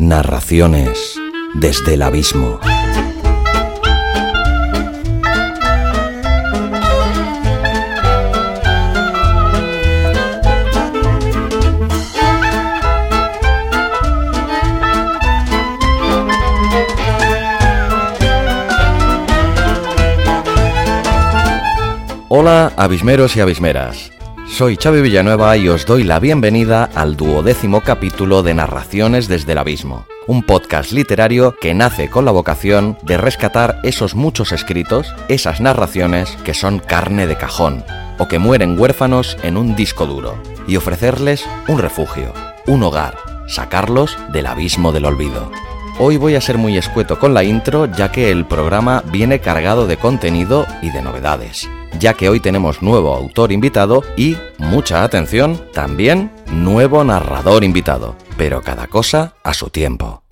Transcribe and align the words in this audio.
Narraciones 0.00 1.18
desde 1.54 1.94
el 1.94 2.02
abismo. 2.02 2.60
Hola, 22.28 22.72
abismeros 22.76 23.34
y 23.34 23.40
abismeras. 23.40 24.17
Soy 24.58 24.76
Xavi 24.76 25.02
Villanueva 25.02 25.56
y 25.56 25.68
os 25.68 25.86
doy 25.86 26.02
la 26.02 26.18
bienvenida 26.18 26.90
al 26.96 27.16
duodécimo 27.16 27.80
capítulo 27.82 28.42
de 28.42 28.54
Narraciones 28.54 29.28
desde 29.28 29.52
el 29.52 29.58
Abismo, 29.58 30.04
un 30.26 30.42
podcast 30.42 30.90
literario 30.90 31.54
que 31.60 31.74
nace 31.74 32.10
con 32.10 32.24
la 32.24 32.32
vocación 32.32 32.98
de 33.02 33.18
rescatar 33.18 33.78
esos 33.84 34.16
muchos 34.16 34.50
escritos, 34.50 35.14
esas 35.28 35.60
narraciones 35.60 36.36
que 36.42 36.54
son 36.54 36.80
carne 36.80 37.28
de 37.28 37.36
cajón 37.36 37.84
o 38.18 38.26
que 38.26 38.40
mueren 38.40 38.76
huérfanos 38.76 39.36
en 39.44 39.56
un 39.56 39.76
disco 39.76 40.06
duro, 40.06 40.42
y 40.66 40.74
ofrecerles 40.74 41.44
un 41.68 41.78
refugio, 41.78 42.32
un 42.66 42.82
hogar, 42.82 43.16
sacarlos 43.46 44.18
del 44.32 44.46
abismo 44.46 44.90
del 44.90 45.04
olvido. 45.04 45.52
Hoy 46.00 46.16
voy 46.16 46.34
a 46.34 46.40
ser 46.40 46.58
muy 46.58 46.76
escueto 46.76 47.20
con 47.20 47.32
la 47.32 47.44
intro 47.44 47.86
ya 47.86 48.10
que 48.10 48.32
el 48.32 48.44
programa 48.44 49.04
viene 49.06 49.38
cargado 49.38 49.86
de 49.86 49.98
contenido 49.98 50.66
y 50.82 50.90
de 50.90 51.00
novedades 51.00 51.68
ya 51.98 52.14
que 52.14 52.28
hoy 52.28 52.40
tenemos 52.40 52.82
nuevo 52.82 53.14
autor 53.14 53.52
invitado 53.52 54.02
y, 54.16 54.36
mucha 54.58 55.02
atención, 55.04 55.60
también 55.72 56.30
nuevo 56.50 57.04
narrador 57.04 57.64
invitado, 57.64 58.16
pero 58.36 58.62
cada 58.62 58.86
cosa 58.86 59.34
a 59.42 59.54
su 59.54 59.70
tiempo. 59.70 60.22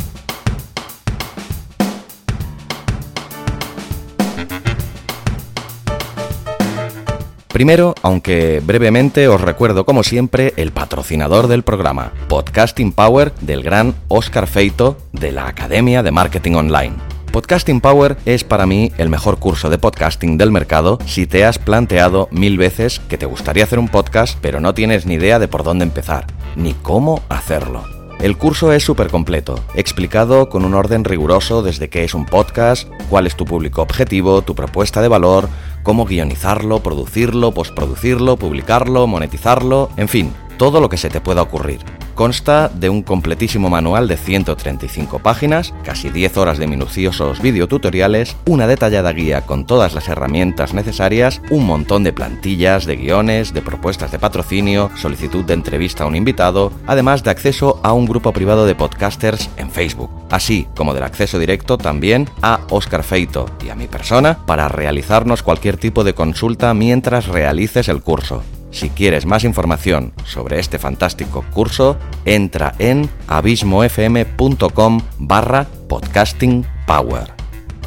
Primero, 7.56 7.94
aunque 8.02 8.60
brevemente 8.62 9.28
os 9.28 9.40
recuerdo 9.40 9.86
como 9.86 10.02
siempre 10.02 10.52
el 10.58 10.72
patrocinador 10.72 11.46
del 11.46 11.62
programa, 11.62 12.12
Podcasting 12.28 12.92
Power 12.92 13.34
del 13.40 13.62
gran 13.62 13.94
Oscar 14.08 14.46
Feito 14.46 14.98
de 15.12 15.32
la 15.32 15.48
Academia 15.48 16.02
de 16.02 16.10
Marketing 16.10 16.52
Online. 16.52 17.15
Podcasting 17.36 17.82
Power 17.82 18.16
es 18.24 18.44
para 18.44 18.64
mí 18.64 18.92
el 18.96 19.10
mejor 19.10 19.38
curso 19.38 19.68
de 19.68 19.76
podcasting 19.76 20.38
del 20.38 20.50
mercado 20.50 20.98
si 21.04 21.26
te 21.26 21.44
has 21.44 21.58
planteado 21.58 22.28
mil 22.30 22.56
veces 22.56 22.98
que 23.10 23.18
te 23.18 23.26
gustaría 23.26 23.64
hacer 23.64 23.78
un 23.78 23.88
podcast 23.88 24.38
pero 24.40 24.58
no 24.58 24.72
tienes 24.72 25.04
ni 25.04 25.16
idea 25.16 25.38
de 25.38 25.46
por 25.46 25.62
dónde 25.62 25.84
empezar, 25.84 26.24
ni 26.56 26.72
cómo 26.72 27.20
hacerlo. 27.28 27.84
El 28.20 28.38
curso 28.38 28.72
es 28.72 28.84
súper 28.84 29.08
completo, 29.08 29.62
explicado 29.74 30.48
con 30.48 30.64
un 30.64 30.72
orden 30.72 31.04
riguroso 31.04 31.62
desde 31.62 31.90
qué 31.90 32.04
es 32.04 32.14
un 32.14 32.24
podcast, 32.24 32.88
cuál 33.10 33.26
es 33.26 33.36
tu 33.36 33.44
público 33.44 33.82
objetivo, 33.82 34.40
tu 34.40 34.54
propuesta 34.54 35.02
de 35.02 35.08
valor, 35.08 35.50
cómo 35.82 36.06
guionizarlo, 36.06 36.82
producirlo, 36.82 37.52
postproducirlo, 37.52 38.38
publicarlo, 38.38 39.06
monetizarlo, 39.06 39.90
en 39.98 40.08
fin, 40.08 40.32
todo 40.56 40.80
lo 40.80 40.88
que 40.88 40.96
se 40.96 41.08
te 41.08 41.20
pueda 41.20 41.42
ocurrir. 41.42 41.80
Consta 42.14 42.70
de 42.70 42.88
un 42.88 43.02
completísimo 43.02 43.68
manual 43.68 44.08
de 44.08 44.16
135 44.16 45.18
páginas, 45.18 45.74
casi 45.84 46.08
10 46.08 46.38
horas 46.38 46.56
de 46.56 46.66
minuciosos 46.66 47.42
videotutoriales, 47.42 48.36
una 48.46 48.66
detallada 48.66 49.12
guía 49.12 49.42
con 49.42 49.66
todas 49.66 49.92
las 49.92 50.08
herramientas 50.08 50.72
necesarias, 50.72 51.42
un 51.50 51.66
montón 51.66 52.04
de 52.04 52.14
plantillas, 52.14 52.86
de 52.86 52.96
guiones, 52.96 53.52
de 53.52 53.60
propuestas 53.60 54.12
de 54.12 54.18
patrocinio, 54.18 54.90
solicitud 54.96 55.44
de 55.44 55.52
entrevista 55.52 56.04
a 56.04 56.06
un 56.06 56.16
invitado, 56.16 56.72
además 56.86 57.22
de 57.22 57.30
acceso 57.30 57.80
a 57.82 57.92
un 57.92 58.06
grupo 58.06 58.32
privado 58.32 58.64
de 58.64 58.74
podcasters 58.74 59.50
en 59.58 59.70
Facebook, 59.70 60.10
así 60.30 60.66
como 60.74 60.94
del 60.94 61.02
acceso 61.02 61.38
directo 61.38 61.76
también 61.76 62.30
a 62.40 62.60
Oscar 62.70 63.02
Feito 63.02 63.44
y 63.62 63.68
a 63.68 63.74
mi 63.74 63.88
persona 63.88 64.38
para 64.46 64.68
realizarnos 64.68 65.42
cualquier 65.42 65.76
tipo 65.76 66.02
de 66.02 66.14
consulta 66.14 66.72
mientras 66.72 67.28
realices 67.28 67.88
el 67.88 68.00
curso. 68.00 68.42
Si 68.76 68.90
quieres 68.90 69.24
más 69.24 69.42
información 69.44 70.12
sobre 70.26 70.60
este 70.60 70.78
fantástico 70.78 71.42
curso, 71.50 71.96
entra 72.26 72.74
en 72.78 73.08
abismofm.com 73.26 75.00
barra 75.16 75.66
podcasting 75.88 76.66
power. 76.86 77.32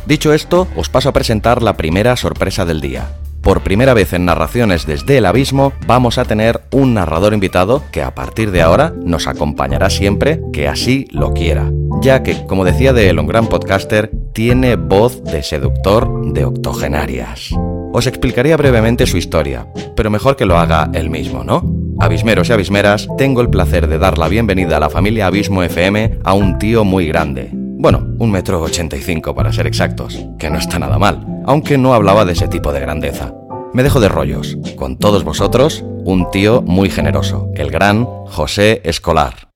Dicho 0.08 0.34
esto, 0.34 0.68
os 0.76 0.90
paso 0.90 1.10
a 1.10 1.14
presentar 1.14 1.62
la 1.62 1.78
primera 1.78 2.16
sorpresa 2.16 2.66
del 2.66 2.82
día. 2.82 3.19
Por 3.50 3.62
primera 3.62 3.96
vez 3.96 4.14
en 4.14 4.26
Narraciones 4.26 4.86
desde 4.86 5.18
el 5.18 5.26
Abismo 5.26 5.74
vamos 5.88 6.20
a 6.20 6.24
tener 6.24 6.62
un 6.70 6.94
narrador 6.94 7.34
invitado 7.34 7.82
que 7.92 8.04
a 8.04 8.14
partir 8.14 8.52
de 8.52 8.62
ahora 8.62 8.94
nos 9.04 9.26
acompañará 9.26 9.90
siempre 9.90 10.40
que 10.54 10.68
así 10.68 11.08
lo 11.10 11.34
quiera, 11.34 11.72
ya 12.00 12.22
que, 12.22 12.46
como 12.46 12.64
decía 12.64 12.94
de 12.94 13.12
un 13.12 13.26
gran 13.26 13.48
podcaster, 13.48 14.12
tiene 14.34 14.76
voz 14.76 15.24
de 15.24 15.42
seductor 15.42 16.32
de 16.32 16.46
octogenarias. 16.46 17.50
Os 17.92 18.06
explicaría 18.06 18.56
brevemente 18.56 19.08
su 19.08 19.18
historia, 19.18 19.66
pero 19.96 20.12
mejor 20.12 20.36
que 20.36 20.46
lo 20.46 20.60
haga 20.60 20.92
él 20.94 21.10
mismo, 21.10 21.44
¿no? 21.44 21.64
Abismeros 22.00 22.50
y 22.50 22.54
abismeras, 22.54 23.08
tengo 23.18 23.42
el 23.42 23.50
placer 23.50 23.88
de 23.88 23.98
dar 23.98 24.20
la 24.20 24.28
bienvenida 24.28 24.78
a 24.78 24.80
la 24.80 24.92
familia 24.92 25.26
Abismo 25.26 25.64
FM 25.64 26.20
a 26.24 26.34
un 26.34 26.60
tío 26.60 26.86
muy 26.86 27.08
grande. 27.08 27.50
Bueno, 27.82 28.06
un 28.20 28.30
metro 28.30 28.62
ochenta 28.62 28.98
y 28.98 29.00
cinco 29.00 29.34
para 29.34 29.54
ser 29.54 29.66
exactos, 29.66 30.20
que 30.38 30.50
no 30.50 30.58
está 30.58 30.80
nada 30.80 31.00
mal, 31.00 31.26
aunque 31.46 31.78
no 31.78 31.94
hablaba 31.94 32.26
de 32.26 32.34
ese 32.34 32.50
tipo 32.50 32.74
de 32.74 32.82
grandeza. 32.82 33.34
Me 33.72 33.84
dejo 33.84 34.02
de 34.02 34.10
rollos. 34.10 34.58
Con 34.76 34.98
todos 34.98 35.24
vosotros, 35.24 35.86
un 36.04 36.30
tío 36.30 36.62
muy 36.62 36.90
generoso, 36.90 37.50
el 37.56 37.72
gran 37.72 38.04
José 38.04 38.82
Escolar. 38.84 39.48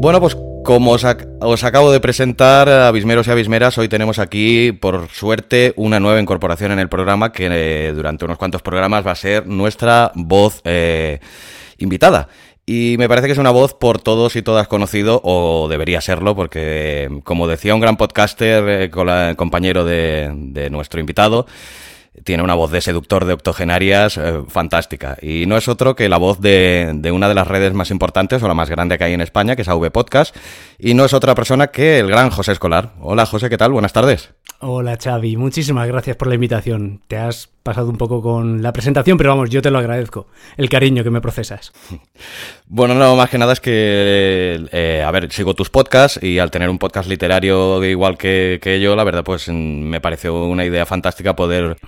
Bueno, 0.00 0.20
pues 0.20 0.36
como 0.64 0.90
os, 0.90 1.04
acabo 1.64 1.92
de 1.92 2.00
presentar, 2.00 2.68
abismeros 2.68 3.28
y 3.28 3.30
abismeras, 3.30 3.78
hoy 3.78 3.88
tenemos 3.88 4.18
aquí, 4.18 4.72
por 4.72 5.06
suerte, 5.10 5.74
una 5.76 6.00
nueva 6.00 6.20
incorporación 6.20 6.72
en 6.72 6.80
el 6.80 6.88
programa 6.88 7.30
que 7.30 7.46
eh, 7.52 7.92
durante 7.94 8.24
unos 8.24 8.36
cuantos 8.36 8.62
programas 8.62 9.06
va 9.06 9.12
a 9.12 9.14
ser 9.14 9.46
nuestra 9.46 10.10
voz 10.16 10.60
eh, 10.64 11.20
invitada. 11.78 12.26
Y 12.70 12.96
me 12.98 13.08
parece 13.08 13.28
que 13.28 13.32
es 13.32 13.38
una 13.38 13.50
voz 13.50 13.72
por 13.72 13.98
todos 13.98 14.36
y 14.36 14.42
todas 14.42 14.68
conocido, 14.68 15.22
o 15.24 15.68
debería 15.70 16.02
serlo, 16.02 16.36
porque, 16.36 17.08
como 17.24 17.48
decía 17.48 17.74
un 17.74 17.80
gran 17.80 17.96
podcaster, 17.96 18.62
eh, 18.68 18.90
compañero 19.38 19.86
de 19.86 20.68
nuestro 20.70 21.00
invitado, 21.00 21.46
tiene 22.24 22.42
una 22.42 22.54
voz 22.54 22.70
de 22.70 22.80
seductor 22.80 23.24
de 23.24 23.32
octogenarias 23.32 24.16
eh, 24.16 24.42
fantástica. 24.48 25.16
Y 25.20 25.46
no 25.46 25.56
es 25.56 25.68
otro 25.68 25.96
que 25.96 26.08
la 26.08 26.16
voz 26.16 26.40
de, 26.40 26.92
de, 26.94 27.12
una 27.12 27.28
de 27.28 27.34
las 27.34 27.46
redes 27.46 27.72
más 27.74 27.90
importantes 27.90 28.42
o 28.42 28.48
la 28.48 28.54
más 28.54 28.70
grande 28.70 28.98
que 28.98 29.04
hay 29.04 29.12
en 29.12 29.20
España, 29.20 29.56
que 29.56 29.62
es 29.62 29.68
AV 29.68 29.90
Podcast. 29.90 30.36
Y 30.78 30.94
no 30.94 31.04
es 31.04 31.12
otra 31.12 31.34
persona 31.34 31.68
que 31.68 31.98
el 31.98 32.08
gran 32.08 32.30
José 32.30 32.52
Escolar. 32.52 32.92
Hola 33.00 33.26
José, 33.26 33.48
¿qué 33.50 33.58
tal? 33.58 33.72
Buenas 33.72 33.92
tardes. 33.92 34.30
Hola 34.60 34.98
Xavi, 35.00 35.36
muchísimas 35.36 35.86
gracias 35.86 36.16
por 36.16 36.26
la 36.26 36.34
invitación. 36.34 37.00
Te 37.06 37.16
has 37.16 37.46
pasado 37.46 37.90
un 37.90 37.96
poco 37.96 38.20
con 38.20 38.60
la 38.60 38.72
presentación, 38.72 39.16
pero 39.16 39.30
vamos, 39.30 39.50
yo 39.50 39.62
te 39.62 39.70
lo 39.70 39.78
agradezco, 39.78 40.26
el 40.56 40.68
cariño 40.68 41.04
que 41.04 41.10
me 41.10 41.20
procesas. 41.20 41.72
Bueno, 42.70 42.92
no, 42.94 43.16
más 43.16 43.30
que 43.30 43.38
nada 43.38 43.54
es 43.54 43.60
que, 43.60 44.68
eh, 44.72 45.02
a 45.02 45.10
ver, 45.10 45.32
sigo 45.32 45.54
tus 45.54 45.70
podcasts 45.70 46.22
y 46.22 46.38
al 46.38 46.50
tener 46.50 46.68
un 46.68 46.78
podcast 46.78 47.08
literario 47.08 47.82
igual 47.82 48.18
que, 48.18 48.78
yo, 48.82 48.94
la 48.94 49.04
verdad, 49.04 49.24
pues 49.24 49.48
mm, 49.48 49.52
me 49.52 50.02
pareció 50.02 50.44
una 50.44 50.66
idea 50.66 50.84
fantástica 50.84 51.34
poder 51.34 51.78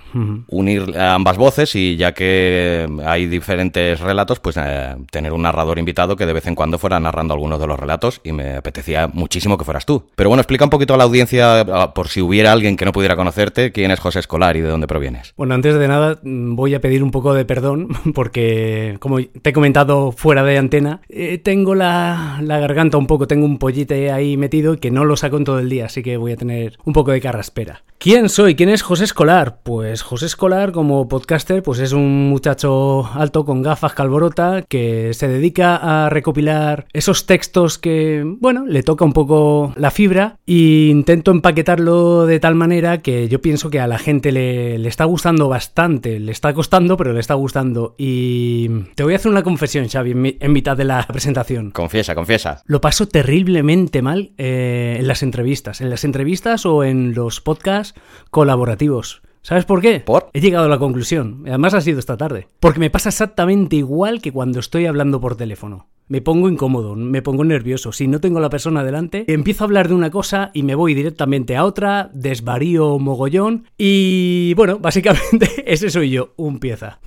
unir 0.47 0.97
ambas 0.97 1.37
voces 1.37 1.75
y 1.75 1.95
ya 1.97 2.13
que 2.13 2.87
hay 3.05 3.25
diferentes 3.27 3.99
relatos, 3.99 4.39
pues 4.39 4.57
eh, 4.57 4.95
tener 5.11 5.33
un 5.33 5.43
narrador 5.43 5.79
invitado 5.79 6.15
que 6.15 6.25
de 6.25 6.33
vez 6.33 6.47
en 6.47 6.55
cuando 6.55 6.77
fuera 6.77 6.99
narrando 6.99 7.33
algunos 7.33 7.59
de 7.59 7.67
los 7.67 7.79
relatos 7.79 8.21
y 8.23 8.31
me 8.31 8.55
apetecía 8.55 9.07
muchísimo 9.07 9.57
que 9.57 9.65
fueras 9.65 9.85
tú. 9.85 10.03
Pero 10.15 10.29
bueno, 10.29 10.41
explica 10.41 10.63
un 10.63 10.69
poquito 10.69 10.93
a 10.93 10.97
la 10.97 11.03
audiencia, 11.03 11.91
por 11.93 12.07
si 12.07 12.21
hubiera 12.21 12.51
alguien 12.51 12.75
que 12.75 12.85
no 12.85 12.91
pudiera 12.91 13.15
conocerte, 13.15 13.71
quién 13.71 13.91
es 13.91 13.99
José 13.99 14.19
Escolar 14.19 14.57
y 14.57 14.61
de 14.61 14.69
dónde 14.69 14.87
provienes. 14.87 15.33
Bueno, 15.37 15.53
antes 15.53 15.75
de 15.75 15.87
nada 15.87 16.19
mm, 16.21 16.55
voy 16.55 16.73
a 16.73 16.81
pedir 16.81 17.03
un 17.03 17.11
poco 17.11 17.33
de 17.33 17.45
perdón 17.45 17.89
porque, 18.13 18.97
como 18.99 19.19
te 19.21 19.49
he 19.49 19.53
comentado 19.53 20.11
fuera 20.11 20.43
de 20.43 20.57
antena, 20.57 21.01
eh, 21.09 21.37
tengo 21.37 21.75
la, 21.75 22.39
garganta 22.41 22.97
un 22.97 23.07
poco, 23.07 23.27
tengo 23.27 23.45
un 23.45 23.57
pollite 23.57 24.11
ahí 24.11 24.37
metido 24.37 24.77
que 24.77 24.91
no 24.91 25.05
lo 25.05 25.15
saco 25.15 25.37
en 25.37 25.45
todo 25.45 25.59
el 25.59 25.69
día, 25.69 25.85
así 25.85 26.03
que 26.03 26.17
voy 26.17 26.33
a 26.33 26.37
tener 26.37 26.77
un 26.85 26.93
poco 26.93 27.11
de 27.11 27.21
carraspera. 27.21 27.83
¿Quién 27.97 28.29
soy? 28.29 28.55
¿Quién 28.55 28.69
es 28.69 28.81
José 28.81 29.03
Escolar? 29.03 29.59
Pues 29.61 30.00
José 30.03 30.25
Escolar, 30.25 30.71
como 30.71 31.07
podcaster, 31.07 31.63
pues 31.63 31.79
es 31.79 31.93
un 31.93 32.29
muchacho 32.29 33.09
alto 33.13 33.45
con 33.45 33.61
gafas 33.61 33.93
calborota 33.93 34.63
que 34.67 35.13
se 35.13 35.27
dedica 35.27 35.75
a 35.75 36.09
recopilar 36.09 36.87
esos 36.93 37.25
textos 37.25 37.77
que, 37.77 38.23
bueno, 38.39 38.65
le 38.65 38.83
toca 38.83 39.05
un 39.05 39.13
poco 39.13 39.73
la 39.75 39.91
fibra 39.91 40.37
e 40.47 40.89
intento 40.89 41.31
empaquetarlo 41.31 42.25
de 42.25 42.39
tal 42.39 42.55
manera 42.55 42.99
que 42.99 43.27
yo 43.29 43.41
pienso 43.41 43.69
que 43.69 43.79
a 43.79 43.87
la 43.87 43.97
gente 43.97 44.31
le, 44.31 44.77
le 44.77 44.89
está 44.89 45.05
gustando 45.05 45.49
bastante. 45.49 46.19
Le 46.19 46.31
está 46.31 46.53
costando, 46.53 46.97
pero 46.97 47.13
le 47.13 47.19
está 47.19 47.33
gustando. 47.35 47.95
Y 47.97 48.69
te 48.95 49.03
voy 49.03 49.13
a 49.13 49.15
hacer 49.17 49.31
una 49.31 49.43
confesión, 49.43 49.87
Xavi, 49.87 50.11
en, 50.39 50.51
mitad 50.51 50.75
de 50.77 50.85
la 50.85 51.03
presentación. 51.07 51.71
Confiesa, 51.71 52.15
confiesa. 52.15 52.61
Lo 52.65 52.81
paso 52.81 53.07
terriblemente 53.07 54.01
mal 54.01 54.31
eh, 54.37 54.97
en 54.99 55.07
las 55.07 55.23
entrevistas. 55.23 55.81
En 55.81 55.89
las 55.89 56.03
entrevistas 56.03 56.65
o 56.65 56.83
en 56.83 57.13
los 57.13 57.41
podcasts 57.41 57.99
colaborativos. 58.29 59.21
¿Sabes 59.43 59.65
por 59.65 59.81
qué? 59.81 60.01
¿Por? 60.01 60.29
He 60.33 60.39
llegado 60.39 60.65
a 60.65 60.69
la 60.69 60.77
conclusión. 60.77 61.43
Además 61.47 61.73
ha 61.73 61.81
sido 61.81 61.97
esta 61.99 62.15
tarde. 62.15 62.47
Porque 62.59 62.79
me 62.79 62.91
pasa 62.91 63.09
exactamente 63.09 63.75
igual 63.75 64.21
que 64.21 64.31
cuando 64.31 64.59
estoy 64.59 64.85
hablando 64.85 65.19
por 65.19 65.35
teléfono. 65.35 65.87
me 66.07 66.21
pongo 66.21 66.49
incómodo, 66.49 66.95
me 66.95 67.21
pongo 67.21 67.43
nervioso. 67.45 67.91
Si 67.91 68.07
no 68.07 68.19
tengo 68.19 68.37
a 68.39 68.41
la 68.41 68.49
persona 68.49 68.83
delante, 68.83 69.23
empiezo 69.27 69.63
a 69.63 69.65
hablar 69.67 69.87
de 69.87 69.95
una 69.95 70.11
cosa 70.11 70.51
y 70.53 70.63
me 70.63 70.75
voy 70.75 70.93
directamente 70.93 71.55
a 71.55 71.63
otra, 71.63 72.11
desvarío 72.13 72.99
mogollón 72.99 73.65
y 73.77 74.53
bueno, 74.55 74.77
básicamente 74.77 75.49
ese 75.71 75.89
soy 75.89 76.11
yo, 76.11 76.33
un 76.35 76.59
pieza. 76.59 76.99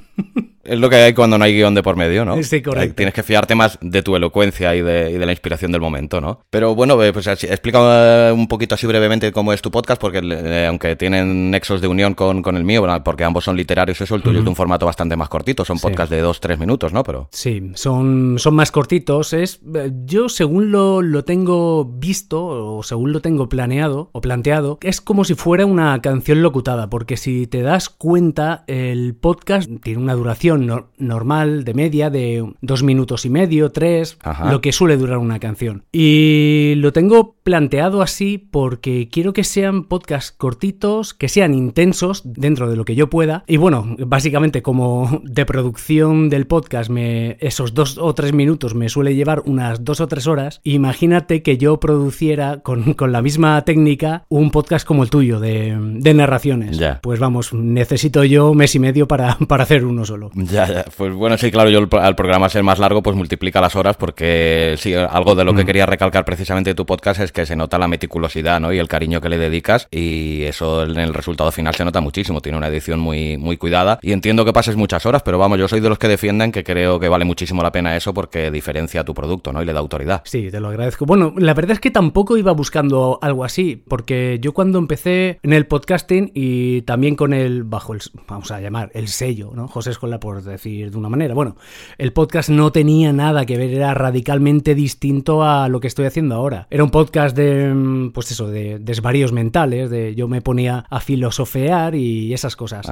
Es 0.65 0.79
lo 0.79 0.89
que 0.89 0.97
hay 0.97 1.13
cuando 1.13 1.37
no 1.37 1.45
hay 1.45 1.55
guion 1.55 1.75
de 1.75 1.83
por 1.83 1.97
medio, 1.97 2.25
¿no? 2.25 2.43
Sí, 2.43 2.63
correcto. 2.63 2.97
Tienes 2.97 3.15
que 3.15 3.23
fiarte 3.23 3.55
más 3.55 3.79
de 3.83 4.03
tu 4.03 4.17
elocuencia 4.17 4.75
y 4.75 4.81
de, 4.81 5.19
la 5.19 5.33
inspiración 5.33 5.73
del 5.73 5.81
momento, 5.81 6.21
¿no? 6.21 6.41
Pero 6.51 6.75
bueno, 6.75 7.03
eh, 7.03 7.13
pues 7.13 7.27
explica 7.27 8.33
un 8.33 8.49
poquito 8.49 8.75
así 8.75 8.87
brevemente 8.87 9.31
cómo 9.33 9.53
es 9.53 9.61
tu 9.61 9.71
podcast, 9.71 10.01
porque 10.01 10.21
eh, 10.23 10.67
aunque 10.67 10.97
tienen 10.97 11.51
nexos 11.51 11.81
de 11.81 11.89
unión 11.89 12.15
con, 12.15 12.57
el 12.57 12.65
mío, 12.65 12.85
porque 13.05 13.25
ambos 13.25 13.45
son 13.45 13.57
literarios, 13.57 14.01
eso, 14.01 14.15
el 14.15 14.23
tuyo 14.23 14.39
es 14.39 14.45
de 14.45 14.51
un 14.51 14.57
formato 14.57 14.87
bastante 14.87 15.17
más 15.17 15.29
cortito, 15.29 15.65
son 15.65 15.79
podcasts 15.79 16.11
de 16.11 16.21
dos, 16.21 16.41
tres 16.41 16.59
minutos, 16.59 16.93
¿no? 16.93 17.03
Pero... 17.03 17.29
Sí, 17.31 17.73
son, 17.75 18.37
son 18.39 18.55
más 18.55 18.71
cortitos. 18.71 19.33
Es, 19.33 19.61
yo, 20.07 20.29
según 20.29 20.71
lo, 20.71 21.03
lo 21.03 21.25
tengo 21.25 21.85
visto, 21.85 22.77
o 22.77 22.83
según 22.83 23.13
lo 23.13 23.21
tengo 23.21 23.49
planeado 23.49 24.09
o 24.13 24.21
planteado, 24.21 24.79
es 24.83 25.01
como 25.01 25.25
si 25.25 25.35
fuera 25.35 25.67
una 25.67 26.01
canción 26.01 26.43
locutada, 26.43 26.89
porque 26.89 27.17
si 27.17 27.47
te 27.47 27.63
das 27.63 27.89
cuenta, 27.91 28.65
el 28.67 29.15
podcast 29.15 29.71
tiene 29.83 30.04
una 30.05 30.15
duración 30.15 30.87
normal, 30.99 31.65
de 31.65 31.75
media, 31.75 32.11
de 32.11 32.53
dos 32.61 32.83
minutos 32.83 33.25
y 33.25 33.31
medio, 33.31 33.71
tres, 33.71 34.19
lo 34.49 34.61
que 34.61 34.73
suele 34.73 34.97
durar 34.97 35.19
una 35.19 35.41
canción. 35.41 35.85
Y 35.93 36.75
lo 36.77 36.93
tengo 36.93 37.34
planteado 37.45 38.03
así 38.03 38.39
porque 38.39 39.09
quiero 39.13 39.33
que 39.33 39.45
sean 39.45 39.85
podcasts 39.85 40.33
cortitos, 40.33 41.15
que 41.15 41.29
sean 41.29 41.55
intensos 41.55 42.23
dentro 42.25 42.71
de 42.71 42.77
lo 42.77 42.85
que 42.85 42.95
yo 42.95 43.11
pueda. 43.11 43.45
Y 43.47 43.59
bueno, 43.59 43.95
básicamente 43.99 44.63
como 44.63 45.21
de 45.25 45.45
producción 45.47 46.31
del 46.31 46.47
podcast, 46.47 46.91
me, 46.91 47.37
esos 47.41 47.75
dos 47.75 47.99
o 47.99 48.15
tres 48.15 48.33
minutos 48.33 48.75
me 48.75 48.89
suele 48.89 49.15
llevar 49.15 49.43
unas 49.45 49.85
dos 49.85 50.01
o 50.01 50.09
tres 50.09 50.27
horas. 50.27 50.61
Imagínate 50.65 51.43
que 51.43 51.59
yo 51.59 51.79
produciera 51.79 52.61
con, 52.63 52.97
la 53.13 53.23
misma 53.23 53.63
técnica 53.65 54.25
un 54.31 54.51
podcast 54.51 54.87
como 54.87 55.03
el 55.03 55.11
tuyo 55.11 55.39
de, 55.39 55.77
narraciones. 56.15 56.81
Pues 57.03 57.21
vamos, 57.21 57.53
necesito 57.53 58.25
yo 58.25 58.55
mes 58.55 58.75
y 58.75 58.79
medio 58.79 59.07
para, 59.07 59.37
para 59.49 59.65
hacer 59.65 59.85
uno 59.85 60.07
solo. 60.07 60.31
Ya, 60.35 60.67
ya. 60.67 60.85
Pues 60.97 61.13
bueno, 61.13 61.37
sí, 61.37 61.51
claro, 61.51 61.69
yo 61.69 61.87
al 62.01 62.17
programa 62.17 62.49
ser 62.49 62.63
más 62.63 62.79
largo, 62.79 63.03
pues 63.03 63.17
multiplica 63.17 63.61
las 63.61 63.77
horas, 63.77 63.97
porque 63.97 64.77
sí, 64.79 64.95
algo 64.95 65.35
de 65.35 65.45
lo 65.45 65.55
que 65.55 65.65
mm. 65.65 65.67
quería 65.67 65.87
recalcar 65.87 66.25
precisamente 66.25 66.71
de 66.71 66.75
tu 66.75 66.87
podcast 66.87 67.21
es 67.21 67.34
que 67.35 67.45
se 67.45 67.57
nota 67.57 67.79
la 67.79 67.89
meticulosidad, 67.89 68.61
¿no? 68.61 68.73
Y 68.73 68.79
el 68.79 68.89
cariño 68.89 69.21
que 69.21 69.29
le 69.29 69.37
dedicas, 69.37 69.89
y 69.91 70.45
eso 70.45 70.85
en 70.85 70.97
el 70.97 71.13
resultado 71.13 71.53
final 71.53 71.75
se 71.75 71.85
nota 71.85 72.01
muchísimo. 72.01 72.41
Tiene 72.41 72.57
una 72.57 72.69
edición 72.69 73.01
muy, 73.01 73.37
muy 73.37 73.59
cuidada. 73.59 73.99
Y 74.01 74.13
entiendo 74.13 74.45
que 74.45 74.53
pases 74.53 74.77
muchas 74.77 75.05
horas, 75.05 75.23
pero 75.23 75.39
vamos, 75.39 75.59
yo 75.59 75.69
soy 75.69 75.81
de 75.81 75.89
los 75.89 75.99
que 75.99 76.09
defienden 76.09 76.53
que 76.53 76.65
creo 76.65 76.99
que 76.99 77.09
vale 77.09 77.25
muchísimo 77.25 77.63
la 77.63 77.73
pena 77.73 77.97
eso 77.97 78.15
porque 78.15 78.51
diferencia 78.51 79.05
tu 79.05 79.13
producto, 79.15 79.53
¿no? 79.53 79.63
Y 79.63 79.67
le 79.67 79.73
da 79.73 79.81
autoridad. 79.81 80.23
Sí, 80.25 80.51
te 80.51 80.61
lo 80.61 80.69
agradezco. 80.69 81.07
Bueno, 81.07 81.35
la 81.37 81.55
verdad 81.55 81.73
es 81.73 81.81
que 81.81 81.91
tampoco 81.91 82.37
iba 82.37 82.53
buscando 82.53 83.19
algo 83.21 83.45
así, 83.45 83.83
porque 83.89 84.39
yo 84.41 84.53
cuando 84.55 84.79
empecé 84.79 85.41
en 85.43 85.53
el 85.53 85.67
podcasting 85.67 86.31
y 86.35 86.83
también 86.83 87.17
con 87.17 87.33
el, 87.33 87.65
bajo 87.65 87.95
el, 87.95 88.01
vamos 88.29 88.51
a 88.51 88.61
llamar, 88.61 88.91
el 88.95 89.09
sello, 89.09 89.53
¿no? 89.55 89.69
José 89.69 89.91
Escola, 89.91 90.21
por 90.21 90.43
decir 90.43 90.91
de 90.91 90.97
una 90.97 91.09
manera. 91.09 91.35
Bueno, 91.35 91.57
el 91.99 92.13
podcast 92.13 92.49
no 92.49 92.71
tenía 92.71 93.13
nada 93.13 93.47
que 93.47 93.57
ver, 93.57 93.71
era 93.73 93.95
radicalmente 93.95 94.75
distinto 94.75 95.43
a 95.43 95.69
lo 95.69 95.81
que 95.81 95.89
estoy 95.89 96.07
haciendo 96.07 96.35
ahora. 96.35 96.67
Era 96.71 96.85
un 96.85 96.91
podcast 96.91 97.24
de, 97.33 97.73
mm, 97.73 98.11
pues 98.13 98.31
eso, 98.31 98.49
de 98.49 98.79
desvaríos 98.79 99.33
mentales, 99.33 99.89
de 99.89 100.15
yo 100.15 100.29
me 100.29 100.43
ponía 100.43 100.85
a 100.91 101.01
filosofear 101.01 101.95
y 101.95 102.35
esas 102.35 102.57
cosas. 102.57 102.87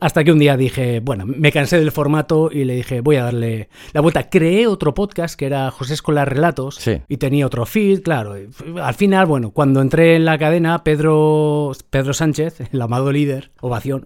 Hasta 0.00 0.24
que 0.24 0.32
un 0.32 0.38
día 0.38 0.56
dije, 0.56 1.00
bueno, 1.00 1.24
me 1.26 1.52
cansé 1.52 1.78
del 1.78 1.92
formato 1.92 2.50
y 2.52 2.64
le 2.64 2.74
dije, 2.74 3.00
voy 3.00 3.16
a 3.16 3.24
darle 3.24 3.68
la 3.92 4.00
vuelta. 4.00 4.28
Creé 4.28 4.66
otro 4.66 4.94
podcast 4.94 5.38
que 5.38 5.46
era 5.46 5.70
José 5.70 5.94
Escolar 5.94 6.28
Relatos 6.28 6.80
y 7.08 7.16
tenía 7.16 7.46
otro 7.46 7.64
feed, 7.64 8.02
claro. 8.02 8.34
Al 8.82 8.94
final, 8.94 9.26
bueno, 9.26 9.50
cuando 9.52 9.80
entré 9.80 10.16
en 10.16 10.24
la 10.24 10.38
cadena, 10.38 10.84
Pedro, 10.84 11.72
Pedro 11.90 12.12
Sánchez, 12.12 12.60
el 12.72 12.82
amado 12.82 13.12
líder, 13.12 13.52
ovación 13.60 14.04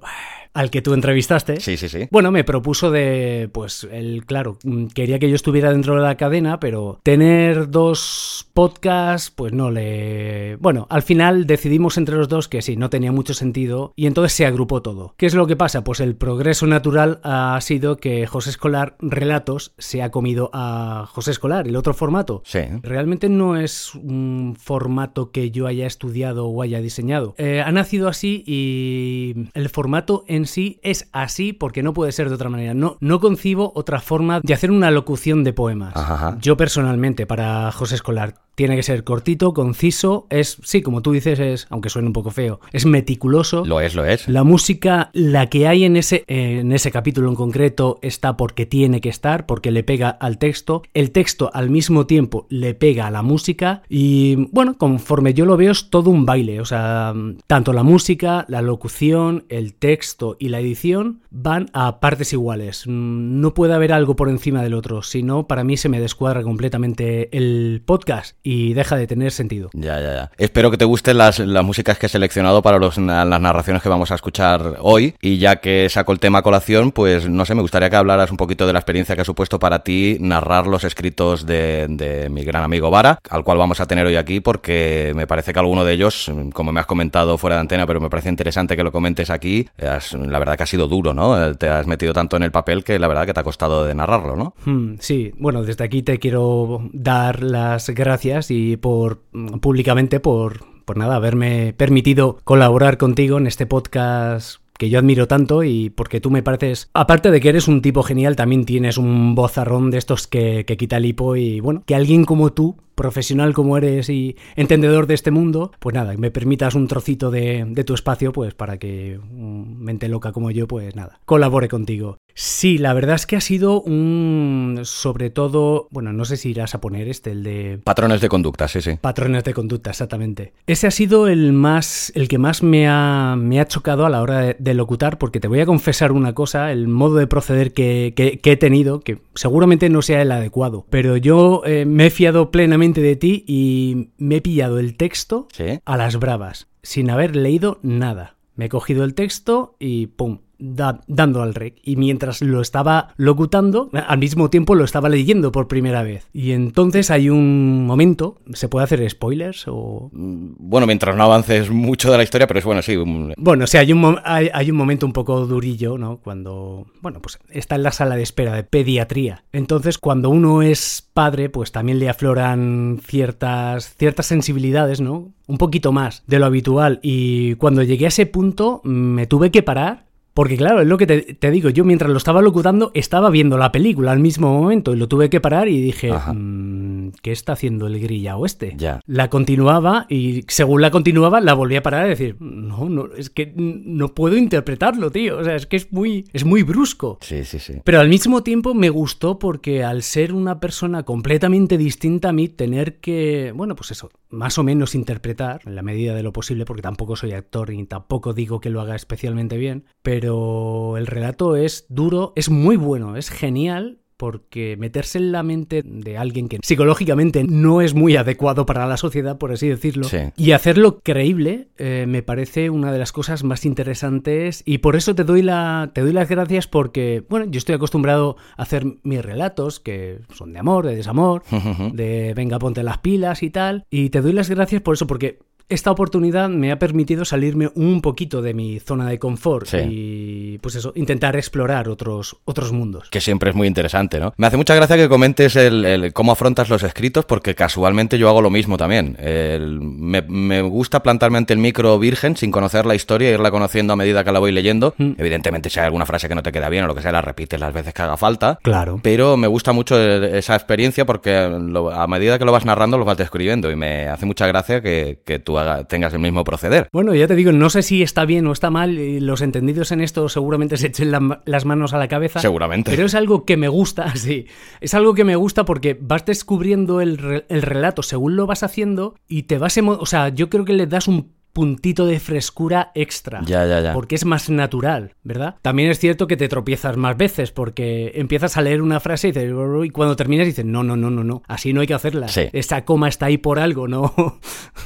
al 0.54 0.70
que 0.70 0.82
tú 0.82 0.94
entrevistaste. 0.94 1.60
Sí, 1.60 1.76
sí, 1.76 1.88
sí. 1.88 2.08
Bueno, 2.10 2.30
me 2.30 2.44
propuso 2.44 2.90
de, 2.90 3.48
pues, 3.52 3.86
el, 3.90 4.24
claro, 4.26 4.58
mm, 4.64 4.86
quería 4.88 5.18
que 5.18 5.28
yo 5.28 5.34
estuviera 5.34 5.72
dentro 5.72 5.94
de 5.94 6.02
la 6.02 6.16
cadena, 6.16 6.60
pero 6.60 7.00
tener 7.02 7.70
dos 7.70 8.46
podcasts, 8.54 9.30
pues 9.30 9.52
no 9.52 9.70
le... 9.70 10.56
Bueno, 10.56 10.86
al 10.90 11.02
final 11.02 11.46
decidimos 11.46 11.96
entre 11.96 12.16
los 12.16 12.28
dos 12.28 12.48
que 12.48 12.62
sí, 12.62 12.76
no 12.76 12.90
tenía 12.90 13.12
mucho 13.12 13.34
sentido 13.34 13.92
y 13.96 14.06
entonces 14.06 14.32
se 14.32 14.46
agrupó 14.46 14.82
todo. 14.82 15.14
¿Qué 15.16 15.26
es 15.26 15.34
lo 15.34 15.46
que 15.46 15.56
pasa? 15.56 15.84
Pues 15.84 16.00
el 16.00 16.16
progreso 16.16 16.66
natural 16.66 17.20
ha 17.22 17.58
sido 17.60 17.96
que 17.96 18.26
José 18.26 18.50
Escolar 18.50 18.96
Relatos 19.00 19.72
se 19.78 20.02
ha 20.02 20.10
comido 20.10 20.50
a 20.52 21.06
José 21.12 21.30
Escolar, 21.30 21.66
el 21.66 21.76
otro 21.76 21.94
formato. 21.94 22.42
Sí. 22.44 22.60
Realmente 22.82 23.28
no 23.28 23.56
es 23.56 23.94
un 23.94 24.56
formato 24.58 25.30
que 25.30 25.50
yo 25.50 25.66
haya 25.66 25.86
estudiado 25.86 26.46
o 26.46 26.62
haya 26.62 26.80
diseñado. 26.80 27.34
Eh, 27.38 27.62
ha 27.64 27.72
nacido 27.72 28.08
así 28.08 28.42
y 28.46 29.48
el 29.54 29.68
formato 29.68 30.24
en 30.28 30.41
sí 30.46 30.80
es 30.82 31.08
así 31.12 31.52
porque 31.52 31.82
no 31.82 31.92
puede 31.92 32.12
ser 32.12 32.28
de 32.28 32.34
otra 32.34 32.48
manera. 32.48 32.74
No, 32.74 32.96
no 33.00 33.20
concibo 33.20 33.72
otra 33.74 34.00
forma 34.00 34.40
de 34.42 34.54
hacer 34.54 34.70
una 34.70 34.90
locución 34.90 35.44
de 35.44 35.52
poemas. 35.52 35.94
Yo 36.40 36.56
personalmente, 36.56 37.26
para 37.26 37.70
José 37.72 37.96
Escolar, 37.96 38.34
tiene 38.54 38.76
que 38.76 38.82
ser 38.82 39.04
cortito, 39.04 39.54
conciso, 39.54 40.26
es, 40.30 40.58
sí, 40.62 40.82
como 40.82 41.02
tú 41.02 41.12
dices, 41.12 41.38
es, 41.38 41.66
aunque 41.70 41.88
suene 41.88 42.08
un 42.08 42.12
poco 42.12 42.30
feo, 42.30 42.60
es 42.72 42.86
meticuloso. 42.86 43.64
Lo 43.64 43.80
es, 43.80 43.94
lo 43.94 44.04
es. 44.04 44.28
La 44.28 44.44
música, 44.44 45.10
la 45.12 45.48
que 45.48 45.66
hay 45.66 45.84
en 45.84 45.96
ese, 45.96 46.24
en 46.26 46.72
ese 46.72 46.90
capítulo 46.90 47.28
en 47.28 47.34
concreto, 47.34 47.98
está 48.02 48.36
porque 48.36 48.66
tiene 48.66 49.00
que 49.00 49.08
estar, 49.08 49.46
porque 49.46 49.70
le 49.70 49.84
pega 49.84 50.10
al 50.10 50.38
texto. 50.38 50.82
El 50.94 51.10
texto 51.10 51.50
al 51.52 51.70
mismo 51.70 52.06
tiempo 52.06 52.46
le 52.50 52.74
pega 52.74 53.06
a 53.06 53.10
la 53.10 53.22
música 53.22 53.82
y, 53.88 54.48
bueno, 54.52 54.76
conforme 54.76 55.34
yo 55.34 55.46
lo 55.46 55.56
veo 55.56 55.72
es 55.72 55.90
todo 55.90 56.10
un 56.10 56.26
baile. 56.26 56.60
O 56.60 56.64
sea, 56.64 57.14
tanto 57.46 57.72
la 57.72 57.82
música, 57.82 58.44
la 58.48 58.62
locución, 58.62 59.44
el 59.48 59.74
texto 59.74 60.36
y 60.38 60.48
la 60.48 60.60
edición 60.60 61.22
van 61.30 61.70
a 61.72 62.00
partes 62.00 62.32
iguales. 62.32 62.84
No 62.86 63.54
puede 63.54 63.74
haber 63.74 63.92
algo 63.92 64.16
por 64.16 64.28
encima 64.28 64.62
del 64.62 64.74
otro, 64.74 65.02
si 65.02 65.22
no, 65.22 65.46
para 65.46 65.64
mí 65.64 65.76
se 65.76 65.88
me 65.88 66.00
descuadra 66.00 66.42
completamente 66.42 67.36
el 67.36 67.82
podcast 67.84 68.36
y 68.42 68.74
deja 68.74 68.96
de 68.96 69.06
tener 69.06 69.30
sentido. 69.32 69.70
Ya, 69.72 70.00
ya, 70.00 70.14
ya. 70.14 70.30
Espero 70.36 70.70
que 70.70 70.76
te 70.76 70.84
gusten 70.84 71.18
las, 71.18 71.38
las 71.38 71.64
músicas 71.64 71.98
que 71.98 72.06
he 72.06 72.08
seleccionado 72.08 72.62
para 72.62 72.78
los, 72.78 72.98
las 72.98 73.40
narraciones 73.40 73.82
que 73.82 73.88
vamos 73.88 74.10
a 74.10 74.14
escuchar 74.14 74.78
hoy. 74.80 75.14
Y 75.20 75.38
ya 75.38 75.56
que 75.56 75.88
saco 75.88 76.12
el 76.12 76.20
tema 76.20 76.38
a 76.38 76.42
colación, 76.42 76.92
pues 76.92 77.28
no 77.28 77.44
sé, 77.44 77.54
me 77.54 77.62
gustaría 77.62 77.90
que 77.90 77.96
hablaras 77.96 78.30
un 78.30 78.36
poquito 78.36 78.66
de 78.66 78.72
la 78.72 78.80
experiencia 78.80 79.14
que 79.14 79.22
ha 79.22 79.24
supuesto 79.24 79.58
para 79.58 79.82
ti 79.82 80.16
narrar 80.20 80.66
los 80.66 80.84
escritos 80.84 81.46
de, 81.46 81.86
de 81.88 82.28
mi 82.28 82.44
gran 82.44 82.64
amigo 82.64 82.90
Vara, 82.90 83.18
al 83.30 83.44
cual 83.44 83.58
vamos 83.58 83.80
a 83.80 83.86
tener 83.86 84.06
hoy 84.06 84.16
aquí, 84.16 84.40
porque 84.40 85.12
me 85.14 85.26
parece 85.26 85.52
que 85.52 85.58
alguno 85.58 85.84
de 85.84 85.92
ellos, 85.92 86.30
como 86.52 86.72
me 86.72 86.80
has 86.80 86.86
comentado 86.86 87.38
fuera 87.38 87.56
de 87.56 87.60
antena, 87.60 87.86
pero 87.86 88.00
me 88.00 88.10
parece 88.10 88.28
interesante 88.28 88.76
que 88.76 88.82
lo 88.82 88.92
comentes 88.92 89.30
aquí, 89.30 89.68
la 89.78 90.38
verdad 90.38 90.56
que 90.56 90.64
ha 90.64 90.66
sido 90.66 90.88
duro, 90.88 91.14
¿no? 91.14 91.54
Te 91.56 91.68
has 91.68 91.86
metido 91.86 92.12
tanto 92.12 92.36
en 92.36 92.42
el 92.42 92.50
papel 92.50 92.84
que 92.84 92.98
la 92.98 93.08
verdad 93.08 93.26
que 93.26 93.34
te 93.34 93.40
ha 93.40 93.44
costado 93.44 93.84
de 93.84 93.94
narrarlo, 93.94 94.36
¿no? 94.36 94.54
Hmm, 94.64 94.94
sí, 94.98 95.32
bueno, 95.38 95.62
desde 95.62 95.84
aquí 95.84 96.02
te 96.02 96.18
quiero 96.18 96.88
dar 96.92 97.42
las 97.42 97.88
gracias 97.90 98.31
y 98.48 98.76
por 98.76 99.22
públicamente 99.60 100.20
por, 100.20 100.64
por 100.84 100.96
nada, 100.96 101.16
haberme 101.16 101.74
permitido 101.76 102.38
colaborar 102.44 102.98
contigo 102.98 103.38
en 103.38 103.46
este 103.46 103.66
podcast 103.66 104.62
que 104.78 104.90
yo 104.90 104.98
admiro 104.98 105.28
tanto 105.28 105.62
y 105.62 105.90
porque 105.90 106.20
tú 106.20 106.30
me 106.30 106.42
pareces, 106.42 106.90
aparte 106.94 107.30
de 107.30 107.40
que 107.40 107.50
eres 107.50 107.68
un 107.68 107.82
tipo 107.82 108.02
genial, 108.02 108.34
también 108.34 108.64
tienes 108.64 108.98
un 108.98 109.34
vozarrón 109.34 109.90
de 109.90 109.98
estos 109.98 110.26
que, 110.26 110.64
que 110.64 110.76
quita 110.76 110.96
el 110.96 111.06
hipo 111.06 111.36
y 111.36 111.60
bueno, 111.60 111.84
que 111.86 111.94
alguien 111.94 112.24
como 112.24 112.52
tú 112.52 112.76
profesional 112.94 113.54
como 113.54 113.76
eres 113.76 114.08
y 114.08 114.36
entendedor 114.56 115.06
de 115.06 115.14
este 115.14 115.30
mundo, 115.30 115.72
pues 115.78 115.94
nada, 115.94 116.14
me 116.16 116.30
permitas 116.30 116.74
un 116.74 116.88
trocito 116.88 117.30
de, 117.30 117.82
tu 117.86 117.94
espacio, 117.94 118.32
pues 118.32 118.54
para 118.54 118.78
que 118.78 119.18
mente 119.32 120.08
loca 120.08 120.32
como 120.32 120.50
yo, 120.50 120.68
pues 120.68 120.94
nada, 120.94 121.20
colabore 121.24 121.68
contigo. 121.68 122.18
Sí, 122.34 122.78
la 122.78 122.94
verdad 122.94 123.16
es 123.16 123.26
que 123.26 123.36
ha 123.36 123.40
sido 123.40 123.82
un, 123.82 124.80
sobre 124.84 125.28
todo, 125.28 125.88
bueno, 125.90 126.12
no 126.12 126.24
sé 126.24 126.36
si 126.38 126.50
irás 126.50 126.74
a 126.74 126.80
poner 126.80 127.08
este, 127.08 127.32
el 127.32 127.42
de... 127.42 127.80
Patrones 127.84 128.22
de 128.22 128.28
conducta, 128.28 128.68
sí, 128.68 128.80
sí. 128.80 128.92
Patrones 129.00 129.44
de 129.44 129.52
conducta, 129.52 129.90
exactamente. 129.90 130.54
Ese 130.66 130.86
ha 130.86 130.90
sido 130.90 131.28
el 131.28 131.52
más, 131.52 132.10
el 132.14 132.28
que 132.28 132.38
más 132.38 132.62
me 132.62 132.88
ha, 132.88 133.36
me 133.38 133.60
ha 133.60 133.66
chocado 133.66 134.06
a 134.06 134.10
la 134.10 134.22
hora 134.22 134.54
de, 134.58 134.74
locutar, 134.74 135.18
porque 135.18 135.40
te 135.40 135.48
voy 135.48 135.60
a 135.60 135.66
confesar 135.66 136.12
una 136.12 136.32
cosa, 136.32 136.72
el 136.72 136.88
modo 136.88 137.16
de 137.16 137.26
proceder 137.26 137.74
que, 137.74 138.14
he 138.16 138.56
tenido, 138.56 139.00
que 139.00 139.18
seguramente 139.34 139.90
no 139.90 140.00
sea 140.00 140.22
el 140.22 140.32
adecuado, 140.32 140.86
pero 140.88 141.18
yo 141.18 141.62
eh, 141.66 141.84
me 141.84 142.06
he 142.06 142.10
fiado 142.10 142.50
plenamente 142.50 142.81
de 142.90 143.14
ti 143.16 143.44
y 143.46 144.10
me 144.18 144.36
he 144.36 144.40
pillado 144.40 144.80
el 144.80 144.96
texto 144.96 145.46
a 145.84 145.96
las 145.96 146.18
bravas, 146.18 146.66
sin 146.82 147.10
haber 147.10 147.36
leído 147.36 147.78
nada. 147.82 148.36
Me 148.56 148.64
he 148.64 148.68
cogido 148.68 149.04
el 149.04 149.14
texto 149.14 149.76
y 149.78 150.08
¡pum! 150.08 150.40
Dando 150.62 151.42
al 151.42 151.54
rec. 151.54 151.76
Y 151.82 151.96
mientras 151.96 152.40
lo 152.40 152.60
estaba 152.60 153.14
locutando, 153.16 153.90
al 153.92 154.18
mismo 154.18 154.48
tiempo 154.50 154.74
lo 154.74 154.84
estaba 154.84 155.08
leyendo 155.08 155.50
por 155.52 155.68
primera 155.68 156.02
vez. 156.02 156.28
Y 156.32 156.52
entonces 156.52 157.10
hay 157.10 157.28
un 157.28 157.84
momento, 157.86 158.38
¿se 158.52 158.68
puede 158.68 158.84
hacer 158.84 159.08
spoilers 159.10 159.64
o...? 159.66 160.10
Mm, 160.12 160.52
bueno, 160.58 160.86
mientras 160.86 161.16
no 161.16 161.24
avances 161.24 161.70
mucho 161.70 162.10
de 162.10 162.18
la 162.18 162.22
historia, 162.22 162.46
pero 162.46 162.58
es 162.58 162.64
bueno, 162.64 162.82
sí. 162.82 162.96
Bueno, 163.36 163.66
sí, 163.66 163.76
hay 163.78 163.92
un, 163.92 164.18
hay, 164.24 164.50
hay 164.52 164.70
un 164.70 164.76
momento 164.76 165.04
un 165.04 165.12
poco 165.12 165.46
durillo, 165.46 165.98
¿no? 165.98 166.18
Cuando, 166.18 166.86
bueno, 167.00 167.20
pues 167.20 167.38
está 167.50 167.74
en 167.74 167.82
la 167.82 167.92
sala 167.92 168.16
de 168.16 168.22
espera 168.22 168.54
de 168.54 168.62
pediatría. 168.62 169.44
Entonces, 169.52 169.98
cuando 169.98 170.30
uno 170.30 170.62
es 170.62 171.08
padre, 171.12 171.48
pues 171.48 171.72
también 171.72 171.98
le 171.98 172.08
afloran 172.08 173.00
ciertas, 173.04 173.94
ciertas 173.96 174.26
sensibilidades, 174.26 175.00
¿no? 175.00 175.32
Un 175.46 175.58
poquito 175.58 175.92
más 175.92 176.22
de 176.26 176.38
lo 176.38 176.46
habitual. 176.46 177.00
Y 177.02 177.56
cuando 177.56 177.82
llegué 177.82 178.06
a 178.06 178.08
ese 178.08 178.26
punto, 178.26 178.80
me 178.84 179.26
tuve 179.26 179.50
que 179.50 179.62
parar 179.62 180.11
porque 180.34 180.56
claro, 180.56 180.80
es 180.80 180.86
lo 180.86 180.96
que 180.96 181.06
te, 181.06 181.50
digo, 181.50 181.68
yo 181.68 181.84
mientras 181.84 182.10
lo 182.10 182.16
estaba 182.16 182.40
locutando 182.40 182.90
estaba 182.94 183.30
viendo 183.30 183.58
la 183.58 183.70
película 183.70 184.12
al 184.12 184.20
mismo 184.20 184.52
momento 184.52 184.94
y 184.94 184.96
lo 184.96 185.08
tuve 185.08 185.28
que 185.28 185.40
parar 185.40 185.68
y 185.68 185.80
dije, 185.80 186.12
mm, 186.12 187.10
¿qué 187.22 187.32
está 187.32 187.52
haciendo 187.52 187.86
el 187.86 188.00
grillao 188.00 188.46
este? 188.46 188.74
Ya. 188.76 189.00
La 189.06 189.28
continuaba 189.28 190.06
y 190.08 190.44
según 190.48 190.80
la 190.80 190.90
continuaba 190.90 191.40
la 191.40 191.54
volví 191.54 191.76
a 191.76 191.82
parar 191.82 192.06
y 192.06 192.10
decir, 192.10 192.36
no, 192.40 192.88
no, 192.88 193.08
es 193.14 193.28
que 193.28 193.52
no 193.56 194.14
puedo 194.14 194.36
interpretarlo, 194.36 195.10
tío, 195.10 195.38
o 195.38 195.44
sea, 195.44 195.56
es 195.56 195.66
que 195.66 195.76
es 195.76 195.92
muy, 195.92 196.24
es 196.32 196.44
muy 196.44 196.62
brusco. 196.62 197.18
Sí, 197.20 197.44
sí, 197.44 197.58
sí. 197.58 197.74
Pero 197.84 198.00
al 198.00 198.08
mismo 198.08 198.42
tiempo 198.42 198.74
me 198.74 198.88
gustó 198.88 199.38
porque 199.38 199.84
al 199.84 200.02
ser 200.02 200.32
una 200.32 200.60
persona 200.60 201.02
completamente 201.02 201.76
distinta 201.76 202.30
a 202.30 202.32
mí, 202.32 202.48
tener 202.48 203.00
que, 203.00 203.52
bueno, 203.54 203.74
pues 203.76 203.90
eso, 203.90 204.10
más 204.30 204.58
o 204.58 204.62
menos 204.62 204.94
interpretar 204.94 205.60
en 205.66 205.74
la 205.74 205.82
medida 205.82 206.14
de 206.14 206.22
lo 206.22 206.32
posible, 206.32 206.64
porque 206.64 206.82
tampoco 206.82 207.16
soy 207.16 207.32
actor 207.32 207.70
y 207.70 207.84
tampoco 207.84 208.32
digo 208.32 208.60
que 208.60 208.70
lo 208.70 208.80
haga 208.80 208.96
especialmente 208.96 209.58
bien, 209.58 209.84
pero 210.02 210.21
pero 210.22 210.96
el 210.98 211.08
relato 211.08 211.56
es 211.56 211.84
duro, 211.88 212.32
es 212.36 212.48
muy 212.48 212.76
bueno, 212.76 213.16
es 213.16 213.28
genial 213.28 213.98
porque 214.16 214.76
meterse 214.78 215.18
en 215.18 215.32
la 215.32 215.42
mente 215.42 215.82
de 215.84 216.16
alguien 216.16 216.48
que 216.48 216.60
psicológicamente 216.62 217.42
no 217.42 217.80
es 217.80 217.92
muy 217.92 218.14
adecuado 218.14 218.66
para 218.66 218.86
la 218.86 218.96
sociedad, 218.96 219.36
por 219.36 219.50
así 219.50 219.66
decirlo, 219.66 220.06
y 220.36 220.52
hacerlo 220.52 221.00
creíble, 221.00 221.70
eh, 221.76 222.04
me 222.06 222.22
parece 222.22 222.70
una 222.70 222.92
de 222.92 223.00
las 223.00 223.10
cosas 223.10 223.42
más 223.42 223.64
interesantes 223.64 224.62
y 224.64 224.78
por 224.78 224.94
eso 224.94 225.16
te 225.16 225.24
doy, 225.24 225.42
la, 225.42 225.90
te 225.92 226.02
doy 226.02 226.12
las 226.12 226.28
gracias 226.28 226.68
porque, 226.68 227.24
bueno, 227.28 227.46
yo 227.50 227.58
estoy 227.58 227.74
acostumbrado 227.74 228.36
a 228.56 228.62
hacer 228.62 228.86
mis 229.02 229.24
relatos, 229.24 229.80
que 229.80 230.20
son 230.32 230.52
de 230.52 230.60
amor, 230.60 230.86
de 230.86 230.94
desamor, 230.94 231.42
de 231.92 232.32
venga, 232.36 232.60
ponte 232.60 232.84
las 232.84 232.98
pilas 232.98 233.42
y 233.42 233.50
tal, 233.50 233.86
y 233.90 234.10
te 234.10 234.20
doy 234.20 234.34
las 234.34 234.48
gracias 234.48 234.82
por 234.82 234.94
eso, 234.94 235.08
porque 235.08 235.40
esta 235.72 235.90
oportunidad 235.90 236.48
me 236.48 236.70
ha 236.70 236.78
permitido 236.78 237.24
salirme 237.24 237.70
un 237.74 238.02
poquito 238.02 238.42
de 238.42 238.52
mi 238.54 238.78
zona 238.78 239.08
de 239.08 239.18
confort 239.18 239.68
y 239.88 240.58
pues 240.58 240.74
eso, 240.74 240.92
intentar 240.94 241.36
explorar 241.36 241.88
otros, 241.88 242.36
otros 242.44 242.72
mundos. 242.72 243.08
Que 243.10 243.20
siempre 243.20 243.50
es 243.50 243.56
muy 243.56 243.66
interesante, 243.66 244.20
¿no? 244.20 244.34
Me 244.36 244.46
hace 244.46 244.56
mucha 244.56 244.74
gracia 244.74 244.96
que 244.96 245.08
comentes 245.08 245.56
el, 245.56 246.12
cómo 246.12 246.32
afrontas 246.32 246.68
los 246.68 246.82
escritos 246.82 247.24
porque 247.24 247.54
casualmente 247.54 248.18
yo 248.18 248.28
hago 248.28 248.42
lo 248.42 248.50
mismo 248.50 248.76
también. 248.76 249.16
me, 249.18 250.62
gusta 250.62 251.02
plantarme 251.02 251.38
ante 251.38 251.54
el 251.54 251.58
micro 251.58 251.98
virgen 251.98 252.36
sin 252.36 252.50
conocer 252.50 252.86
la 252.86 252.94
historia 252.94 253.30
e 253.30 253.34
irla 253.34 253.50
conociendo 253.50 253.94
a 253.94 253.96
medida 253.96 254.24
que 254.24 254.32
la 254.32 254.38
voy 254.38 254.52
leyendo. 254.52 254.94
Mm. 254.98 255.12
Evidentemente 255.18 255.70
si 255.70 255.80
hay 255.80 255.86
alguna 255.86 256.06
frase 256.06 256.28
que 256.28 256.34
no 256.34 256.42
te 256.42 256.52
queda 256.52 256.68
bien 256.68 256.84
o 256.84 256.86
lo 256.86 256.94
que 256.94 257.02
sea, 257.02 257.12
la 257.12 257.22
repites 257.22 257.58
las 257.58 257.72
veces 257.72 257.94
que 257.94 258.02
haga 258.02 258.16
falta. 258.16 258.58
Claro. 258.62 259.00
Pero 259.02 259.36
me 259.36 259.46
gusta 259.46 259.72
mucho 259.72 260.00
esa 260.00 260.54
experiencia 260.54 261.06
porque 261.06 261.34
a 261.36 262.06
medida 262.06 262.38
que 262.38 262.44
lo 262.44 262.52
vas 262.52 262.64
narrando 262.64 262.98
lo 262.98 263.04
vas 263.04 263.16
describiendo 263.16 263.70
y 263.70 263.76
me 263.76 264.08
hace 264.08 264.26
mucha 264.26 264.46
gracia 264.46 264.82
que, 264.82 265.20
que 265.24 265.38
tú 265.38 265.58
tengas 265.88 266.12
el 266.14 266.20
mismo 266.20 266.44
proceder. 266.44 266.88
Bueno, 266.92 267.14
ya 267.14 267.26
te 267.26 267.34
digo, 267.34 267.52
no 267.52 267.70
sé 267.70 267.82
si 267.82 268.02
está 268.02 268.24
bien 268.24 268.46
o 268.46 268.52
está 268.52 268.70
mal, 268.70 268.96
los 269.24 269.40
entendidos 269.42 269.92
en 269.92 270.00
esto 270.00 270.28
seguramente 270.28 270.76
se 270.76 270.88
echen 270.88 271.12
las 271.44 271.64
manos 271.64 271.92
a 271.92 271.98
la 271.98 272.08
cabeza. 272.08 272.40
Seguramente. 272.40 272.90
Pero 272.90 273.06
es 273.06 273.14
algo 273.14 273.44
que 273.44 273.56
me 273.56 273.68
gusta, 273.68 274.12
sí. 274.16 274.46
Es 274.80 274.94
algo 274.94 275.14
que 275.14 275.24
me 275.24 275.36
gusta 275.36 275.64
porque 275.64 275.96
vas 276.00 276.24
descubriendo 276.24 277.00
el, 277.00 277.44
el 277.48 277.62
relato 277.62 278.02
según 278.02 278.36
lo 278.36 278.46
vas 278.46 278.62
haciendo 278.62 279.14
y 279.28 279.44
te 279.44 279.58
vas... 279.58 279.78
O 279.78 280.06
sea, 280.06 280.28
yo 280.28 280.50
creo 280.50 280.64
que 280.64 280.72
le 280.74 280.86
das 280.86 281.08
un 281.08 281.32
puntito 281.52 282.06
de 282.06 282.18
frescura 282.18 282.92
extra. 282.94 283.42
Ya, 283.44 283.66
ya, 283.66 283.80
ya. 283.80 283.92
Porque 283.92 284.14
es 284.14 284.24
más 284.24 284.48
natural, 284.48 285.14
¿verdad? 285.22 285.56
También 285.62 285.90
es 285.90 285.98
cierto 285.98 286.26
que 286.26 286.36
te 286.36 286.48
tropiezas 286.48 286.96
más 286.96 287.16
veces 287.16 287.52
porque 287.52 288.12
empiezas 288.14 288.56
a 288.56 288.62
leer 288.62 288.82
una 288.82 289.00
frase 289.00 289.28
y, 289.28 289.32
dices, 289.32 289.52
y 289.84 289.90
cuando 289.90 290.16
terminas 290.16 290.46
dices, 290.46 290.64
no, 290.64 290.82
no, 290.82 290.96
no, 290.96 291.10
no, 291.10 291.24
no, 291.24 291.42
así 291.48 291.72
no 291.72 291.80
hay 291.80 291.86
que 291.86 291.94
hacerla. 291.94 292.28
Sí. 292.28 292.48
Esa 292.52 292.84
coma 292.84 293.08
está 293.08 293.26
ahí 293.26 293.38
por 293.38 293.58
algo, 293.58 293.88
¿no? 293.88 294.14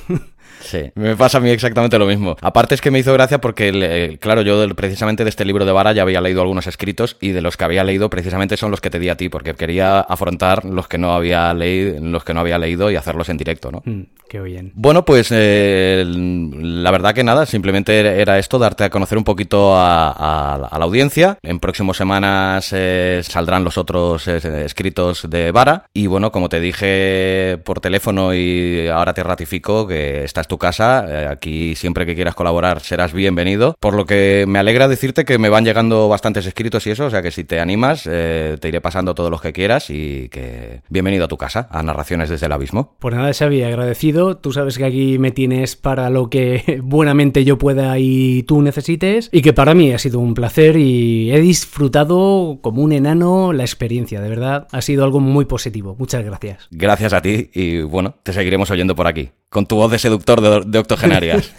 Sí, 0.61 0.91
me 0.95 1.17
pasa 1.17 1.39
a 1.39 1.41
mí 1.41 1.51
exactamente 1.51 1.99
lo 1.99 2.07
mismo. 2.07 2.37
Aparte 2.41 2.75
es 2.75 2.81
que 2.81 2.91
me 2.91 2.99
hizo 2.99 3.13
gracia 3.13 3.41
porque, 3.41 4.19
claro, 4.21 4.43
yo 4.43 4.67
precisamente 4.75 5.25
de 5.25 5.31
este 5.31 5.45
libro 5.45 5.65
de 5.65 5.73
Vara 5.73 5.93
ya 5.93 6.03
había 6.03 6.21
leído 6.21 6.41
algunos 6.41 6.67
escritos 6.67 7.17
y 7.21 7.31
de 7.31 7.41
los 7.41 7.57
que 7.57 7.65
había 7.65 7.85
leído 7.85 8.11
precisamente 8.11 8.57
son 8.57 8.71
los 8.71 8.81
que 8.81 8.91
te 8.91 8.99
di 8.99 9.09
a 9.09 9.17
ti, 9.17 9.29
porque 9.29 9.55
quería 9.55 10.01
afrontar 10.01 10.65
los 10.65 10.89
que 10.89 10.99
no 10.99 11.15
había 11.15 11.53
leído, 11.55 12.01
los 12.01 12.25
que 12.25 12.35
no 12.35 12.41
había 12.41 12.59
leído 12.59 12.91
y 12.91 12.97
hacerlos 12.97 13.29
en 13.29 13.37
directo, 13.37 13.71
¿no? 13.71 13.83
Mm, 13.85 14.03
qué 14.29 14.41
bien. 14.41 14.73
Bueno, 14.75 15.05
pues 15.05 15.29
eh, 15.31 16.05
la 16.07 16.91
verdad 16.91 17.15
que 17.15 17.25
nada, 17.25 17.47
simplemente 17.47 18.21
era 18.21 18.39
esto, 18.39 18.59
darte 18.59 18.85
a 18.85 18.91
conocer 18.91 19.19
un 19.19 19.25
poquito 19.25 19.75
a, 19.77 20.69
la 20.71 20.85
audiencia. 20.85 21.39
En 21.43 21.59
próximas 21.61 21.97
semanas 21.97 22.71
eh, 22.73 23.21
saldrán 23.23 23.65
los 23.65 23.79
otros 23.79 24.27
eh, 24.29 24.65
escritos 24.65 25.29
de 25.29 25.51
Vara 25.53 25.87
y 25.93 26.07
bueno, 26.07 26.33
como 26.33 26.49
te 26.49 26.61
dije 26.61 27.59
por 27.65 27.81
teléfono 27.81 28.35
y 28.35 28.89
ahora 28.89 29.15
te 29.15 29.23
ratifico 29.23 29.87
que 29.87 30.25
estás 30.25 30.46
tu 30.49 30.59
casa. 30.59 31.05
Eh, 31.09 31.27
aquí 31.27 31.75
siempre 31.75 32.07
que 32.07 32.15
quieras 32.15 32.35
colaborar 32.35 32.81
serás 32.81 33.13
bienvenido. 33.13 33.77
Por 33.81 33.95
lo 33.95 34.07
que 34.07 34.45
me 34.49 34.59
alegra 34.59 34.89
decirte 34.89 35.25
que 35.25 35.39
me 35.39 35.49
van 35.49 35.65
llegando 35.65 36.09
bastantes 36.09 36.47
escritos 36.47 36.87
y 36.87 36.91
eso, 36.91 37.07
o 37.07 37.11
sea 37.11 37.23
que 37.23 37.31
si 37.31 37.45
te 37.45 37.61
animas 37.61 38.09
eh, 38.11 38.57
te 38.61 38.69
iré 38.69 38.81
pasando 38.81 39.15
todos 39.15 39.31
los 39.31 39.41
que 39.41 39.53
quieras 39.53 39.91
y 39.91 40.29
que 40.29 40.81
bienvenido 40.89 41.25
a 41.25 41.29
tu 41.29 41.37
casa, 41.37 41.69
a 41.71 41.83
Narraciones 41.83 42.29
desde 42.29 42.47
el 42.47 42.53
Abismo. 42.53 42.97
Por 42.99 43.15
nada, 43.15 43.33
Xavi, 43.33 43.63
agradecido. 43.63 44.37
Tú 44.37 44.53
sabes 44.53 44.79
que 44.79 44.85
aquí 44.85 45.19
me 45.19 45.31
tienes 45.31 45.77
para 45.77 46.11
lo 46.11 46.31
que 46.31 46.81
buenamente 46.83 47.45
yo 47.45 47.59
pueda 47.59 47.99
y 47.99 48.43
tú 48.45 48.63
necesites 48.63 49.29
y 49.33 49.43
que 49.43 49.53
para 49.53 49.75
mí 49.75 49.93
ha 49.93 49.99
sido 49.99 50.21
un 50.21 50.35
placer 50.35 50.77
y 50.77 51.33
he 51.33 51.41
disfrutado 51.41 52.59
como 52.63 52.83
un 52.83 52.93
enano 52.93 53.53
la 53.53 53.65
experiencia, 53.65 54.21
de 54.21 54.29
verdad. 54.29 54.69
Ha 54.73 54.83
sido 54.83 55.05
algo 55.05 55.21
muy 55.21 55.45
positivo. 55.45 55.97
Muchas 55.99 56.25
gracias. 56.25 56.69
Gracias 56.71 57.13
a 57.13 57.23
ti 57.23 57.51
y 57.53 57.81
bueno, 57.83 58.15
te 58.23 58.33
seguiremos 58.33 58.71
oyendo 58.71 58.95
por 58.95 59.07
aquí 59.07 59.31
con 59.57 59.65
tu 59.65 59.77
voz 59.77 59.91
de 59.91 59.99
seductor 59.99 60.67
de, 60.67 60.79
octogenarias. 60.79 61.51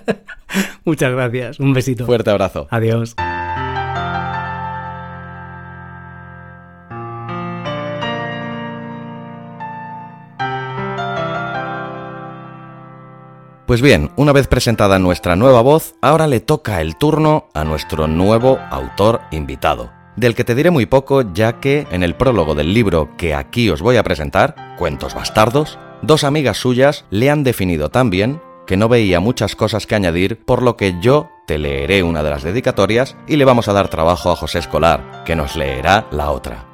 Muchas 0.84 1.12
gracias. 1.12 1.58
Un 1.58 1.72
besito. 1.72 2.04
Fuerte 2.04 2.28
abrazo. 2.28 2.68
Adiós. 2.70 3.16
Pues 13.64 13.80
bien, 13.80 14.10
una 14.16 14.32
vez 14.32 14.46
presentada 14.46 14.98
nuestra 14.98 15.36
nueva 15.36 15.62
voz, 15.62 15.94
ahora 16.02 16.26
le 16.26 16.40
toca 16.40 16.82
el 16.82 16.96
turno 16.96 17.48
a 17.54 17.64
nuestro 17.64 18.08
nuevo 18.08 18.58
autor 18.70 19.22
invitado, 19.30 19.90
del 20.16 20.34
que 20.34 20.44
te 20.44 20.54
diré 20.54 20.70
muy 20.70 20.84
poco 20.84 21.22
ya 21.32 21.60
que 21.60 21.86
en 21.90 22.02
el 22.02 22.14
prólogo 22.14 22.54
del 22.54 22.74
libro 22.74 23.16
que 23.16 23.34
aquí 23.34 23.70
os 23.70 23.80
voy 23.80 23.96
a 23.96 24.02
presentar, 24.02 24.76
Cuentos 24.76 25.14
Bastardos, 25.14 25.78
Dos 26.02 26.24
amigas 26.24 26.58
suyas 26.58 27.04
le 27.10 27.30
han 27.30 27.42
definido 27.42 27.88
tan 27.90 28.10
bien 28.10 28.40
que 28.66 28.76
no 28.76 28.88
veía 28.88 29.20
muchas 29.20 29.56
cosas 29.56 29.86
que 29.86 29.94
añadir, 29.94 30.44
por 30.44 30.62
lo 30.62 30.76
que 30.76 30.96
yo 31.00 31.30
te 31.46 31.58
leeré 31.58 32.02
una 32.02 32.22
de 32.22 32.30
las 32.30 32.42
dedicatorias 32.42 33.16
y 33.26 33.36
le 33.36 33.44
vamos 33.44 33.68
a 33.68 33.72
dar 33.72 33.88
trabajo 33.88 34.30
a 34.30 34.36
José 34.36 34.58
Escolar, 34.58 35.22
que 35.24 35.36
nos 35.36 35.56
leerá 35.56 36.06
la 36.10 36.30
otra. 36.30 36.66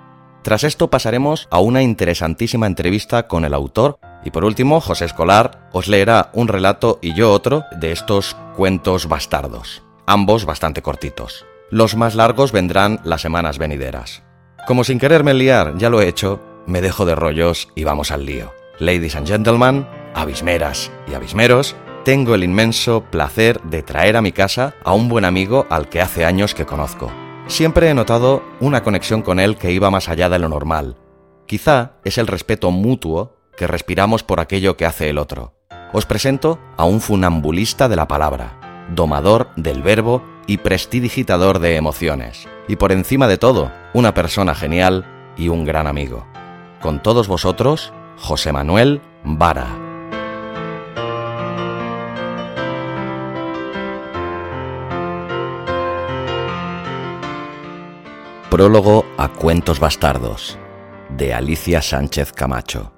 Tras 0.43 0.64
esto 0.64 0.91
pasaremos 0.91 1.47
a 1.50 1.61
una 1.61 1.83
interesantísima 1.83 2.67
entrevista 2.67 3.29
con 3.29 3.45
el 3.45 3.55
autor 3.55 3.99
y 4.25 4.31
por 4.31 4.45
último 4.45 4.81
José 4.81 5.05
Escolar 5.05 5.69
os 5.73 5.87
leerá 5.87 6.31
un 6.33 6.49
relato 6.49 6.99
y 7.00 7.14
yo 7.14 7.33
otro 7.33 7.64
de 7.79 7.93
estos 7.93 8.37
cuentos 8.57 9.07
bastardos, 9.07 9.83
ambos 10.07 10.45
bastante 10.45 10.83
cortitos. 10.83 11.45
Los 11.71 11.95
más 11.95 12.14
largos 12.14 12.50
vendrán 12.50 13.00
las 13.05 13.21
semanas 13.21 13.59
venideras. 13.59 14.23
Como 14.67 14.85
sin 14.85 14.99
quererme 14.99 15.35
liar 15.35 15.75
ya 15.79 15.91
lo 15.91 16.00
he 16.00 16.09
hecho, 16.09 16.41
me 16.67 16.81
dejo 16.81 17.05
de 17.05 17.14
rollos 17.14 17.69
y 17.75 17.85
vamos 17.85 18.11
al 18.11 18.26
lío. 18.26 18.62
Ladies 18.79 19.17
and 19.17 19.26
gentlemen, 19.26 19.87
abismeras 20.14 20.91
y 21.07 21.14
abismeros, 21.14 21.76
tengo 22.05 22.35
el 22.35 22.43
inmenso 22.43 23.05
placer 23.11 23.61
de 23.62 23.83
traer 23.83 24.17
a 24.17 24.23
mi 24.23 24.33
casa 24.33 24.75
a 24.83 24.95
un 24.95 25.09
buen 25.09 25.26
amigo 25.26 25.67
al 25.69 25.88
que 25.88 26.00
hace 26.00 26.25
años 26.25 26.55
que 26.55 26.64
conozco. 26.64 27.12
Siempre 27.49 27.91
he 27.91 27.95
notado 27.95 28.43
una 28.61 28.83
conexión 28.83 29.21
con 29.21 29.38
él 29.38 29.57
que 29.57 29.73
iba 29.73 29.91
más 29.91 30.09
allá 30.09 30.31
de 30.31 30.38
lo 30.38 30.49
normal. 30.49 30.97
Quizá 31.47 31.93
es 32.05 32.17
el 32.17 32.26
respeto 32.26 32.71
mutuo 32.71 33.37
que 33.57 33.67
respiramos 33.67 34.23
por 34.23 34.41
aquello 34.41 34.76
que 34.76 34.87
hace 34.87 35.11
el 35.11 35.19
otro. 35.19 35.55
Os 35.93 36.07
presento 36.07 36.59
a 36.79 36.85
un 36.85 37.02
funambulista 37.02 37.88
de 37.91 37.97
la 37.97 38.09
palabra, 38.09 38.88
domador 38.95 39.50
del 39.57 39.83
verbo 39.83 40.25
y 40.47 40.57
prestidigitador 40.57 41.59
de 41.59 41.76
emociones. 41.76 42.49
Y 42.69 42.76
por 42.76 42.91
encima 42.91 43.29
de 43.29 43.37
todo, 43.37 43.71
una 43.93 44.14
persona 44.14 44.55
genial 44.55 45.05
y 45.37 45.49
un 45.49 45.67
gran 45.67 45.87
amigo. 45.87 46.26
Con 46.81 47.02
todos 47.02 47.29
vosotros, 47.29 47.93
José 48.23 48.52
Manuel 48.52 49.00
Vara. 49.25 49.67
Prólogo 58.49 59.05
a 59.19 59.26
Cuentos 59.26 59.81
Bastardos, 59.81 60.57
de 61.11 61.35
Alicia 61.35 61.83
Sánchez 61.83 62.33
Camacho. 62.33 62.93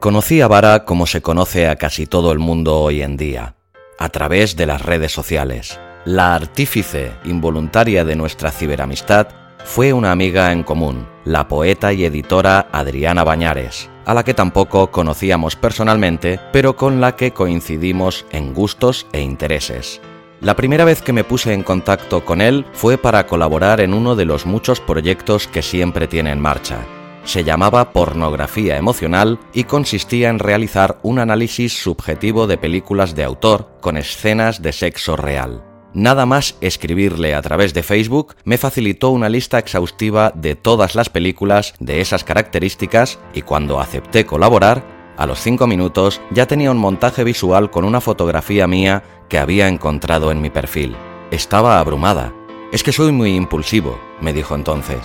Conocí 0.00 0.40
a 0.40 0.48
Vara 0.48 0.84
como 0.84 1.06
se 1.06 1.22
conoce 1.22 1.68
a 1.68 1.76
casi 1.76 2.06
todo 2.06 2.32
el 2.32 2.40
mundo 2.40 2.80
hoy 2.80 3.02
en 3.02 3.16
día, 3.16 3.54
a 4.00 4.08
través 4.08 4.56
de 4.56 4.66
las 4.66 4.82
redes 4.82 5.12
sociales. 5.12 5.78
La 6.04 6.34
artífice 6.34 7.12
involuntaria 7.24 8.04
de 8.04 8.16
nuestra 8.16 8.50
ciberamistad 8.50 9.28
fue 9.64 9.92
una 9.92 10.10
amiga 10.10 10.50
en 10.50 10.64
común, 10.64 11.06
la 11.28 11.46
poeta 11.46 11.92
y 11.92 12.04
editora 12.04 12.68
Adriana 12.72 13.22
Bañares, 13.22 13.90
a 14.06 14.14
la 14.14 14.24
que 14.24 14.32
tampoco 14.32 14.90
conocíamos 14.90 15.56
personalmente, 15.56 16.40
pero 16.52 16.74
con 16.74 17.00
la 17.00 17.16
que 17.16 17.32
coincidimos 17.32 18.24
en 18.32 18.54
gustos 18.54 19.06
e 19.12 19.20
intereses. 19.20 20.00
La 20.40 20.56
primera 20.56 20.84
vez 20.84 21.02
que 21.02 21.12
me 21.12 21.24
puse 21.24 21.52
en 21.52 21.62
contacto 21.62 22.24
con 22.24 22.40
él 22.40 22.64
fue 22.72 22.96
para 22.96 23.26
colaborar 23.26 23.80
en 23.80 23.92
uno 23.92 24.16
de 24.16 24.24
los 24.24 24.46
muchos 24.46 24.80
proyectos 24.80 25.48
que 25.48 25.62
siempre 25.62 26.08
tiene 26.08 26.32
en 26.32 26.40
marcha. 26.40 26.78
Se 27.24 27.44
llamaba 27.44 27.92
Pornografía 27.92 28.78
Emocional 28.78 29.38
y 29.52 29.64
consistía 29.64 30.30
en 30.30 30.38
realizar 30.38 30.98
un 31.02 31.18
análisis 31.18 31.82
subjetivo 31.82 32.46
de 32.46 32.56
películas 32.56 33.14
de 33.14 33.24
autor 33.24 33.68
con 33.82 33.98
escenas 33.98 34.62
de 34.62 34.72
sexo 34.72 35.14
real. 35.16 35.67
Nada 35.94 36.26
más 36.26 36.56
escribirle 36.60 37.34
a 37.34 37.42
través 37.42 37.72
de 37.72 37.82
Facebook 37.82 38.36
me 38.44 38.58
facilitó 38.58 39.10
una 39.10 39.28
lista 39.28 39.58
exhaustiva 39.58 40.32
de 40.34 40.54
todas 40.54 40.94
las 40.94 41.08
películas 41.08 41.74
de 41.80 42.00
esas 42.00 42.24
características 42.24 43.18
y 43.32 43.42
cuando 43.42 43.80
acepté 43.80 44.26
colaborar, 44.26 44.98
a 45.16 45.26
los 45.26 45.40
cinco 45.40 45.66
minutos 45.66 46.20
ya 46.30 46.46
tenía 46.46 46.70
un 46.70 46.78
montaje 46.78 47.24
visual 47.24 47.70
con 47.70 47.84
una 47.84 48.00
fotografía 48.00 48.66
mía 48.66 49.02
que 49.28 49.38
había 49.38 49.66
encontrado 49.66 50.30
en 50.30 50.40
mi 50.40 50.50
perfil. 50.50 50.94
Estaba 51.30 51.80
abrumada. 51.80 52.32
Es 52.70 52.82
que 52.82 52.92
soy 52.92 53.10
muy 53.10 53.34
impulsivo, 53.34 53.98
me 54.20 54.32
dijo 54.32 54.54
entonces. 54.54 55.00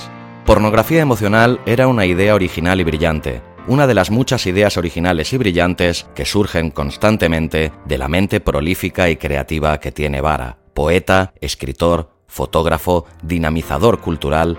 Pornografía 0.45 1.01
emocional 1.01 1.61
era 1.65 1.87
una 1.87 2.05
idea 2.05 2.35
original 2.35 2.81
y 2.81 2.83
brillante, 2.83 3.41
una 3.67 3.87
de 3.87 3.93
las 3.93 4.11
muchas 4.11 4.45
ideas 4.45 4.77
originales 4.77 5.31
y 5.31 5.37
brillantes 5.37 6.05
que 6.13 6.25
surgen 6.25 6.69
constantemente 6.69 7.71
de 7.85 7.97
la 7.97 8.09
mente 8.09 8.41
prolífica 8.41 9.09
y 9.09 9.15
creativa 9.15 9.79
que 9.79 9.91
tiene 9.91 10.19
Vara. 10.19 10.62
Poeta, 10.73 11.33
escritor, 11.41 12.09
fotógrafo, 12.27 13.05
dinamizador 13.21 13.99
cultural, 13.99 14.57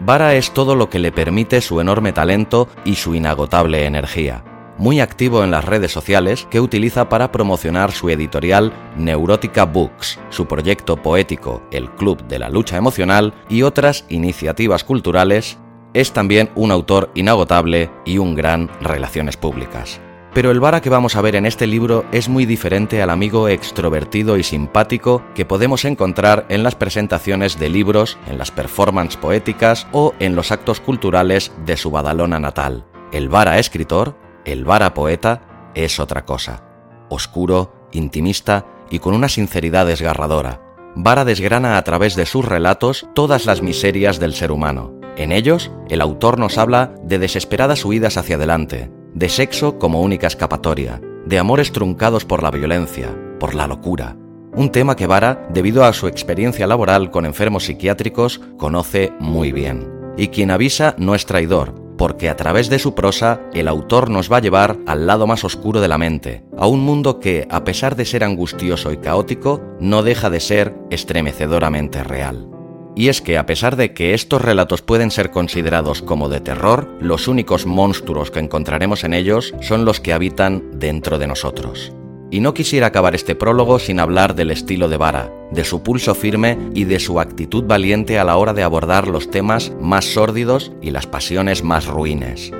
Vara 0.00 0.34
es 0.34 0.52
todo 0.52 0.74
lo 0.74 0.90
que 0.90 0.98
le 0.98 1.12
permite 1.12 1.60
su 1.60 1.80
enorme 1.80 2.12
talento 2.12 2.68
y 2.84 2.96
su 2.96 3.14
inagotable 3.14 3.86
energía 3.86 4.42
muy 4.78 5.00
activo 5.00 5.44
en 5.44 5.50
las 5.50 5.64
redes 5.64 5.92
sociales 5.92 6.46
que 6.50 6.60
utiliza 6.60 7.08
para 7.08 7.30
promocionar 7.30 7.92
su 7.92 8.10
editorial 8.10 8.72
Neurótica 8.96 9.64
Books, 9.64 10.18
su 10.30 10.46
proyecto 10.46 10.96
poético 10.96 11.62
El 11.70 11.90
Club 11.90 12.26
de 12.26 12.38
la 12.38 12.48
Lucha 12.48 12.76
Emocional 12.76 13.34
y 13.48 13.62
otras 13.62 14.04
iniciativas 14.08 14.84
culturales, 14.84 15.58
es 15.94 16.12
también 16.12 16.50
un 16.54 16.72
autor 16.72 17.10
inagotable 17.14 17.90
y 18.04 18.18
un 18.18 18.34
gran 18.34 18.70
relaciones 18.80 19.36
públicas. 19.36 20.00
Pero 20.34 20.50
el 20.50 20.60
Vara 20.60 20.80
que 20.80 20.88
vamos 20.88 21.14
a 21.14 21.20
ver 21.20 21.36
en 21.36 21.44
este 21.44 21.66
libro 21.66 22.06
es 22.10 22.28
muy 22.30 22.46
diferente 22.46 23.02
al 23.02 23.10
amigo 23.10 23.48
extrovertido 23.48 24.38
y 24.38 24.42
simpático 24.42 25.22
que 25.34 25.44
podemos 25.44 25.84
encontrar 25.84 26.46
en 26.48 26.62
las 26.62 26.74
presentaciones 26.74 27.58
de 27.58 27.68
libros, 27.68 28.18
en 28.26 28.38
las 28.38 28.50
performances 28.50 29.18
poéticas 29.18 29.86
o 29.92 30.14
en 30.20 30.34
los 30.34 30.50
actos 30.50 30.80
culturales 30.80 31.52
de 31.66 31.76
su 31.76 31.90
Badalona 31.90 32.40
natal. 32.40 32.86
El 33.12 33.28
Vara 33.28 33.58
escritor 33.58 34.16
el 34.44 34.64
Vara 34.64 34.92
poeta 34.92 35.70
es 35.74 36.00
otra 36.00 36.24
cosa, 36.24 36.64
oscuro, 37.08 37.88
intimista 37.92 38.66
y 38.90 38.98
con 38.98 39.14
una 39.14 39.28
sinceridad 39.28 39.86
desgarradora. 39.86 40.60
Vara 40.96 41.24
desgrana 41.24 41.78
a 41.78 41.84
través 41.84 42.16
de 42.16 42.26
sus 42.26 42.44
relatos 42.44 43.06
todas 43.14 43.46
las 43.46 43.62
miserias 43.62 44.18
del 44.18 44.34
ser 44.34 44.50
humano. 44.50 44.94
En 45.16 45.30
ellos, 45.30 45.70
el 45.88 46.00
autor 46.00 46.38
nos 46.38 46.58
habla 46.58 46.94
de 47.04 47.18
desesperadas 47.18 47.84
huidas 47.84 48.16
hacia 48.16 48.36
adelante, 48.36 48.90
de 49.14 49.28
sexo 49.28 49.78
como 49.78 50.00
única 50.00 50.26
escapatoria, 50.26 51.00
de 51.26 51.38
amores 51.38 51.72
truncados 51.72 52.24
por 52.24 52.42
la 52.42 52.50
violencia, 52.50 53.16
por 53.38 53.54
la 53.54 53.66
locura. 53.66 54.16
Un 54.54 54.70
tema 54.70 54.96
que 54.96 55.06
Vara, 55.06 55.48
debido 55.50 55.84
a 55.84 55.92
su 55.92 56.06
experiencia 56.06 56.66
laboral 56.66 57.10
con 57.10 57.24
enfermos 57.24 57.64
psiquiátricos, 57.64 58.40
conoce 58.58 59.12
muy 59.18 59.50
bien. 59.50 59.90
Y 60.16 60.28
quien 60.28 60.50
avisa 60.50 60.94
no 60.98 61.14
es 61.14 61.24
traidor, 61.24 61.74
porque 61.96 62.28
a 62.28 62.36
través 62.36 62.68
de 62.68 62.78
su 62.78 62.94
prosa 62.94 63.40
el 63.54 63.68
autor 63.68 64.10
nos 64.10 64.30
va 64.30 64.38
a 64.38 64.40
llevar 64.40 64.78
al 64.86 65.06
lado 65.06 65.26
más 65.26 65.44
oscuro 65.44 65.80
de 65.80 65.88
la 65.88 65.98
mente, 65.98 66.44
a 66.58 66.66
un 66.66 66.80
mundo 66.80 67.18
que, 67.18 67.46
a 67.50 67.64
pesar 67.64 67.96
de 67.96 68.04
ser 68.04 68.24
angustioso 68.24 68.92
y 68.92 68.98
caótico, 68.98 69.62
no 69.80 70.02
deja 70.02 70.28
de 70.28 70.40
ser 70.40 70.74
estremecedoramente 70.90 72.04
real. 72.04 72.51
Y 72.94 73.08
es 73.08 73.22
que 73.22 73.38
a 73.38 73.46
pesar 73.46 73.76
de 73.76 73.94
que 73.94 74.14
estos 74.14 74.42
relatos 74.42 74.82
pueden 74.82 75.10
ser 75.10 75.30
considerados 75.30 76.02
como 76.02 76.28
de 76.28 76.40
terror, 76.40 76.88
los 77.00 77.26
únicos 77.26 77.64
monstruos 77.64 78.30
que 78.30 78.40
encontraremos 78.40 79.04
en 79.04 79.14
ellos 79.14 79.54
son 79.60 79.84
los 79.84 80.00
que 80.00 80.12
habitan 80.12 80.78
dentro 80.78 81.18
de 81.18 81.26
nosotros. 81.26 81.92
Y 82.30 82.40
no 82.40 82.54
quisiera 82.54 82.86
acabar 82.88 83.14
este 83.14 83.34
prólogo 83.34 83.78
sin 83.78 84.00
hablar 84.00 84.34
del 84.34 84.50
estilo 84.50 84.88
de 84.88 84.96
Vara, 84.96 85.30
de 85.50 85.64
su 85.64 85.82
pulso 85.82 86.14
firme 86.14 86.58
y 86.74 86.84
de 86.84 86.98
su 86.98 87.20
actitud 87.20 87.64
valiente 87.64 88.18
a 88.18 88.24
la 88.24 88.36
hora 88.36 88.54
de 88.54 88.62
abordar 88.62 89.06
los 89.06 89.30
temas 89.30 89.72
más 89.80 90.06
sórdidos 90.06 90.72
y 90.80 90.90
las 90.90 91.06
pasiones 91.06 91.62
más 91.62 91.86
ruines. 91.86 92.52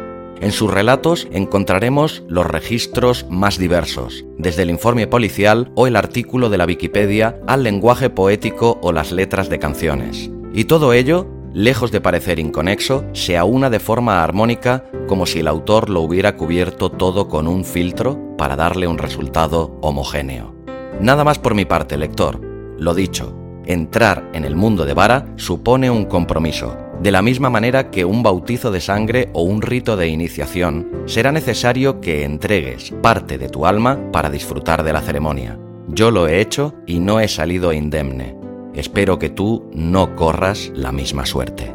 En 0.43 0.53
sus 0.53 0.71
relatos 0.71 1.27
encontraremos 1.33 2.23
los 2.29 2.47
registros 2.47 3.25
más 3.31 3.57
diversos, 3.57 4.27
desde 4.37 4.63
el 4.65 4.71
informe 4.71 5.07
policial 5.07 5.73
o 5.75 5.87
el 5.87 5.97
artículo 5.97 6.51
de 6.51 6.59
la 6.59 6.67
Wikipedia 6.67 7.41
al 7.47 7.63
lenguaje 7.63 8.11
poético 8.11 8.79
o 8.83 8.93
las 8.93 9.13
letras 9.13 9.49
de 9.49 9.59
canciones. 9.59 10.31
Y 10.53 10.65
todo 10.65 10.93
ello 10.93 11.27
lejos 11.55 11.93
de 11.93 12.01
parecer 12.01 12.39
inconexo, 12.39 13.05
se 13.13 13.37
aúna 13.37 13.71
de 13.71 13.81
forma 13.81 14.23
armónica 14.23 14.85
como 15.07 15.27
si 15.27 15.41
el 15.41 15.49
autor 15.49 15.91
lo 15.91 16.01
hubiera 16.01 16.37
cubierto 16.37 16.91
todo 16.91 17.29
con 17.29 17.47
un 17.47 17.65
filtro 17.65 18.37
para 18.37 18.57
darle 18.57 18.87
un 18.87 18.99
resultado 18.99 19.79
homogéneo. 19.83 20.55
Nada 21.01 21.25
más 21.25 21.39
por 21.39 21.55
mi 21.55 21.65
parte, 21.65 21.97
lector. 21.97 22.41
Lo 22.79 22.95
dicho, 22.95 23.37
entrar 23.65 24.29
en 24.33 24.45
el 24.45 24.57
mundo 24.57 24.85
de 24.85 24.95
Vara 24.95 25.27
supone 25.37 25.91
un 25.91 26.07
compromiso. 26.07 26.77
De 27.03 27.11
la 27.11 27.21
misma 27.21 27.51
manera 27.51 27.91
que 27.91 28.05
un 28.05 28.23
bautizo 28.23 28.71
de 28.71 28.81
sangre 28.81 29.29
o 29.33 29.43
un 29.43 29.61
rito 29.61 29.97
de 29.97 30.07
iniciación, 30.07 31.03
será 31.07 31.33
necesario 31.33 32.01
que 32.01 32.23
entregues 32.23 32.95
parte 33.03 33.39
de 33.39 33.49
tu 33.49 33.67
alma 33.67 33.99
para 34.13 34.31
disfrutar 34.31 34.85
de 34.85 34.93
la 34.93 35.01
ceremonia. 35.01 35.59
Yo 35.89 36.13
lo 36.13 36.29
he 36.29 36.41
hecho 36.41 36.77
y 36.87 37.01
no 37.01 37.19
he 37.19 37.27
salido 37.27 37.73
indemne. 37.73 38.37
Espero 38.73 39.19
que 39.19 39.31
tú 39.31 39.69
no 39.75 40.15
corras 40.15 40.71
la 40.77 40.93
misma 40.93 41.27
suerte. 41.27 41.75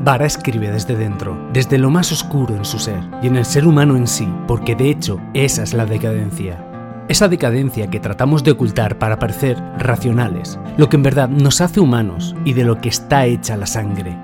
Vara 0.00 0.26
escribe 0.26 0.70
desde 0.70 0.96
dentro, 0.96 1.48
desde 1.54 1.78
lo 1.78 1.88
más 1.88 2.12
oscuro 2.12 2.54
en 2.54 2.66
su 2.66 2.78
ser 2.78 3.00
y 3.22 3.28
en 3.28 3.36
el 3.36 3.46
ser 3.46 3.66
humano 3.66 3.96
en 3.96 4.06
sí, 4.06 4.28
porque 4.46 4.74
de 4.74 4.90
hecho 4.90 5.18
esa 5.32 5.62
es 5.62 5.72
la 5.72 5.86
decadencia. 5.86 6.73
Esa 7.06 7.28
decadencia 7.28 7.88
que 7.88 8.00
tratamos 8.00 8.44
de 8.44 8.52
ocultar 8.52 8.98
para 8.98 9.18
parecer 9.18 9.62
racionales, 9.78 10.58
lo 10.78 10.88
que 10.88 10.96
en 10.96 11.02
verdad 11.02 11.28
nos 11.28 11.60
hace 11.60 11.80
humanos 11.80 12.34
y 12.44 12.54
de 12.54 12.64
lo 12.64 12.80
que 12.80 12.88
está 12.88 13.26
hecha 13.26 13.58
la 13.58 13.66
sangre, 13.66 14.16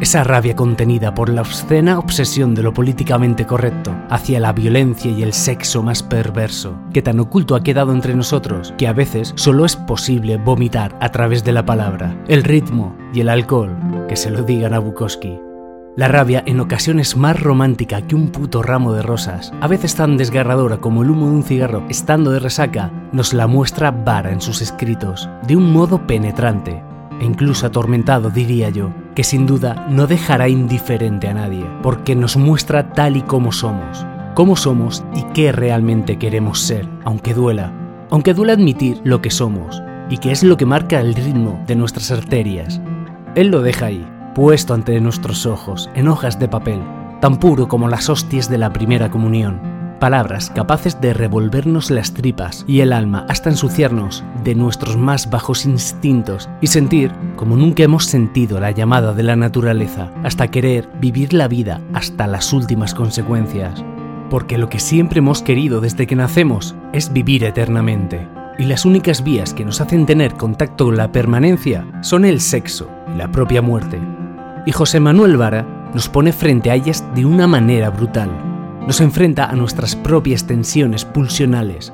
esa 0.00 0.22
rabia 0.22 0.54
contenida 0.54 1.14
por 1.14 1.30
la 1.30 1.40
obscena 1.40 1.98
obsesión 1.98 2.54
de 2.54 2.62
lo 2.62 2.74
políticamente 2.74 3.46
correcto 3.46 3.96
hacia 4.10 4.38
la 4.38 4.52
violencia 4.52 5.10
y 5.10 5.22
el 5.22 5.32
sexo 5.32 5.82
más 5.82 6.02
perverso, 6.02 6.78
que 6.92 7.00
tan 7.00 7.18
oculto 7.20 7.54
ha 7.54 7.62
quedado 7.62 7.92
entre 7.92 8.14
nosotros 8.14 8.74
que 8.76 8.86
a 8.86 8.92
veces 8.92 9.32
solo 9.36 9.64
es 9.64 9.74
posible 9.74 10.36
vomitar 10.36 10.94
a 11.00 11.08
través 11.08 11.42
de 11.44 11.52
la 11.52 11.64
palabra, 11.64 12.22
el 12.28 12.44
ritmo 12.44 12.94
y 13.14 13.20
el 13.20 13.30
alcohol, 13.30 13.74
que 14.06 14.16
se 14.16 14.30
lo 14.30 14.42
digan 14.42 14.74
a 14.74 14.78
Bukowski. 14.80 15.45
La 15.96 16.08
rabia, 16.08 16.42
en 16.44 16.60
ocasiones 16.60 17.16
más 17.16 17.40
romántica 17.40 18.02
que 18.02 18.14
un 18.14 18.28
puto 18.28 18.62
ramo 18.62 18.92
de 18.92 19.00
rosas, 19.00 19.54
a 19.62 19.66
veces 19.66 19.94
tan 19.94 20.18
desgarradora 20.18 20.76
como 20.76 21.02
el 21.02 21.08
humo 21.08 21.24
de 21.24 21.36
un 21.36 21.42
cigarro 21.42 21.84
estando 21.88 22.32
de 22.32 22.38
resaca, 22.38 22.92
nos 23.12 23.32
la 23.32 23.46
muestra 23.46 23.92
Vara 23.92 24.30
en 24.30 24.42
sus 24.42 24.60
escritos, 24.60 25.26
de 25.46 25.56
un 25.56 25.72
modo 25.72 26.06
penetrante, 26.06 26.82
e 27.18 27.24
incluso 27.24 27.66
atormentado, 27.66 28.28
diría 28.28 28.68
yo, 28.68 28.92
que 29.14 29.24
sin 29.24 29.46
duda 29.46 29.86
no 29.88 30.06
dejará 30.06 30.50
indiferente 30.50 31.28
a 31.28 31.34
nadie, 31.34 31.64
porque 31.82 32.14
nos 32.14 32.36
muestra 32.36 32.92
tal 32.92 33.16
y 33.16 33.22
como 33.22 33.50
somos, 33.50 34.06
cómo 34.34 34.54
somos 34.54 35.02
y 35.14 35.22
qué 35.32 35.50
realmente 35.50 36.18
queremos 36.18 36.60
ser, 36.60 36.86
aunque 37.06 37.32
duela, 37.32 37.72
aunque 38.10 38.34
duela 38.34 38.52
admitir 38.52 39.00
lo 39.02 39.22
que 39.22 39.30
somos, 39.30 39.82
y 40.10 40.18
que 40.18 40.30
es 40.30 40.44
lo 40.44 40.58
que 40.58 40.66
marca 40.66 41.00
el 41.00 41.14
ritmo 41.14 41.58
de 41.66 41.74
nuestras 41.74 42.10
arterias. 42.10 42.82
Él 43.34 43.48
lo 43.48 43.62
deja 43.62 43.86
ahí, 43.86 44.06
puesto 44.36 44.74
ante 44.74 45.00
nuestros 45.00 45.46
ojos, 45.46 45.88
en 45.94 46.08
hojas 46.08 46.38
de 46.38 46.46
papel, 46.46 46.82
tan 47.22 47.38
puro 47.38 47.68
como 47.68 47.88
las 47.88 48.10
hostias 48.10 48.50
de 48.50 48.58
la 48.58 48.70
primera 48.70 49.10
comunión 49.10 49.74
palabras 49.98 50.50
capaces 50.54 51.00
de 51.00 51.14
revolvernos 51.14 51.90
las 51.90 52.12
tripas 52.12 52.64
y 52.68 52.80
el 52.80 52.92
alma 52.92 53.24
hasta 53.30 53.48
ensuciarnos 53.48 54.24
de 54.44 54.54
nuestros 54.54 54.98
más 54.98 55.30
bajos 55.30 55.64
instintos 55.64 56.50
y 56.60 56.66
sentir 56.66 57.12
como 57.34 57.56
nunca 57.56 57.82
hemos 57.82 58.04
sentido 58.04 58.60
la 58.60 58.72
llamada 58.72 59.14
de 59.14 59.22
la 59.22 59.36
naturaleza, 59.36 60.10
hasta 60.22 60.48
querer 60.48 60.86
vivir 61.00 61.32
la 61.32 61.48
vida 61.48 61.80
hasta 61.94 62.26
las 62.26 62.52
últimas 62.52 62.94
consecuencias. 62.94 63.82
Porque 64.28 64.58
lo 64.58 64.68
que 64.68 64.80
siempre 64.80 65.20
hemos 65.20 65.40
querido 65.40 65.80
desde 65.80 66.06
que 66.06 66.14
nacemos 66.14 66.74
es 66.92 67.12
vivir 67.12 67.44
eternamente. 67.44 68.28
y 68.58 68.64
las 68.64 68.86
únicas 68.86 69.22
vías 69.22 69.52
que 69.52 69.66
nos 69.66 69.82
hacen 69.82 70.06
tener 70.06 70.32
contacto 70.32 70.86
con 70.86 70.96
la 70.96 71.12
permanencia 71.12 71.86
son 72.00 72.24
el 72.24 72.40
sexo 72.40 72.88
y 73.14 73.18
la 73.18 73.30
propia 73.30 73.60
muerte. 73.60 73.98
Y 74.66 74.72
José 74.72 74.98
Manuel 74.98 75.36
Vara 75.36 75.64
nos 75.94 76.08
pone 76.08 76.32
frente 76.32 76.72
a 76.72 76.74
ellas 76.74 77.04
de 77.14 77.24
una 77.24 77.46
manera 77.46 77.88
brutal. 77.88 78.28
Nos 78.84 79.00
enfrenta 79.00 79.46
a 79.46 79.54
nuestras 79.54 79.94
propias 79.94 80.44
tensiones 80.44 81.04
pulsionales, 81.04 81.92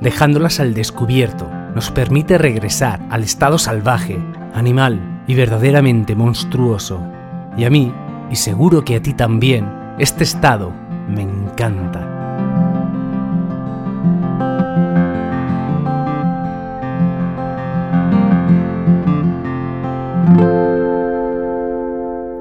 dejándolas 0.00 0.58
al 0.58 0.72
descubierto. 0.72 1.46
Nos 1.74 1.90
permite 1.90 2.38
regresar 2.38 3.00
al 3.10 3.22
estado 3.24 3.58
salvaje, 3.58 4.18
animal 4.54 5.22
y 5.26 5.34
verdaderamente 5.34 6.14
monstruoso. 6.14 6.98
Y 7.58 7.64
a 7.64 7.70
mí, 7.70 7.92
y 8.30 8.36
seguro 8.36 8.84
que 8.86 8.96
a 8.96 9.02
ti 9.02 9.12
también, 9.12 9.70
este 9.98 10.24
estado 10.24 10.72
me 11.06 11.20
encanta. 11.20 12.13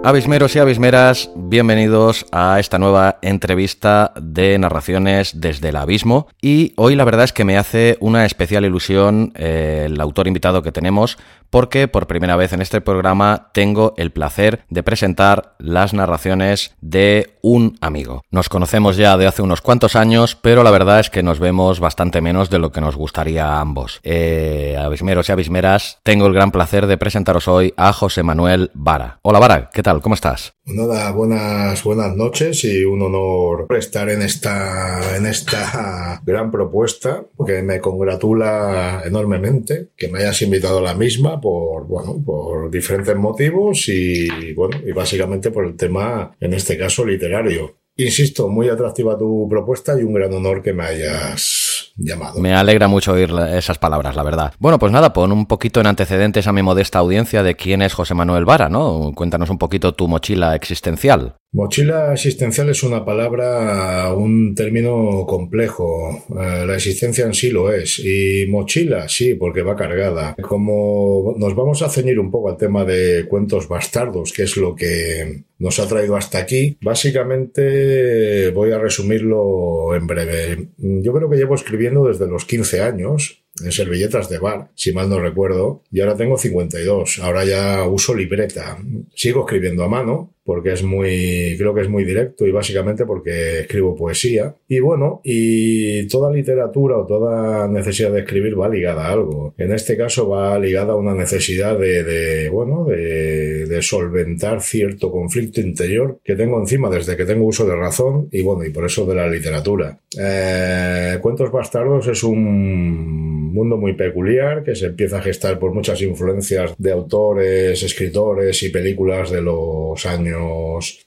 Abismeros 0.05 0.53
y 0.53 0.59
abismeras, 0.59 1.29
bienvenidos 1.33 2.25
a 2.33 2.59
esta 2.59 2.77
nueva 2.77 3.19
entrevista 3.21 4.11
de 4.21 4.59
narraciones 4.59 5.39
desde 5.39 5.69
el 5.69 5.77
abismo. 5.77 6.27
Y 6.41 6.73
hoy 6.75 6.95
la 6.97 7.05
verdad 7.05 7.23
es 7.23 7.31
que 7.31 7.45
me 7.45 7.57
hace 7.57 7.95
una 8.01 8.25
especial 8.25 8.65
ilusión 8.65 9.31
eh, 9.35 9.83
el 9.85 10.01
autor 10.01 10.27
invitado 10.27 10.61
que 10.61 10.73
tenemos, 10.73 11.17
porque 11.53 11.87
por 11.87 12.07
primera 12.07 12.35
vez 12.35 12.51
en 12.51 12.63
este 12.63 12.81
programa 12.81 13.51
tengo 13.53 13.93
el 13.97 14.11
placer 14.11 14.65
de 14.71 14.81
presentar 14.81 15.53
las 15.59 15.93
narraciones 15.93 16.73
de 16.81 17.37
un 17.43 17.77
amigo. 17.79 18.23
Nos 18.31 18.49
conocemos 18.49 18.97
ya 18.97 19.17
de 19.17 19.27
hace 19.27 19.43
unos 19.43 19.61
cuantos 19.61 19.95
años, 19.95 20.35
pero 20.35 20.63
la 20.63 20.71
verdad 20.71 20.99
es 20.99 21.11
que 21.11 21.21
nos 21.21 21.39
vemos 21.39 21.79
bastante 21.79 22.21
menos 22.21 22.49
de 22.49 22.57
lo 22.57 22.71
que 22.71 22.81
nos 22.81 22.95
gustaría 22.95 23.45
a 23.45 23.61
ambos. 23.61 23.99
Eh, 24.01 24.75
abismeros 24.79 25.29
y 25.29 25.31
abismeras, 25.31 25.99
tengo 26.01 26.25
el 26.25 26.33
gran 26.33 26.51
placer 26.51 26.87
de 26.87 26.97
presentaros 26.97 27.47
hoy 27.47 27.71
a 27.77 27.93
José 27.93 28.23
Manuel 28.23 28.71
Vara. 28.73 29.19
Hola 29.21 29.37
Vara, 29.37 29.69
¿qué 29.71 29.83
tal? 29.83 30.01
¿Cómo 30.01 30.15
estás? 30.15 30.55
Nada, 30.65 31.11
buenas, 31.11 31.83
buenas 31.83 32.15
noches 32.15 32.63
y 32.63 32.85
un 32.85 33.01
honor 33.01 33.67
estar 33.77 34.09
en 34.09 34.21
esta, 34.21 35.17
en 35.17 35.25
esta 35.25 36.21
gran 36.25 36.49
propuesta 36.49 37.25
que 37.45 37.61
me 37.61 37.81
congratula 37.81 39.03
enormemente 39.05 39.89
que 39.97 40.07
me 40.07 40.19
hayas 40.19 40.41
invitado 40.41 40.79
a 40.79 40.81
la 40.81 40.93
misma 40.95 41.41
por, 41.43 41.85
bueno, 41.85 42.23
por 42.25 42.71
diferentes 42.71 43.15
motivos 43.17 43.89
y, 43.89 44.53
bueno, 44.53 44.77
y 44.85 44.93
básicamente 44.93 45.51
por 45.51 45.65
el 45.65 45.75
tema, 45.75 46.31
en 46.39 46.53
este 46.53 46.77
caso, 46.77 47.05
literario. 47.05 47.75
Insisto, 47.97 48.47
muy 48.47 48.69
atractiva 48.69 49.17
tu 49.17 49.45
propuesta 49.49 49.99
y 49.99 50.03
un 50.03 50.13
gran 50.13 50.33
honor 50.33 50.63
que 50.63 50.73
me 50.73 50.85
hayas 50.85 51.91
llamado. 51.97 52.39
Me 52.39 52.55
alegra 52.55 52.87
mucho 52.87 53.11
oír 53.11 53.29
esas 53.51 53.77
palabras, 53.77 54.15
la 54.15 54.23
verdad. 54.23 54.53
Bueno, 54.57 54.79
pues 54.79 54.91
nada, 54.91 55.13
pon 55.13 55.31
un 55.31 55.45
poquito 55.45 55.81
en 55.81 55.87
antecedentes 55.87 56.47
a 56.47 56.53
mi 56.53 56.63
modesta 56.63 56.99
audiencia 56.99 57.43
de 57.43 57.55
quién 57.55 57.81
es 57.81 57.93
José 57.93 58.15
Manuel 58.15 58.45
Vara, 58.45 58.69
¿no? 58.69 59.11
Cuéntanos 59.13 59.49
un 59.49 59.59
poquito 59.59 59.93
tu 59.93 60.07
mochila 60.07 60.55
existencial. 60.55 61.35
Mochila 61.53 62.11
existencial 62.13 62.69
es 62.69 62.81
una 62.81 63.05
palabra, 63.05 64.11
un 64.15 64.55
término 64.55 65.23
complejo. 65.27 66.25
Eh, 66.31 66.65
la 66.65 66.73
existencia 66.73 67.25
en 67.25 67.35
sí 67.35 67.51
lo 67.51 67.71
es. 67.71 67.99
Y 67.99 68.47
mochila, 68.47 69.07
sí, 69.07 69.35
porque 69.35 69.61
va 69.61 69.75
cargada. 69.75 70.35
Como 70.41 71.35
nos 71.37 71.55
vamos 71.55 71.83
a 71.83 71.89
ceñir 71.89 72.19
un 72.19 72.31
poco 72.31 72.49
al 72.49 72.57
tema 72.57 72.83
de 72.85 73.27
cuentos 73.29 73.67
bastardos, 73.67 74.33
que 74.33 74.43
es 74.43 74.57
lo 74.57 74.73
que 74.75 75.43
nos 75.59 75.77
ha 75.77 75.87
traído 75.87 76.15
hasta 76.15 76.39
aquí, 76.39 76.75
básicamente 76.81 78.49
voy 78.49 78.71
a 78.71 78.79
resumirlo 78.79 79.95
en 79.95 80.07
breve. 80.07 80.69
Yo 80.77 81.13
creo 81.13 81.29
que 81.29 81.37
llevo 81.37 81.53
escribiendo 81.53 82.07
desde 82.07 82.27
los 82.27 82.45
15 82.45 82.81
años 82.81 83.43
en 83.63 83.71
servilletas 83.71 84.29
de 84.29 84.39
bar, 84.39 84.71
si 84.73 84.91
mal 84.93 85.09
no 85.09 85.19
recuerdo, 85.19 85.83
y 85.91 86.01
ahora 86.01 86.17
tengo 86.17 86.37
52. 86.37 87.19
Ahora 87.19 87.45
ya 87.45 87.87
uso 87.87 88.15
libreta. 88.15 88.79
Sigo 89.15 89.41
escribiendo 89.41 89.83
a 89.83 89.89
mano, 89.89 90.33
porque 90.43 90.73
es 90.73 90.83
muy, 90.83 91.55
creo 91.57 91.73
que 91.73 91.81
es 91.81 91.89
muy 91.89 92.03
directo 92.03 92.45
y 92.45 92.51
básicamente 92.51 93.05
porque 93.05 93.61
escribo 93.61 93.95
poesía. 93.95 94.55
Y 94.67 94.79
bueno, 94.79 95.21
y 95.23 96.07
toda 96.07 96.31
literatura 96.31 96.97
o 96.97 97.05
toda 97.05 97.67
necesidad 97.67 98.11
de 98.11 98.21
escribir 98.21 98.59
va 98.59 98.69
ligada 98.69 99.07
a 99.07 99.11
algo. 99.11 99.53
En 99.57 99.71
este 99.73 99.95
caso 99.95 100.29
va 100.29 100.57
ligada 100.59 100.93
a 100.93 100.97
una 100.97 101.13
necesidad 101.13 101.77
de, 101.77 102.03
de 102.03 102.49
bueno, 102.49 102.85
de, 102.85 103.65
de, 103.65 103.81
solventar 103.81 104.61
cierto 104.61 105.11
conflicto 105.11 105.61
interior 105.61 106.19
que 106.23 106.35
tengo 106.35 106.59
encima 106.59 106.89
desde 106.89 107.17
que 107.17 107.25
tengo 107.25 107.45
uso 107.45 107.65
de 107.65 107.75
razón 107.75 108.27
y 108.31 108.41
bueno, 108.41 108.65
y 108.65 108.69
por 108.69 108.85
eso 108.85 109.05
de 109.05 109.15
la 109.15 109.27
literatura. 109.27 109.99
Eh, 110.19 111.17
Cuentos 111.21 111.51
Bastardos 111.51 112.07
es 112.07 112.23
un 112.23 113.51
mundo 113.53 113.77
muy 113.77 113.93
peculiar 113.93 114.63
que 114.63 114.75
se 114.75 114.87
empieza 114.87 115.19
a 115.19 115.21
gestar 115.21 115.59
por 115.59 115.73
muchas 115.73 116.01
influencias 116.01 116.73
de 116.77 116.91
autores, 116.91 117.81
escritores 117.83 118.61
y 118.63 118.69
películas 118.69 119.29
de 119.31 119.41
los 119.41 120.05
años 120.05 120.32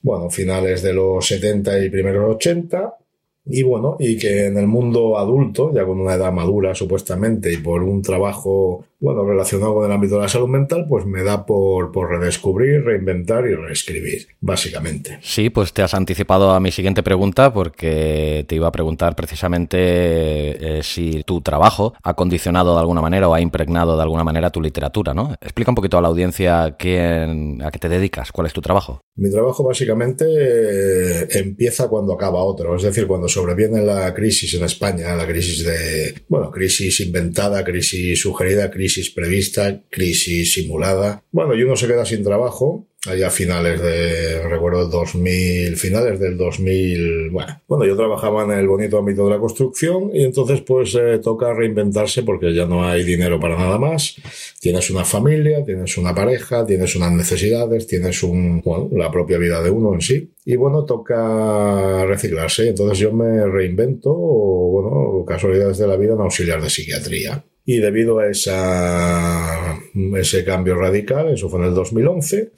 bueno, 0.02 0.30
finales 0.30 0.82
de 0.82 0.92
los 0.92 1.26
70 1.26 1.84
y 1.84 1.90
primeros 1.90 2.36
80. 2.36 2.94
Y 3.48 3.62
bueno, 3.62 3.96
y 4.00 4.18
que 4.18 4.46
en 4.46 4.58
el 4.58 4.66
mundo 4.66 5.18
adulto, 5.18 5.72
ya 5.72 5.84
con 5.84 6.00
una 6.00 6.14
edad 6.14 6.32
madura 6.32 6.74
supuestamente, 6.74 7.52
y 7.52 7.58
por 7.58 7.82
un 7.82 8.02
trabajo 8.02 8.84
bueno, 8.98 9.24
relacionado 9.24 9.74
con 9.74 9.84
el 9.84 9.92
ámbito 9.92 10.16
de 10.16 10.22
la 10.22 10.28
salud 10.28 10.48
mental, 10.48 10.86
pues 10.88 11.04
me 11.04 11.22
da 11.22 11.44
por, 11.44 11.92
por 11.92 12.10
redescubrir, 12.10 12.84
reinventar 12.84 13.46
y 13.46 13.54
reescribir, 13.54 14.28
básicamente. 14.40 15.18
Sí, 15.20 15.50
pues 15.50 15.72
te 15.72 15.82
has 15.82 15.94
anticipado 15.94 16.50
a 16.52 16.60
mi 16.60 16.70
siguiente 16.72 17.02
pregunta 17.02 17.52
porque 17.52 18.44
te 18.48 18.54
iba 18.54 18.68
a 18.68 18.72
preguntar 18.72 19.14
precisamente 19.14 19.76
eh, 19.78 20.82
si 20.82 21.22
tu 21.24 21.42
trabajo 21.42 21.94
ha 22.02 22.14
condicionado 22.14 22.74
de 22.74 22.80
alguna 22.80 23.02
manera 23.02 23.28
o 23.28 23.34
ha 23.34 23.40
impregnado 23.40 23.96
de 23.96 24.02
alguna 24.02 24.24
manera 24.24 24.50
tu 24.50 24.62
literatura, 24.62 25.12
¿no? 25.12 25.34
Explica 25.40 25.70
un 25.70 25.74
poquito 25.74 25.98
a 25.98 26.02
la 26.02 26.08
audiencia 26.08 26.76
quién, 26.78 27.60
a 27.62 27.70
qué 27.70 27.78
te 27.78 27.88
dedicas, 27.88 28.32
cuál 28.32 28.46
es 28.46 28.52
tu 28.52 28.62
trabajo. 28.62 29.00
Mi 29.16 29.30
trabajo 29.30 29.64
básicamente 29.64 30.24
eh, 30.28 31.28
empieza 31.32 31.88
cuando 31.88 32.14
acaba 32.14 32.42
otro, 32.44 32.76
es 32.76 32.82
decir, 32.82 33.06
cuando 33.06 33.28
sobreviene 33.28 33.82
la 33.82 34.12
crisis 34.14 34.54
en 34.54 34.64
España, 34.64 35.14
la 35.14 35.26
crisis 35.26 35.64
de, 35.64 36.22
bueno, 36.28 36.50
crisis 36.50 37.00
inventada, 37.00 37.64
crisis 37.64 38.20
sugerida, 38.20 38.70
crisis 38.70 38.85
crisis 38.86 39.10
prevista, 39.10 39.82
crisis 39.90 40.52
simulada. 40.52 41.24
Bueno, 41.32 41.56
y 41.56 41.62
uno 41.64 41.74
se 41.74 41.88
queda 41.88 42.04
sin 42.04 42.22
trabajo 42.22 42.86
allá 43.08 43.30
finales 43.30 43.80
de, 43.80 44.42
recuerdo, 44.48 44.88
2000, 44.88 45.76
finales 45.76 46.18
del 46.18 46.36
2000, 46.36 47.30
bueno, 47.68 47.84
yo 47.84 47.96
trabajaba 47.96 48.44
en 48.44 48.52
el 48.52 48.66
bonito 48.66 48.98
ámbito 48.98 49.24
de 49.24 49.30
la 49.30 49.38
construcción 49.38 50.10
y 50.12 50.24
entonces 50.24 50.60
pues 50.62 50.94
eh, 50.94 51.18
toca 51.22 51.52
reinventarse 51.52 52.22
porque 52.22 52.54
ya 52.54 52.66
no 52.66 52.84
hay 52.84 53.04
dinero 53.04 53.38
para 53.38 53.56
nada 53.56 53.78
más, 53.78 54.16
tienes 54.60 54.90
una 54.90 55.04
familia, 55.04 55.64
tienes 55.64 55.96
una 55.98 56.14
pareja, 56.14 56.66
tienes 56.66 56.96
unas 56.96 57.12
necesidades, 57.12 57.86
tienes 57.86 58.20
la 58.92 59.10
propia 59.10 59.38
vida 59.38 59.62
de 59.62 59.70
uno 59.70 59.94
en 59.94 60.00
sí 60.00 60.32
y 60.44 60.56
bueno, 60.56 60.84
toca 60.84 62.04
reciclarse, 62.06 62.68
entonces 62.68 62.98
yo 62.98 63.12
me 63.12 63.46
reinvento, 63.46 64.10
o, 64.10 64.70
bueno, 64.70 65.24
casualidades 65.24 65.78
de 65.78 65.86
la 65.86 65.96
vida, 65.96 66.14
en 66.14 66.20
auxiliar 66.20 66.62
de 66.62 66.70
psiquiatría. 66.70 67.44
Y 67.66 67.78
debido 67.78 68.20
a 68.20 68.28
esa, 68.28 69.78
ese 70.16 70.44
cambio 70.44 70.76
radical, 70.76 71.34
eso 71.34 71.50
fue 71.50 71.60
en 71.60 71.66
el 71.66 71.74
2011, 71.74 72.52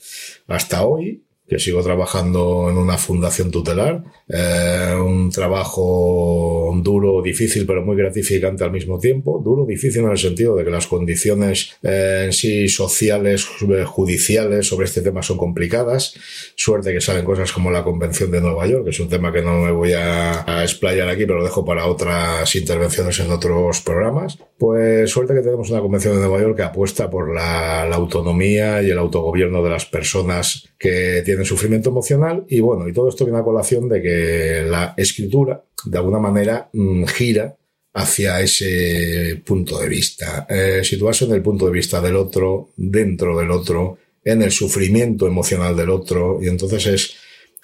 hasta 0.47 0.85
hoy, 0.85 1.23
que 1.49 1.59
sigo 1.59 1.83
trabajando 1.83 2.69
en 2.71 2.77
una 2.77 2.99
fundación 2.99 3.51
tutelar, 3.51 4.05
eh, 4.29 4.95
un 4.95 5.31
trabajo 5.31 6.79
duro, 6.83 7.23
difícil, 7.23 7.67
pero 7.67 7.83
muy 7.83 7.97
gratificante 7.97 8.65
al 8.65 8.71
mismo 8.71 8.99
tiempo. 8.99 9.41
Duro, 9.43 9.65
difícil 9.65 10.05
en 10.05 10.11
el 10.11 10.19
sentido 10.19 10.55
de 10.57 10.65
que 10.65 10.71
las 10.71 10.87
condiciones 10.87 11.77
eh, 11.83 12.25
en 12.27 12.33
sí 12.33 12.69
sociales, 12.69 13.49
eh, 13.63 13.85
judiciales 13.85 14.67
sobre 14.67 14.87
este 14.87 15.01
tema 15.01 15.23
son 15.23 15.39
complicadas. 15.39 16.15
Suerte 16.55 16.93
que 16.93 17.01
salen 17.01 17.25
cosas 17.25 17.51
como 17.51 17.71
la 17.71 17.83
Convención 17.83 18.31
de 18.31 18.43
Nueva 18.43 18.67
York, 18.67 18.85
que 18.85 18.91
es 18.91 19.01
un 19.01 19.09
tema 19.09 19.33
que 19.33 19.41
no 19.41 19.63
me 19.63 19.73
voy 19.73 19.93
a, 19.95 20.45
explayar 20.63 21.09
aquí, 21.09 21.25
pero 21.25 21.39
lo 21.39 21.45
dejo 21.45 21.65
para 21.65 21.87
otras 21.87 22.55
intervenciones 22.57 23.19
en 23.21 23.31
otros 23.31 23.81
programas. 23.81 24.39
Pues 24.59 25.11
suerte 25.11 25.35
que 25.35 25.41
tenemos 25.41 25.71
una 25.71 25.81
Convención 25.81 26.15
de 26.15 26.21
Nueva 26.21 26.43
York 26.43 26.57
que 26.57 26.63
apuesta 26.63 27.09
por 27.09 27.35
la, 27.35 27.87
la 27.89 27.97
autonomía 27.97 28.83
y 28.83 28.91
el 28.91 28.99
autogobierno 28.99 29.63
de 29.63 29.71
las 29.71 29.87
personas 29.87 30.69
que 30.79 31.23
tienen 31.25 31.38
sufrimiento 31.45 31.91
emocional 31.91 32.45
y 32.49 32.61
bueno, 32.61 32.89
y 32.89 32.93
todo 32.93 33.09
esto 33.09 33.25
viene 33.25 33.41
a 33.41 33.45
colación 33.45 33.89
de 33.89 34.03
que 34.03 34.63
la 34.69 34.95
escritura 34.97 35.63
de 35.85 35.99
alguna 35.99 36.19
manera 36.19 36.69
mm, 36.73 37.05
gira 37.05 37.57
hacia 37.95 38.41
ese 38.41 39.43
punto 39.45 39.79
de 39.79 39.89
vista, 39.89 40.47
eh, 40.49 40.81
situarse 40.85 41.25
en 41.25 41.33
el 41.33 41.43
punto 41.43 41.67
de 41.67 41.73
vista 41.73 42.01
del 42.01 42.17
otro, 42.17 42.71
dentro 42.77 43.37
del 43.37 43.51
otro, 43.51 43.99
en 44.25 44.43
el 44.43 44.53
sufrimiento 44.53 45.27
emocional 45.27 45.77
del 45.77 45.91
otro. 45.91 46.39
Y 46.41 46.49
entonces 46.49 46.87
es 46.87 47.15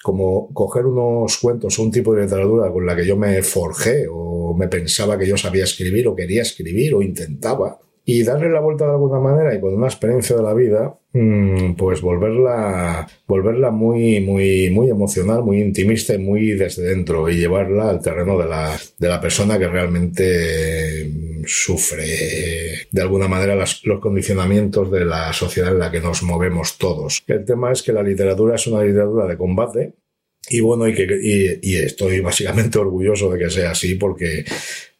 como 0.03 0.53
coger 0.53 0.85
unos 0.85 1.37
cuentos 1.37 1.79
o 1.79 1.83
un 1.83 1.91
tipo 1.91 2.13
de 2.13 2.23
literatura 2.23 2.71
con 2.71 2.85
la 2.85 2.95
que 2.95 3.05
yo 3.05 3.15
me 3.15 3.41
forjé 3.41 4.05
o 4.11 4.53
me 4.53 4.67
pensaba 4.67 5.17
que 5.17 5.27
yo 5.27 5.37
sabía 5.37 5.63
escribir 5.63 6.07
o 6.07 6.15
quería 6.15 6.41
escribir 6.41 6.93
o 6.93 7.01
intentaba 7.01 7.79
y 8.07 8.23
darle 8.23 8.49
la 8.51 8.59
vuelta 8.59 8.85
de 8.85 8.91
alguna 8.91 9.19
manera 9.19 9.55
y 9.55 9.59
con 9.59 9.73
una 9.73 9.87
experiencia 9.87 10.35
de 10.35 10.43
la 10.43 10.53
vida, 10.53 10.95
mm, 11.11 11.73
pues 11.73 12.01
volverla, 12.01 13.07
volverla 13.27 13.71
muy, 13.71 14.21
muy, 14.21 14.69
muy 14.69 14.91
emocional, 14.91 15.41
muy 15.43 15.59
intimista 15.59 16.13
y 16.13 16.19
muy 16.19 16.51
desde 16.51 16.83
dentro 16.83 17.27
y 17.27 17.37
llevarla 17.37 17.89
al 17.89 18.01
terreno 18.01 18.37
de 18.37 18.47
la, 18.47 18.77
de 18.99 19.07
la 19.07 19.19
persona 19.19 19.57
que 19.57 19.67
realmente 19.67 21.11
sufre 21.47 22.05
de 22.91 23.01
alguna 23.01 23.27
manera 23.27 23.55
los 23.55 23.99
condicionamientos 23.99 24.91
de 24.91 25.03
la 25.03 25.33
sociedad 25.33 25.71
en 25.71 25.79
la 25.79 25.91
que 25.91 25.99
nos 25.99 26.21
movemos 26.21 26.77
todos. 26.77 27.23
El 27.25 27.43
tema 27.43 27.71
es 27.71 27.81
que 27.81 27.91
la 27.91 28.03
literatura 28.03 28.55
es 28.55 28.67
una 28.67 28.83
literatura 28.83 29.25
de 29.25 29.37
combate 29.37 29.93
y 30.47 30.59
bueno, 30.59 30.87
y, 30.87 30.93
que, 30.93 31.07
y 31.59 31.75
estoy 31.77 32.19
básicamente 32.19 32.77
orgulloso 32.77 33.31
de 33.31 33.39
que 33.39 33.49
sea 33.49 33.71
así 33.71 33.95
porque 33.95 34.45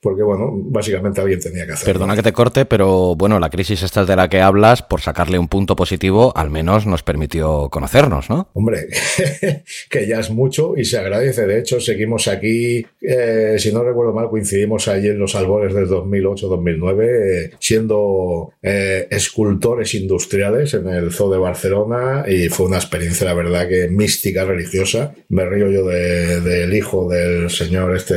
porque 0.02 0.24
bueno, 0.24 0.52
básicamente 0.54 1.22
alguien 1.22 1.40
tenía 1.40 1.66
que 1.66 1.74
hacerlo. 1.74 1.94
Perdona 1.94 2.16
que 2.16 2.22
te 2.22 2.34
corte, 2.34 2.66
pero 2.66 3.16
bueno, 3.16 3.40
la 3.40 3.50
crisis 3.50 3.82
esta 3.82 4.06
de 4.06 4.16
la 4.16 4.30
que 4.30 4.40
hablas, 4.40 4.84
por 4.84 5.02
sacarle 5.02 5.40
un 5.40 5.48
punto 5.48 5.76
positivo, 5.76 6.32
al 6.36 6.52
menos 6.52 6.86
nos 6.86 7.02
permitió 7.02 7.70
conocernos, 7.70 8.30
¿no? 8.30 8.50
Hombre, 8.54 8.88
que 9.90 10.08
ya 10.08 10.20
es 10.20 10.30
mucho 10.30 10.74
y 10.78 10.86
se 10.86 11.00
agradece. 11.00 11.48
De 11.48 11.60
hecho, 11.60 11.80
seguimos 11.80 12.28
aquí, 12.28 12.86
eh, 13.02 13.56
si 13.58 13.74
no 13.74 13.84
recuerdo 13.84 14.14
mal, 14.14 14.30
coincidimos 14.30 14.88
allí 14.88 15.08
en 15.08 15.18
los 15.18 15.34
albores 15.36 15.74
del 15.74 15.88
2008-2009, 15.88 17.56
siendo 17.60 18.54
eh, 18.62 19.08
escultores 19.10 19.94
industriales 19.96 20.74
en 20.76 20.88
el 20.88 21.12
Zoo 21.12 21.32
de 21.32 21.40
Barcelona 21.40 22.26
y 22.28 22.50
fue 22.50 22.68
una 22.68 22.78
experiencia, 22.78 23.26
la 23.26 23.34
verdad, 23.34 23.68
que 23.68 23.88
mística, 23.88 24.46
religiosa. 24.46 25.16
Me 25.30 25.46
río 25.46 25.70
yo 25.72 25.86
del 25.86 26.74
hijo 26.74 27.10
del 27.10 27.50
señor 27.50 27.96
este 27.96 28.16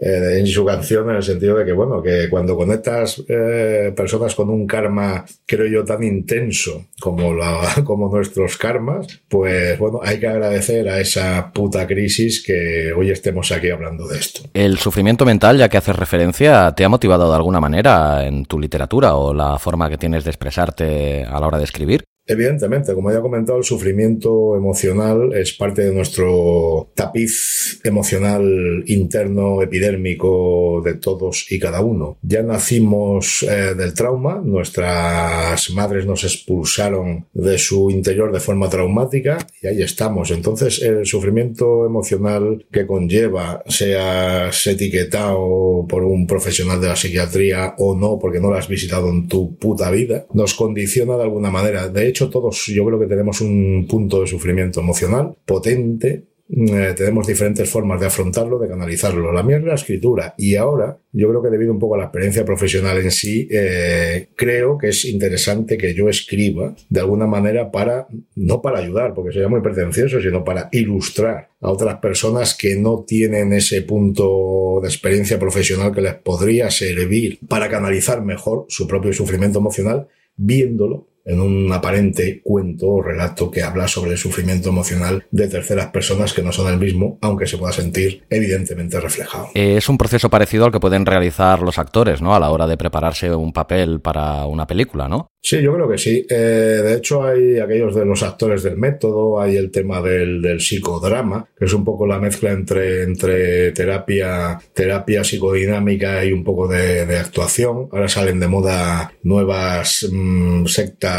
eh, 0.00 0.38
en 0.38 0.46
su 0.46 0.64
canción 0.64 1.10
en 1.10 1.16
el 1.16 1.22
sentido 1.22 1.58
de 1.58 1.66
que, 1.66 1.72
bueno, 1.72 2.02
que 2.02 2.30
cuando 2.30 2.56
conectas 2.56 3.22
eh, 3.28 3.92
personas 3.94 4.34
con 4.34 4.48
un 4.48 4.66
karma, 4.66 5.26
creo 5.44 5.66
yo, 5.66 5.84
tan 5.84 6.02
intenso 6.02 6.86
como, 6.98 7.34
la, 7.34 7.60
como 7.84 8.08
nuestros 8.08 8.56
karmas, 8.56 9.06
pues 9.28 9.78
bueno, 9.78 10.00
hay 10.02 10.18
que 10.18 10.26
agradecer 10.26 10.88
a 10.88 11.00
esa 11.00 11.52
puta 11.52 11.86
crisis 11.86 12.42
que 12.42 12.92
hoy 12.92 13.10
estemos 13.10 13.52
aquí 13.52 13.68
hablando 13.68 14.08
de 14.08 14.18
esto. 14.18 14.40
¿El 14.54 14.78
sufrimiento 14.78 15.26
mental, 15.26 15.58
ya 15.58 15.68
que 15.68 15.76
haces 15.76 15.94
referencia, 15.94 16.72
te 16.74 16.84
ha 16.84 16.88
motivado 16.88 17.28
de 17.28 17.36
alguna 17.36 17.60
manera 17.60 18.26
en 18.26 18.46
tu 18.46 18.58
literatura 18.58 19.16
o 19.16 19.34
la 19.34 19.58
forma 19.58 19.90
que 19.90 19.98
tienes 19.98 20.24
de 20.24 20.30
expresarte 20.30 21.24
a 21.24 21.38
la 21.38 21.46
hora 21.46 21.58
de 21.58 21.64
escribir? 21.64 22.04
Evidentemente, 22.30 22.94
como 22.94 23.10
ya 23.10 23.18
he 23.18 23.22
comentado, 23.22 23.58
el 23.58 23.64
sufrimiento 23.64 24.54
emocional 24.54 25.32
es 25.34 25.52
parte 25.52 25.82
de 25.82 25.92
nuestro 25.92 26.88
tapiz 26.94 27.80
emocional 27.82 28.84
interno 28.86 29.60
epidérmico 29.62 30.80
de 30.84 30.94
todos 30.94 31.46
y 31.50 31.58
cada 31.58 31.80
uno. 31.80 32.18
Ya 32.22 32.44
nacimos 32.44 33.42
eh, 33.42 33.74
del 33.74 33.94
trauma, 33.94 34.40
nuestras 34.44 35.70
madres 35.70 36.06
nos 36.06 36.22
expulsaron 36.22 37.26
de 37.32 37.58
su 37.58 37.90
interior 37.90 38.30
de 38.32 38.38
forma 38.38 38.68
traumática 38.68 39.38
y 39.60 39.66
ahí 39.66 39.82
estamos. 39.82 40.30
Entonces, 40.30 40.80
el 40.82 41.06
sufrimiento 41.06 41.84
emocional 41.84 42.64
que 42.70 42.86
conlleva, 42.86 43.64
seas 43.66 44.68
etiquetado 44.68 45.84
por 45.88 46.04
un 46.04 46.28
profesional 46.28 46.80
de 46.80 46.86
la 46.86 46.96
psiquiatría 46.96 47.74
o 47.78 47.96
no, 47.96 48.20
porque 48.20 48.38
no 48.38 48.50
lo 48.50 48.56
has 48.56 48.68
visitado 48.68 49.08
en 49.08 49.26
tu 49.26 49.56
puta 49.56 49.90
vida, 49.90 50.26
nos 50.32 50.54
condiciona 50.54 51.16
de 51.16 51.24
alguna 51.24 51.50
manera. 51.50 51.88
De 51.88 52.06
hecho, 52.06 52.19
todos 52.28 52.66
yo 52.66 52.84
creo 52.84 52.98
que 52.98 53.06
tenemos 53.06 53.40
un 53.40 53.86
punto 53.88 54.20
de 54.20 54.26
sufrimiento 54.26 54.80
emocional 54.80 55.36
potente. 55.44 56.26
Eh, 56.52 56.94
tenemos 56.96 57.28
diferentes 57.28 57.70
formas 57.70 58.00
de 58.00 58.06
afrontarlo, 58.06 58.58
de 58.58 58.68
canalizarlo. 58.68 59.32
La 59.32 59.44
mía 59.44 59.58
es 59.58 59.62
la 59.62 59.74
escritura 59.76 60.34
y 60.36 60.56
ahora 60.56 60.98
yo 61.12 61.28
creo 61.28 61.40
que 61.40 61.48
debido 61.48 61.72
un 61.72 61.78
poco 61.78 61.94
a 61.94 61.98
la 61.98 62.04
experiencia 62.04 62.44
profesional 62.44 62.98
en 62.98 63.12
sí, 63.12 63.46
eh, 63.48 64.30
creo 64.34 64.76
que 64.76 64.88
es 64.88 65.04
interesante 65.04 65.78
que 65.78 65.94
yo 65.94 66.08
escriba 66.08 66.74
de 66.88 67.00
alguna 67.00 67.28
manera 67.28 67.70
para, 67.70 68.08
no 68.34 68.60
para 68.60 68.80
ayudar, 68.80 69.14
porque 69.14 69.32
sería 69.32 69.48
muy 69.48 69.60
pretencioso, 69.60 70.20
sino 70.20 70.42
para 70.42 70.68
ilustrar 70.72 71.50
a 71.60 71.70
otras 71.70 71.98
personas 71.98 72.56
que 72.56 72.74
no 72.74 73.04
tienen 73.06 73.52
ese 73.52 73.82
punto 73.82 74.80
de 74.82 74.88
experiencia 74.88 75.38
profesional 75.38 75.94
que 75.94 76.00
les 76.00 76.14
podría 76.14 76.68
servir 76.72 77.38
para 77.46 77.68
canalizar 77.68 78.24
mejor 78.24 78.66
su 78.68 78.88
propio 78.88 79.12
sufrimiento 79.12 79.60
emocional 79.60 80.08
viéndolo 80.36 81.09
en 81.24 81.40
un 81.40 81.72
aparente 81.72 82.40
cuento 82.42 82.88
o 82.88 83.02
relato 83.02 83.50
que 83.50 83.62
habla 83.62 83.88
sobre 83.88 84.12
el 84.12 84.18
sufrimiento 84.18 84.70
emocional 84.70 85.24
de 85.30 85.48
terceras 85.48 85.88
personas 85.88 86.32
que 86.32 86.42
no 86.42 86.52
son 86.52 86.72
el 86.72 86.78
mismo, 86.78 87.18
aunque 87.20 87.46
se 87.46 87.58
pueda 87.58 87.72
sentir 87.72 88.24
evidentemente 88.30 89.00
reflejado. 89.00 89.48
Eh, 89.54 89.76
es 89.76 89.88
un 89.88 89.98
proceso 89.98 90.30
parecido 90.30 90.64
al 90.64 90.72
que 90.72 90.80
pueden 90.80 91.06
realizar 91.06 91.60
los 91.60 91.78
actores, 91.78 92.22
¿no? 92.22 92.34
A 92.34 92.40
la 92.40 92.50
hora 92.50 92.66
de 92.66 92.76
prepararse 92.76 93.34
un 93.34 93.52
papel 93.52 94.00
para 94.00 94.46
una 94.46 94.66
película, 94.66 95.08
¿no? 95.08 95.28
Sí, 95.42 95.62
yo 95.62 95.72
creo 95.72 95.88
que 95.88 95.96
sí. 95.96 96.26
Eh, 96.28 96.34
de 96.34 96.94
hecho, 96.94 97.24
hay 97.24 97.58
aquellos 97.58 97.94
de 97.94 98.04
los 98.04 98.22
actores 98.22 98.62
del 98.62 98.76
método, 98.76 99.40
hay 99.40 99.56
el 99.56 99.70
tema 99.70 100.02
del, 100.02 100.42
del, 100.42 100.60
psicodrama, 100.60 101.48
que 101.58 101.64
es 101.64 101.72
un 101.72 101.82
poco 101.82 102.06
la 102.06 102.18
mezcla 102.18 102.50
entre, 102.50 103.04
entre 103.04 103.72
terapia, 103.72 104.58
terapia 104.74 105.24
psicodinámica 105.24 106.22
y 106.24 106.32
un 106.32 106.44
poco 106.44 106.68
de, 106.68 107.06
de 107.06 107.18
actuación. 107.18 107.88
Ahora 107.90 108.08
salen 108.08 108.38
de 108.38 108.48
moda 108.48 109.14
nuevas 109.22 110.06
mmm, 110.12 110.66
sectas 110.66 111.09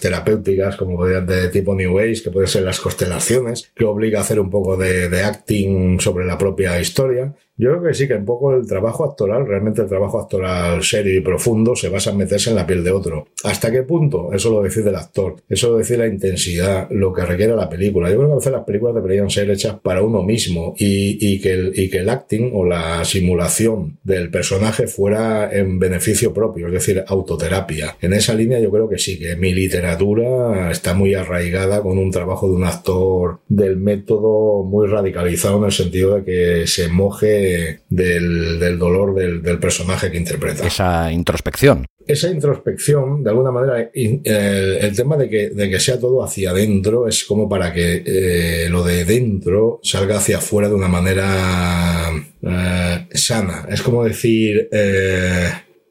terapéuticas, 0.00 0.76
como 0.76 1.04
de 1.04 1.48
tipo 1.48 1.74
New 1.74 1.98
Age, 1.98 2.22
que 2.24 2.30
pueden 2.30 2.48
ser 2.48 2.62
las 2.62 2.80
constelaciones, 2.80 3.70
que 3.74 3.84
obliga 3.84 4.18
a 4.18 4.22
hacer 4.22 4.40
un 4.40 4.50
poco 4.50 4.76
de, 4.76 5.08
de 5.08 5.22
acting 5.22 6.00
sobre 6.00 6.26
la 6.26 6.38
propia 6.38 6.80
historia. 6.80 7.34
Yo 7.58 7.70
creo 7.70 7.82
que 7.84 7.94
sí, 7.94 8.06
que 8.06 8.14
un 8.14 8.26
poco 8.26 8.54
el 8.54 8.66
trabajo 8.66 9.04
actoral, 9.04 9.46
realmente 9.46 9.80
el 9.80 9.88
trabajo 9.88 10.20
actoral 10.20 10.82
serio 10.82 11.16
y 11.16 11.22
profundo, 11.22 11.74
se 11.74 11.88
basa 11.88 12.10
en 12.10 12.18
meterse 12.18 12.50
en 12.50 12.56
la 12.56 12.66
piel 12.66 12.84
de 12.84 12.90
otro. 12.90 13.28
¿Hasta 13.44 13.70
qué 13.70 13.82
punto? 13.82 14.30
Eso 14.32 14.50
lo 14.50 14.62
decide 14.62 14.90
el 14.90 14.96
actor. 14.96 15.36
Eso 15.48 15.70
lo 15.70 15.78
decide 15.78 15.98
la 15.98 16.06
intensidad, 16.06 16.88
lo 16.90 17.14
que 17.14 17.24
requiere 17.24 17.56
la 17.56 17.70
película. 17.70 18.10
Yo 18.10 18.16
creo 18.16 18.28
que 18.28 18.32
a 18.32 18.36
veces 18.36 18.52
las 18.52 18.64
películas 18.64 18.94
deberían 18.94 19.30
ser 19.30 19.50
hechas 19.50 19.76
para 19.82 20.02
uno 20.02 20.22
mismo 20.22 20.74
y, 20.76 21.40
que, 21.40 21.52
el, 21.52 21.72
y 21.74 21.88
que 21.88 21.98
el 21.98 22.10
acting 22.10 22.50
o 22.52 22.64
la 22.64 23.04
simulación 23.04 23.98
del 24.04 24.30
personaje 24.30 24.86
fuera 24.86 25.50
en 25.50 25.78
beneficio 25.78 26.34
propio, 26.34 26.66
es 26.66 26.72
decir, 26.74 27.04
autoterapia. 27.06 27.96
En 28.02 28.12
esa 28.12 28.34
línea 28.34 28.60
yo 28.60 28.70
creo 28.70 28.88
que 28.88 28.98
sí, 28.98 29.18
que 29.18 29.34
mi 29.36 29.54
literatura 29.54 30.70
está 30.70 30.92
muy 30.92 31.14
arraigada 31.14 31.80
con 31.80 31.96
un 31.96 32.10
trabajo 32.10 32.48
de 32.48 32.54
un 32.54 32.64
actor 32.64 33.38
del 33.48 33.76
método 33.78 34.62
muy 34.62 34.88
radicalizado 34.88 35.58
en 35.58 35.64
el 35.64 35.72
sentido 35.72 36.16
de 36.16 36.24
que 36.24 36.66
se 36.66 36.88
moje 36.88 37.45
del, 37.88 38.58
del 38.58 38.78
dolor 38.78 39.14
del, 39.14 39.42
del, 39.42 39.58
personaje 39.58 40.10
que 40.10 40.16
interpreta. 40.16 40.66
Esa 40.66 41.10
introspección. 41.12 41.86
Esa 42.06 42.28
introspección, 42.28 43.24
de 43.24 43.30
alguna 43.30 43.50
manera, 43.50 43.90
el, 43.92 44.20
el 44.24 44.96
tema 44.96 45.16
de 45.16 45.28
que, 45.28 45.50
de 45.50 45.68
que, 45.68 45.80
sea 45.80 45.98
todo 45.98 46.22
hacia 46.22 46.50
adentro 46.50 47.08
es 47.08 47.24
como 47.24 47.48
para 47.48 47.72
que 47.72 48.02
eh, 48.06 48.68
lo 48.68 48.84
de 48.84 49.04
dentro 49.04 49.80
salga 49.82 50.18
hacia 50.18 50.38
afuera 50.38 50.68
de 50.68 50.74
una 50.74 50.88
manera 50.88 52.12
eh, 52.42 53.06
sana. 53.12 53.66
Es 53.68 53.82
como 53.82 54.04
decir, 54.04 54.68
eh, 54.70 55.48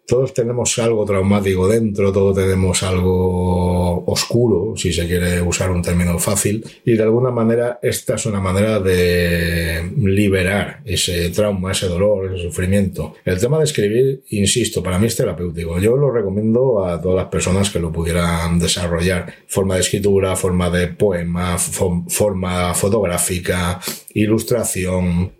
todos 0.07 0.33
tenemos 0.33 0.77
algo 0.79 1.05
traumático 1.05 1.67
dentro, 1.67 2.11
todos 2.11 2.35
tenemos 2.35 2.83
algo 2.83 4.03
oscuro, 4.05 4.73
si 4.75 4.93
se 4.93 5.07
quiere 5.07 5.41
usar 5.41 5.71
un 5.71 5.81
término 5.81 6.17
fácil, 6.19 6.63
y 6.85 6.93
de 6.93 7.03
alguna 7.03 7.31
manera 7.31 7.79
esta 7.81 8.15
es 8.15 8.25
una 8.25 8.39
manera 8.39 8.79
de 8.79 9.91
liberar 9.97 10.81
ese 10.85 11.29
trauma, 11.29 11.71
ese 11.71 11.87
dolor, 11.87 12.33
ese 12.33 12.43
sufrimiento. 12.43 13.15
El 13.25 13.39
tema 13.39 13.57
de 13.57 13.65
escribir, 13.65 14.23
insisto, 14.29 14.83
para 14.83 14.99
mí 14.99 15.07
es 15.07 15.15
terapéutico. 15.15 15.79
Yo 15.79 15.95
lo 15.97 16.11
recomiendo 16.11 16.85
a 16.85 17.01
todas 17.01 17.17
las 17.17 17.31
personas 17.31 17.69
que 17.69 17.79
lo 17.79 17.91
pudieran 17.91 18.59
desarrollar. 18.59 19.33
Forma 19.47 19.75
de 19.75 19.81
escritura, 19.81 20.35
forma 20.35 20.69
de 20.69 20.87
poema, 20.87 21.57
forma 21.57 22.73
fotográfica, 22.73 23.79
ilustración, 24.13 25.31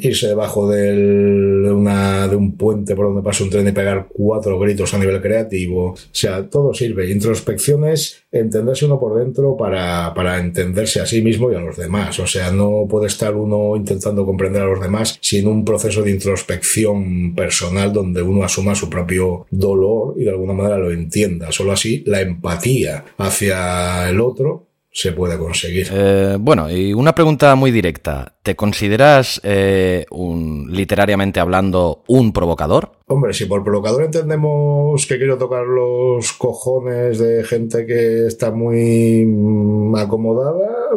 irse 0.00 0.28
debajo 0.28 0.70
del, 0.70 1.62
de, 1.64 1.72
una, 1.72 2.28
de 2.28 2.36
un 2.36 2.56
puente 2.56 2.94
por 2.94 3.06
donde 3.06 3.22
pasa 3.22 3.42
un 3.42 3.50
tren 3.50 3.66
y 3.66 3.72
pegar 3.72 4.06
cuatro 4.08 4.58
gritos 4.58 4.94
a 4.94 4.98
nivel 4.98 5.20
creativo. 5.20 5.92
O 5.92 5.96
sea, 6.12 6.48
todo 6.48 6.72
sirve. 6.72 7.10
Introspección 7.10 7.84
es 7.86 8.22
entenderse 8.30 8.86
uno 8.86 9.00
por 9.00 9.18
dentro 9.18 9.56
para, 9.56 10.12
para 10.14 10.38
entenderse 10.38 11.00
a 11.00 11.06
sí 11.06 11.22
mismo 11.22 11.50
y 11.50 11.56
a 11.56 11.60
los 11.60 11.76
demás. 11.76 12.18
O 12.20 12.26
sea, 12.26 12.52
no 12.52 12.86
puede 12.88 13.08
estar 13.08 13.34
uno 13.34 13.74
intentando 13.76 14.24
comprender 14.24 14.62
a 14.62 14.66
los 14.66 14.80
demás 14.80 15.18
sin 15.20 15.48
un 15.48 15.64
proceso 15.64 16.02
de 16.02 16.12
introspección 16.12 17.34
personal 17.34 17.92
donde 17.92 18.22
uno 18.22 18.44
asuma 18.44 18.74
su 18.74 18.88
propio 18.88 19.46
dolor 19.50 20.14
y 20.16 20.24
de 20.24 20.30
alguna 20.30 20.52
manera 20.52 20.78
lo 20.78 20.92
entienda. 20.92 21.50
Solo 21.50 21.72
así 21.72 22.04
la 22.06 22.20
empatía 22.20 23.04
hacia 23.16 24.08
el 24.08 24.20
otro 24.20 24.67
se 24.90 25.12
puede 25.12 25.38
conseguir. 25.38 25.88
Eh, 25.92 26.36
bueno, 26.40 26.70
y 26.70 26.92
una 26.92 27.14
pregunta 27.14 27.54
muy 27.54 27.70
directa. 27.70 28.34
¿Te 28.42 28.56
consideras, 28.56 29.40
eh, 29.44 30.06
un, 30.10 30.68
literariamente 30.70 31.40
hablando, 31.40 32.02
un 32.08 32.32
provocador? 32.32 32.92
Hombre, 33.06 33.32
si 33.32 33.46
por 33.46 33.62
provocador 33.62 34.04
entendemos 34.04 35.06
que 35.06 35.18
quiero 35.18 35.38
tocar 35.38 35.66
los 35.66 36.32
cojones 36.32 37.18
de 37.18 37.44
gente 37.44 37.86
que 37.86 38.26
está 38.26 38.50
muy 38.50 39.24
mm, 39.26 39.96
acomodada, 39.96 40.88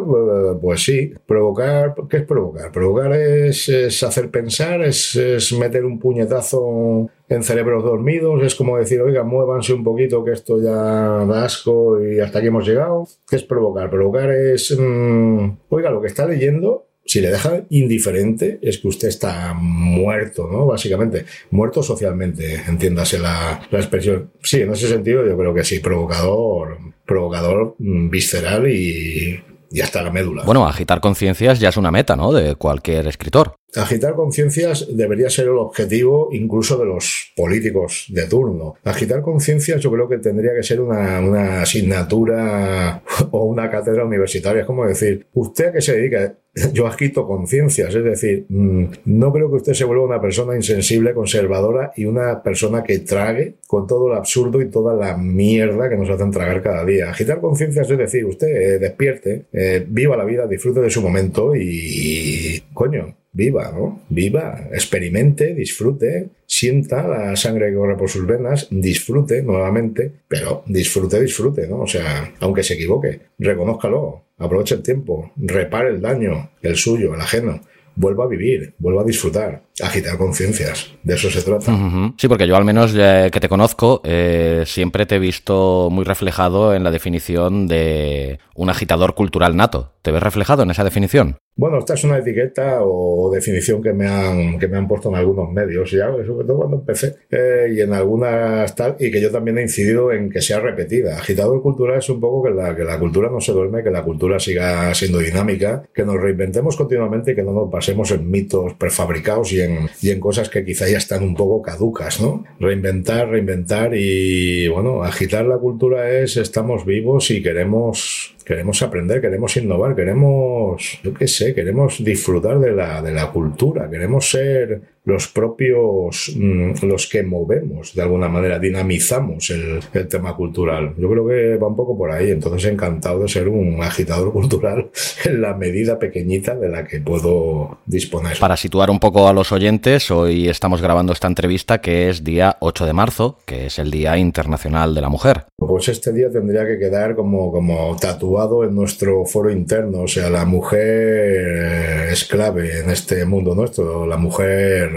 pues 0.60 0.82
sí. 0.82 1.12
Provocar, 1.26 1.94
¿qué 2.08 2.18
es 2.18 2.24
provocar? 2.24 2.72
Provocar 2.72 3.12
es, 3.12 3.68
es 3.68 4.02
hacer 4.02 4.30
pensar, 4.30 4.82
es, 4.82 5.16
es, 5.16 5.52
meter 5.52 5.84
un 5.84 5.98
puñetazo 5.98 7.08
en 7.34 7.42
cerebros 7.42 7.82
dormidos, 7.82 8.42
es 8.42 8.54
como 8.54 8.76
decir, 8.78 9.00
oiga, 9.00 9.22
muévanse 9.24 9.72
un 9.72 9.84
poquito 9.84 10.24
que 10.24 10.32
esto 10.32 10.60
ya 10.62 10.72
da 10.72 11.44
asco 11.44 12.02
y 12.02 12.20
hasta 12.20 12.38
aquí 12.38 12.48
hemos 12.48 12.66
llegado. 12.66 13.06
¿Qué 13.28 13.36
es 13.36 13.44
provocar? 13.44 13.90
Provocar 13.90 14.30
es, 14.30 14.76
mmm, 14.78 15.50
oiga, 15.68 15.90
lo 15.90 16.00
que 16.00 16.08
está 16.08 16.26
leyendo 16.26 16.86
Si 17.04 17.20
le 17.20 17.30
deja 17.30 17.62
indiferente, 17.70 18.60
es 18.62 18.78
que 18.78 18.86
usted 18.86 19.08
está 19.08 19.54
muerto, 19.54 20.48
¿no? 20.50 20.66
Básicamente, 20.66 21.24
muerto 21.50 21.82
socialmente, 21.82 22.62
entiéndase 22.68 23.18
la, 23.18 23.60
la 23.70 23.78
expresión. 23.78 24.30
Sí, 24.40 24.60
en 24.60 24.70
ese 24.72 24.86
sentido 24.86 25.26
yo 25.26 25.36
creo 25.36 25.52
que 25.52 25.64
sí, 25.64 25.80
provocador, 25.80 26.78
provocador 27.04 27.74
mm, 27.78 28.08
visceral 28.08 28.68
y, 28.68 29.42
y 29.72 29.80
hasta 29.80 30.00
la 30.02 30.12
médula. 30.12 30.44
Bueno, 30.44 30.64
agitar 30.66 31.00
conciencias 31.00 31.58
ya 31.58 31.70
es 31.70 31.76
una 31.76 31.90
meta, 31.90 32.14
¿no? 32.14 32.32
De 32.32 32.54
cualquier 32.54 33.08
escritor. 33.08 33.56
Agitar 33.74 34.14
conciencias 34.14 34.86
debería 34.94 35.30
ser 35.30 35.46
el 35.46 35.56
objetivo 35.56 36.28
incluso 36.30 36.76
de 36.76 36.84
los 36.84 37.32
políticos 37.34 38.06
de 38.10 38.26
turno. 38.26 38.74
Agitar 38.84 39.22
conciencias 39.22 39.80
yo 39.80 39.90
creo 39.90 40.08
que 40.08 40.18
tendría 40.18 40.54
que 40.54 40.62
ser 40.62 40.80
una, 40.80 41.20
una, 41.20 41.62
asignatura 41.62 43.02
o 43.30 43.44
una 43.44 43.70
cátedra 43.70 44.04
universitaria. 44.04 44.60
Es 44.60 44.66
como 44.66 44.86
decir, 44.86 45.26
¿usted 45.32 45.68
a 45.68 45.72
qué 45.72 45.80
se 45.80 45.96
dedica? 45.96 46.34
Yo 46.74 46.86
agito 46.86 47.26
conciencias, 47.26 47.94
es 47.94 48.04
decir, 48.04 48.44
mm, 48.50 48.84
no 49.06 49.32
creo 49.32 49.48
que 49.48 49.56
usted 49.56 49.72
se 49.72 49.84
vuelva 49.84 50.04
una 50.04 50.20
persona 50.20 50.54
insensible, 50.54 51.14
conservadora 51.14 51.92
y 51.96 52.04
una 52.04 52.42
persona 52.42 52.82
que 52.82 52.98
trague 52.98 53.54
con 53.66 53.86
todo 53.86 54.10
lo 54.10 54.16
absurdo 54.16 54.60
y 54.60 54.68
toda 54.68 54.94
la 54.94 55.16
mierda 55.16 55.88
que 55.88 55.96
nos 55.96 56.10
hacen 56.10 56.30
tragar 56.30 56.62
cada 56.62 56.84
día. 56.84 57.08
Agitar 57.08 57.40
conciencias 57.40 57.90
es 57.90 57.96
decir, 57.96 58.26
usted 58.26 58.48
eh, 58.48 58.78
despierte, 58.78 59.46
eh, 59.50 59.82
viva 59.88 60.14
la 60.14 60.26
vida, 60.26 60.46
disfrute 60.46 60.80
de 60.80 60.90
su 60.90 61.00
momento 61.00 61.56
y, 61.56 62.62
coño, 62.74 63.16
viva, 63.32 63.72
¿no? 63.72 64.02
Viva, 64.08 64.68
experimente, 64.72 65.54
disfrute, 65.54 66.28
sienta 66.46 67.06
la 67.08 67.36
sangre 67.36 67.70
que 67.70 67.76
corre 67.76 67.96
por 67.96 68.08
sus 68.08 68.26
venas, 68.26 68.68
disfrute 68.70 69.42
nuevamente, 69.42 70.12
pero 70.28 70.62
disfrute, 70.66 71.20
disfrute, 71.20 71.66
¿no? 71.66 71.80
O 71.80 71.86
sea, 71.86 72.32
aunque 72.40 72.62
se 72.62 72.74
equivoque, 72.74 73.20
reconózcalo, 73.38 74.24
aproveche 74.38 74.74
el 74.74 74.82
tiempo, 74.82 75.32
repare 75.36 75.90
el 75.90 76.00
daño, 76.00 76.50
el 76.60 76.76
suyo, 76.76 77.14
el 77.14 77.20
ajeno 77.20 77.60
vuelva 77.94 78.24
a 78.24 78.28
vivir, 78.28 78.74
vuelva 78.78 79.02
a 79.02 79.04
disfrutar, 79.04 79.62
agitar 79.80 80.18
conciencias. 80.18 80.92
De 81.02 81.14
eso 81.14 81.30
se 81.30 81.42
trata. 81.42 81.72
Sí, 82.16 82.28
porque 82.28 82.46
yo 82.46 82.56
al 82.56 82.64
menos 82.64 82.92
que 82.92 83.40
te 83.40 83.48
conozco, 83.48 84.00
eh, 84.04 84.64
siempre 84.66 85.06
te 85.06 85.16
he 85.16 85.18
visto 85.18 85.88
muy 85.90 86.04
reflejado 86.04 86.74
en 86.74 86.84
la 86.84 86.90
definición 86.90 87.66
de 87.66 88.38
un 88.54 88.70
agitador 88.70 89.14
cultural 89.14 89.56
nato. 89.56 89.92
¿Te 90.02 90.10
ves 90.10 90.22
reflejado 90.22 90.64
en 90.64 90.70
esa 90.70 90.84
definición? 90.84 91.36
Bueno, 91.54 91.78
esta 91.78 91.94
es 91.94 92.02
una 92.04 92.18
etiqueta 92.18 92.78
o 92.80 93.30
definición 93.32 93.82
que 93.82 93.92
me 93.92 94.06
han, 94.08 94.58
que 94.58 94.66
me 94.66 94.78
han 94.78 94.88
puesto 94.88 95.10
en 95.10 95.16
algunos 95.16 95.52
medios, 95.52 95.90
ya, 95.90 96.10
sobre 96.26 96.46
todo 96.46 96.56
cuando 96.56 96.78
empecé, 96.78 97.14
eh, 97.30 97.68
y 97.72 97.80
en 97.82 97.92
algunas 97.92 98.74
tal, 98.74 98.96
y 98.98 99.10
que 99.10 99.20
yo 99.20 99.30
también 99.30 99.58
he 99.58 99.62
incidido 99.62 100.10
en 100.12 100.30
que 100.30 100.40
sea 100.40 100.60
repetida. 100.60 101.18
Agitador 101.18 101.62
cultural 101.62 101.98
es 101.98 102.08
un 102.08 102.20
poco 102.20 102.42
que 102.42 102.50
la, 102.50 102.74
que 102.74 102.84
la 102.84 102.98
cultura 102.98 103.28
no 103.30 103.40
se 103.40 103.52
duerme, 103.52 103.82
que 103.82 103.90
la 103.90 104.02
cultura 104.02 104.40
siga 104.40 104.92
siendo 104.94 105.18
dinámica, 105.18 105.82
que 105.94 106.04
nos 106.04 106.20
reinventemos 106.20 106.76
continuamente 106.76 107.32
y 107.32 107.34
que 107.34 107.42
no 107.42 107.52
nos 107.52 107.70
pasemos 107.70 108.10
en 108.10 108.30
mitos 108.30 108.74
prefabricados 108.74 109.52
y 109.52 109.60
en, 109.60 109.71
y 110.00 110.10
en 110.10 110.20
cosas 110.20 110.48
que 110.48 110.64
quizá 110.64 110.88
ya 110.88 110.98
están 110.98 111.22
un 111.22 111.34
poco 111.34 111.62
caducas, 111.62 112.20
¿no? 112.20 112.44
Reinventar, 112.58 113.28
reinventar 113.28 113.92
y, 113.94 114.68
bueno, 114.68 115.02
agitar 115.02 115.44
la 115.44 115.58
cultura 115.58 116.10
es 116.10 116.36
estamos 116.36 116.84
vivos 116.84 117.30
y 117.30 117.42
queremos 117.42 118.32
Queremos 118.44 118.82
aprender, 118.82 119.20
queremos 119.20 119.56
innovar, 119.56 119.94
queremos, 119.94 120.98
yo 121.02 121.14
qué 121.14 121.28
sé, 121.28 121.54
queremos 121.54 122.02
disfrutar 122.02 122.58
de 122.58 122.72
la, 122.72 123.00
de 123.00 123.12
la 123.12 123.30
cultura, 123.30 123.88
queremos 123.88 124.28
ser 124.28 124.82
los 125.04 125.26
propios, 125.28 126.32
mm, 126.36 126.86
los 126.86 127.08
que 127.08 127.24
movemos, 127.24 127.94
de 127.94 128.02
alguna 128.02 128.28
manera, 128.28 128.58
dinamizamos 128.58 129.50
el, 129.50 129.80
el, 129.92 130.08
tema 130.08 130.36
cultural. 130.36 130.94
Yo 130.96 131.10
creo 131.10 131.26
que 131.26 131.56
va 131.56 131.66
un 131.66 131.74
poco 131.74 131.96
por 131.98 132.12
ahí, 132.12 132.30
entonces 132.30 132.70
encantado 132.70 133.20
de 133.20 133.28
ser 133.28 133.48
un 133.48 133.82
agitador 133.82 134.32
cultural 134.32 134.90
en 135.24 135.40
la 135.40 135.54
medida 135.54 135.98
pequeñita 135.98 136.54
de 136.54 136.68
la 136.68 136.84
que 136.84 137.00
puedo 137.00 137.78
disponer. 137.86 138.38
Para 138.38 138.56
situar 138.56 138.90
un 138.90 139.00
poco 139.00 139.28
a 139.28 139.32
los 139.32 139.50
oyentes, 139.50 140.10
hoy 140.10 140.48
estamos 140.48 140.80
grabando 140.80 141.12
esta 141.12 141.26
entrevista 141.26 141.80
que 141.80 142.08
es 142.08 142.22
día 142.22 142.56
8 142.60 142.86
de 142.86 142.92
marzo, 142.92 143.38
que 143.44 143.66
es 143.66 143.78
el 143.78 143.90
Día 143.90 144.16
Internacional 144.16 144.94
de 144.94 145.00
la 145.00 145.08
Mujer. 145.08 145.46
Pues 145.56 145.88
este 145.88 146.12
día 146.12 146.30
tendría 146.30 146.66
que 146.66 146.78
quedar 146.78 147.16
como, 147.16 147.50
como 147.50 147.96
tatuado 147.96 148.64
en 148.64 148.74
nuestro 148.74 149.24
foro 149.26 149.50
interno, 149.50 150.02
o 150.02 150.08
sea, 150.08 150.30
la 150.30 150.44
mujer 150.44 152.08
es 152.10 152.24
clave 152.24 152.80
en 152.80 152.90
este 152.90 153.24
mundo 153.24 153.54
nuestro, 153.54 154.06
la 154.06 154.16
mujer 154.16 154.91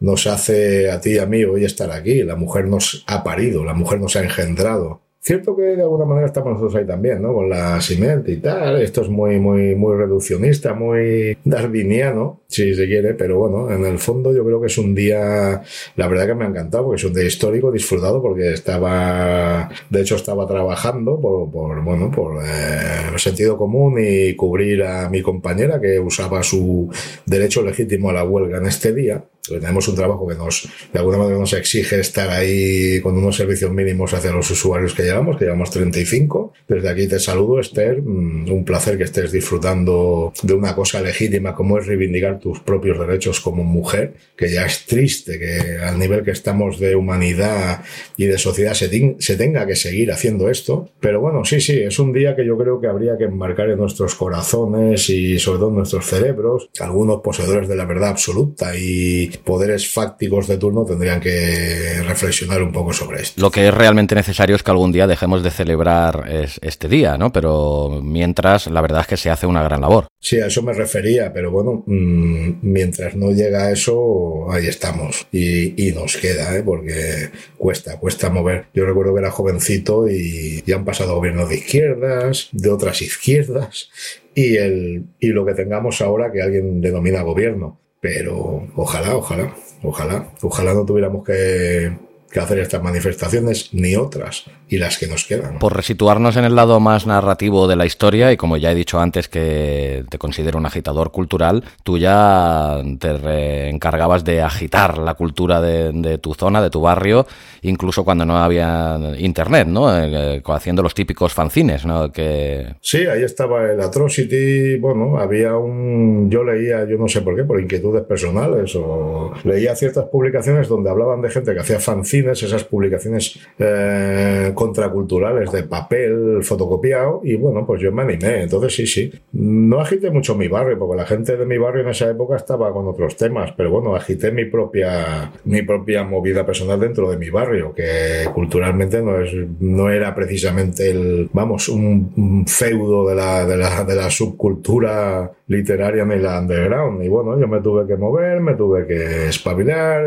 nos 0.00 0.26
hace 0.26 0.90
a 0.90 1.00
ti 1.00 1.12
y 1.12 1.18
a 1.18 1.26
mí 1.26 1.44
hoy 1.44 1.64
estar 1.64 1.90
aquí. 1.90 2.22
La 2.22 2.36
mujer 2.36 2.66
nos 2.66 3.04
ha 3.06 3.22
parido, 3.22 3.64
la 3.64 3.74
mujer 3.74 4.00
nos 4.00 4.16
ha 4.16 4.22
engendrado. 4.22 5.00
Cierto 5.22 5.54
que 5.54 5.62
de 5.62 5.82
alguna 5.82 6.06
manera 6.06 6.28
estamos 6.28 6.54
nosotros 6.54 6.76
ahí 6.76 6.86
también, 6.86 7.20
¿no? 7.20 7.34
Con 7.34 7.50
la 7.50 7.78
simiente 7.82 8.32
y 8.32 8.38
tal. 8.38 8.80
Esto 8.80 9.02
es 9.02 9.10
muy, 9.10 9.38
muy, 9.38 9.74
muy 9.74 9.94
reduccionista, 9.94 10.72
muy 10.72 11.36
darwiniano, 11.44 12.40
si 12.46 12.74
se 12.74 12.86
quiere, 12.86 13.12
pero 13.12 13.38
bueno, 13.38 13.70
en 13.70 13.84
el 13.84 13.98
fondo 13.98 14.34
yo 14.34 14.42
creo 14.46 14.62
que 14.62 14.68
es 14.68 14.78
un 14.78 14.94
día, 14.94 15.60
la 15.96 16.08
verdad 16.08 16.26
que 16.26 16.34
me 16.34 16.46
ha 16.46 16.48
encantado, 16.48 16.84
porque 16.84 17.00
es 17.00 17.04
un 17.04 17.12
día 17.12 17.24
histórico, 17.24 17.70
disfrutado, 17.70 18.22
porque 18.22 18.54
estaba, 18.54 19.68
de 19.90 20.00
hecho 20.00 20.16
estaba 20.16 20.46
trabajando 20.46 21.20
por, 21.20 21.50
por 21.50 21.84
bueno, 21.84 22.10
por 22.10 22.42
eh, 22.42 23.18
sentido 23.18 23.58
común 23.58 23.96
y 23.98 24.34
cubrir 24.36 24.84
a 24.84 25.10
mi 25.10 25.20
compañera 25.20 25.78
que 25.78 26.00
usaba 26.00 26.42
su 26.42 26.90
derecho 27.26 27.60
legítimo 27.60 28.08
a 28.08 28.14
la 28.14 28.24
huelga 28.24 28.56
en 28.56 28.64
este 28.64 28.94
día 28.94 29.22
tenemos 29.48 29.88
un 29.88 29.94
trabajo 29.94 30.26
que 30.26 30.34
nos, 30.34 30.68
de 30.92 30.98
alguna 30.98 31.18
manera 31.18 31.38
nos 31.38 31.52
exige 31.52 32.00
estar 32.00 32.30
ahí 32.30 33.00
con 33.00 33.16
unos 33.16 33.36
servicios 33.36 33.70
mínimos 33.70 34.12
hacia 34.12 34.32
los 34.32 34.50
usuarios 34.50 34.94
que 34.94 35.02
llevamos, 35.02 35.36
que 35.36 35.44
llevamos 35.44 35.70
35. 35.70 36.52
Desde 36.68 36.88
aquí 36.88 37.06
te 37.06 37.18
saludo, 37.18 37.60
Esther. 37.60 38.02
Mm, 38.02 38.50
un 38.50 38.64
placer 38.64 38.98
que 38.98 39.04
estés 39.04 39.32
disfrutando 39.32 40.32
de 40.42 40.54
una 40.54 40.74
cosa 40.74 41.00
legítima 41.00 41.54
como 41.54 41.78
es 41.78 41.86
reivindicar 41.86 42.38
tus 42.38 42.60
propios 42.60 42.98
derechos 42.98 43.40
como 43.40 43.64
mujer, 43.64 44.14
que 44.36 44.50
ya 44.50 44.66
es 44.66 44.86
triste 44.86 45.38
que 45.38 45.78
al 45.78 45.98
nivel 45.98 46.22
que 46.22 46.30
estamos 46.32 46.78
de 46.78 46.94
humanidad 46.94 47.82
y 48.16 48.26
de 48.26 48.38
sociedad 48.38 48.74
se, 48.74 49.16
se 49.18 49.36
tenga 49.36 49.66
que 49.66 49.76
seguir 49.76 50.12
haciendo 50.12 50.50
esto. 50.50 50.90
Pero 51.00 51.20
bueno, 51.20 51.44
sí, 51.44 51.60
sí, 51.60 51.80
es 51.80 51.98
un 51.98 52.12
día 52.12 52.36
que 52.36 52.44
yo 52.44 52.56
creo 52.58 52.80
que 52.80 52.86
habría 52.86 53.16
que 53.16 53.24
enmarcar 53.24 53.70
en 53.70 53.78
nuestros 53.78 54.14
corazones 54.14 55.08
y 55.10 55.38
sobre 55.38 55.58
todo 55.58 55.68
en 55.70 55.76
nuestros 55.76 56.06
cerebros, 56.06 56.70
algunos 56.78 57.20
poseedores 57.20 57.68
de 57.68 57.76
la 57.76 57.84
verdad 57.84 58.10
absoluta 58.10 58.76
y 58.76 59.29
poderes 59.38 59.92
fácticos 59.92 60.46
de 60.48 60.58
turno 60.58 60.84
tendrían 60.84 61.20
que 61.20 62.02
reflexionar 62.06 62.62
un 62.62 62.72
poco 62.72 62.92
sobre 62.92 63.22
esto. 63.22 63.40
Lo 63.40 63.50
que 63.50 63.68
es 63.68 63.74
realmente 63.74 64.14
necesario 64.14 64.56
es 64.56 64.62
que 64.62 64.70
algún 64.70 64.92
día 64.92 65.06
dejemos 65.06 65.42
de 65.42 65.50
celebrar 65.50 66.24
este 66.60 66.88
día, 66.88 67.16
¿no? 67.16 67.32
Pero 67.32 68.00
mientras, 68.02 68.66
la 68.66 68.80
verdad 68.80 69.02
es 69.02 69.06
que 69.06 69.16
se 69.16 69.30
hace 69.30 69.46
una 69.46 69.62
gran 69.62 69.80
labor. 69.80 70.06
Sí, 70.18 70.40
a 70.40 70.46
eso 70.46 70.62
me 70.62 70.72
refería, 70.72 71.32
pero 71.32 71.50
bueno, 71.50 71.82
mmm, 71.86 72.58
mientras 72.62 73.16
no 73.16 73.32
llega 73.32 73.66
a 73.66 73.70
eso, 73.72 74.50
ahí 74.50 74.66
estamos. 74.66 75.26
Y, 75.32 75.88
y 75.88 75.92
nos 75.92 76.16
queda, 76.16 76.56
¿eh? 76.56 76.62
porque 76.62 77.30
cuesta, 77.56 77.98
cuesta 77.98 78.30
mover. 78.30 78.66
Yo 78.74 78.84
recuerdo 78.84 79.14
que 79.14 79.20
era 79.20 79.30
jovencito 79.30 80.08
y 80.08 80.62
ya 80.66 80.76
han 80.76 80.84
pasado 80.84 81.14
gobiernos 81.14 81.48
de 81.48 81.56
izquierdas, 81.56 82.48
de 82.52 82.70
otras 82.70 83.02
izquierdas, 83.02 83.90
y, 84.34 84.56
el, 84.56 85.06
y 85.18 85.28
lo 85.28 85.44
que 85.44 85.54
tengamos 85.54 86.00
ahora 86.00 86.30
que 86.32 86.42
alguien 86.42 86.80
denomina 86.80 87.22
gobierno. 87.22 87.80
Pero 88.00 88.66
ojalá, 88.76 89.14
ojalá, 89.16 89.54
ojalá, 89.82 90.32
ojalá 90.42 90.74
no 90.74 90.86
tuviéramos 90.86 91.24
que, 91.24 91.92
que 92.30 92.40
hacer 92.40 92.58
estas 92.58 92.82
manifestaciones 92.82 93.72
ni 93.72 93.94
otras 93.94 94.44
y 94.70 94.78
las 94.78 94.98
que 94.98 95.08
nos 95.08 95.24
quedan. 95.24 95.58
Por 95.58 95.76
resituarnos 95.76 96.36
en 96.36 96.44
el 96.44 96.54
lado 96.54 96.78
más 96.78 97.04
narrativo 97.04 97.66
de 97.66 97.74
la 97.74 97.86
historia, 97.86 98.32
y 98.32 98.36
como 98.36 98.56
ya 98.56 98.70
he 98.70 98.74
dicho 98.74 99.00
antes 99.00 99.28
que 99.28 100.04
te 100.08 100.16
considero 100.16 100.58
un 100.58 100.66
agitador 100.66 101.10
cultural, 101.10 101.64
tú 101.82 101.98
ya 101.98 102.80
te 103.00 103.68
encargabas 103.68 104.24
de 104.24 104.42
agitar 104.42 104.98
la 104.98 105.14
cultura 105.14 105.60
de, 105.60 105.90
de, 105.92 106.18
tu 106.18 106.34
zona, 106.34 106.62
de 106.62 106.70
tu 106.70 106.80
barrio, 106.80 107.26
incluso 107.62 108.04
cuando 108.04 108.24
no 108.24 108.38
había 108.38 108.96
internet, 109.18 109.66
¿no? 109.66 109.92
Eh, 109.92 110.36
eh, 110.36 110.42
haciendo 110.46 110.82
los 110.82 110.94
típicos 110.94 111.34
fanzines, 111.34 111.84
¿no? 111.84 112.12
Que... 112.12 112.76
Sí, 112.80 112.98
ahí 113.06 113.24
estaba 113.24 113.72
el 113.72 113.80
Atrocity, 113.80 114.78
bueno, 114.78 115.18
había 115.18 115.56
un... 115.56 116.30
Yo 116.30 116.44
leía, 116.44 116.84
yo 116.88 116.96
no 116.96 117.08
sé 117.08 117.22
por 117.22 117.34
qué, 117.34 117.42
por 117.42 117.60
inquietudes 117.60 118.04
personales, 118.04 118.76
o 118.76 119.32
leía 119.42 119.74
ciertas 119.74 120.04
publicaciones 120.04 120.68
donde 120.68 120.90
hablaban 120.90 121.20
de 121.22 121.30
gente 121.30 121.52
que 121.54 121.60
hacía 121.60 121.80
fanzines, 121.80 122.40
esas 122.40 122.62
publicaciones... 122.62 123.40
Eh, 123.58 124.52
contraculturales 124.60 125.50
de 125.52 125.62
papel 125.62 126.40
fotocopiado 126.42 127.22
y 127.24 127.34
bueno, 127.36 127.64
pues 127.66 127.80
yo 127.80 127.90
me 127.92 128.02
animé. 128.02 128.42
Entonces 128.42 128.74
sí, 128.74 128.86
sí. 128.86 129.10
No 129.32 129.80
agité 129.80 130.10
mucho 130.10 130.34
mi 130.34 130.48
barrio, 130.48 130.78
porque 130.78 130.98
la 130.98 131.06
gente 131.06 131.38
de 131.38 131.46
mi 131.46 131.56
barrio 131.56 131.82
en 131.82 131.88
esa 131.88 132.10
época 132.10 132.36
estaba 132.36 132.70
con 132.70 132.86
otros 132.86 133.16
temas, 133.16 133.54
pero 133.56 133.70
bueno, 133.70 133.96
agité 133.96 134.30
mi 134.30 134.44
propia, 134.44 135.32
mi 135.46 135.62
propia 135.62 136.04
movida 136.04 136.44
personal 136.44 136.78
dentro 136.78 137.10
de 137.10 137.16
mi 137.16 137.30
barrio, 137.30 137.72
que 137.74 138.28
culturalmente 138.34 139.00
no, 139.00 139.18
es, 139.18 139.32
no 139.60 139.88
era 139.88 140.14
precisamente 140.14 140.90
el, 140.90 141.30
vamos, 141.32 141.70
un, 141.70 142.12
un 142.18 142.46
feudo 142.46 143.08
de 143.08 143.14
la, 143.14 143.46
de, 143.46 143.56
la, 143.56 143.84
de 143.84 143.94
la 143.94 144.10
subcultura 144.10 145.32
literaria 145.46 146.04
ni 146.04 146.18
la 146.18 146.38
underground. 146.38 147.02
Y 147.02 147.08
bueno, 147.08 147.40
yo 147.40 147.48
me 147.48 147.60
tuve 147.60 147.86
que 147.86 147.96
mover, 147.96 148.40
me 148.40 148.54
tuve 148.54 148.86
que 148.86 149.28
espabilar, 149.28 150.04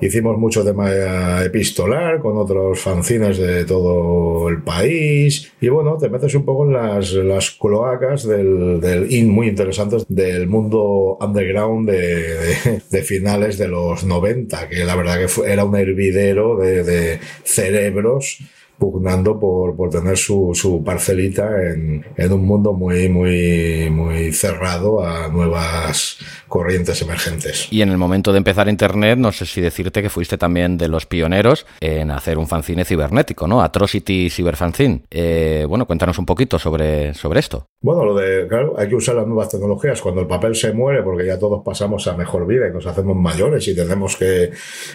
hicimos 0.00 0.36
mucho 0.36 0.64
tema 0.64 1.44
epistolar 1.44 2.18
con 2.20 2.36
otros 2.36 2.80
fanzines 2.80 3.38
de 3.38 3.64
todo 3.68 4.48
el 4.48 4.62
país. 4.62 5.52
Y 5.60 5.68
bueno, 5.68 5.96
te 5.96 6.08
metes 6.08 6.34
un 6.34 6.44
poco 6.44 6.64
en 6.64 6.72
las, 6.72 7.12
las 7.12 7.50
cloacas 7.52 8.26
del, 8.26 8.80
del 8.80 9.08
muy 9.26 9.48
interesantes 9.48 10.04
del 10.08 10.48
mundo 10.48 11.16
underground 11.20 11.88
de, 11.88 12.80
de, 12.90 13.02
finales 13.02 13.58
de 13.58 13.68
los 13.68 14.02
90, 14.04 14.68
que 14.68 14.84
la 14.84 14.96
verdad 14.96 15.18
que 15.20 15.28
fue, 15.28 15.52
era 15.52 15.64
un 15.64 15.76
hervidero 15.76 16.56
de, 16.56 16.82
de 16.82 17.20
cerebros 17.44 18.38
pugnando 18.78 19.38
por, 19.38 19.74
por 19.76 19.90
tener 19.90 20.16
su, 20.16 20.52
su 20.54 20.82
parcelita 20.84 21.48
en, 21.62 22.04
en, 22.16 22.32
un 22.32 22.46
mundo 22.46 22.72
muy, 22.72 23.08
muy, 23.08 23.90
muy 23.90 24.32
cerrado 24.32 25.04
a 25.04 25.28
nuevas 25.28 26.18
corrientes 26.46 27.02
emergentes. 27.02 27.66
Y 27.70 27.82
en 27.82 27.90
el 27.90 27.98
momento 27.98 28.32
de 28.32 28.38
empezar 28.38 28.68
Internet, 28.68 29.18
no 29.18 29.32
sé 29.32 29.46
si 29.46 29.60
decirte 29.60 30.00
que 30.00 30.08
fuiste 30.08 30.38
también 30.38 30.78
de 30.78 30.88
los 30.88 31.06
pioneros 31.06 31.66
en 31.80 32.10
hacer 32.10 32.38
un 32.38 32.46
fanzine 32.46 32.84
cibernético, 32.84 33.48
¿no? 33.48 33.62
Atrocity 33.62 34.30
Cyberfanzine. 34.30 35.02
Eh, 35.10 35.66
bueno, 35.68 35.86
cuéntanos 35.86 36.18
un 36.18 36.26
poquito 36.26 36.58
sobre, 36.58 37.14
sobre 37.14 37.40
esto. 37.40 37.66
Bueno, 37.80 38.04
lo 38.04 38.14
de, 38.14 38.46
claro, 38.46 38.74
hay 38.78 38.88
que 38.88 38.94
usar 38.94 39.16
las 39.16 39.26
nuevas 39.26 39.48
tecnologías. 39.48 40.00
Cuando 40.00 40.20
el 40.20 40.26
papel 40.26 40.54
se 40.54 40.72
muere, 40.72 41.02
porque 41.02 41.26
ya 41.26 41.38
todos 41.38 41.62
pasamos 41.64 42.06
a 42.06 42.16
mejor 42.16 42.46
vida 42.46 42.68
y 42.68 42.72
nos 42.72 42.86
hacemos 42.86 43.16
mayores 43.16 43.66
y 43.66 43.74
tenemos 43.74 44.16
que, 44.16 44.50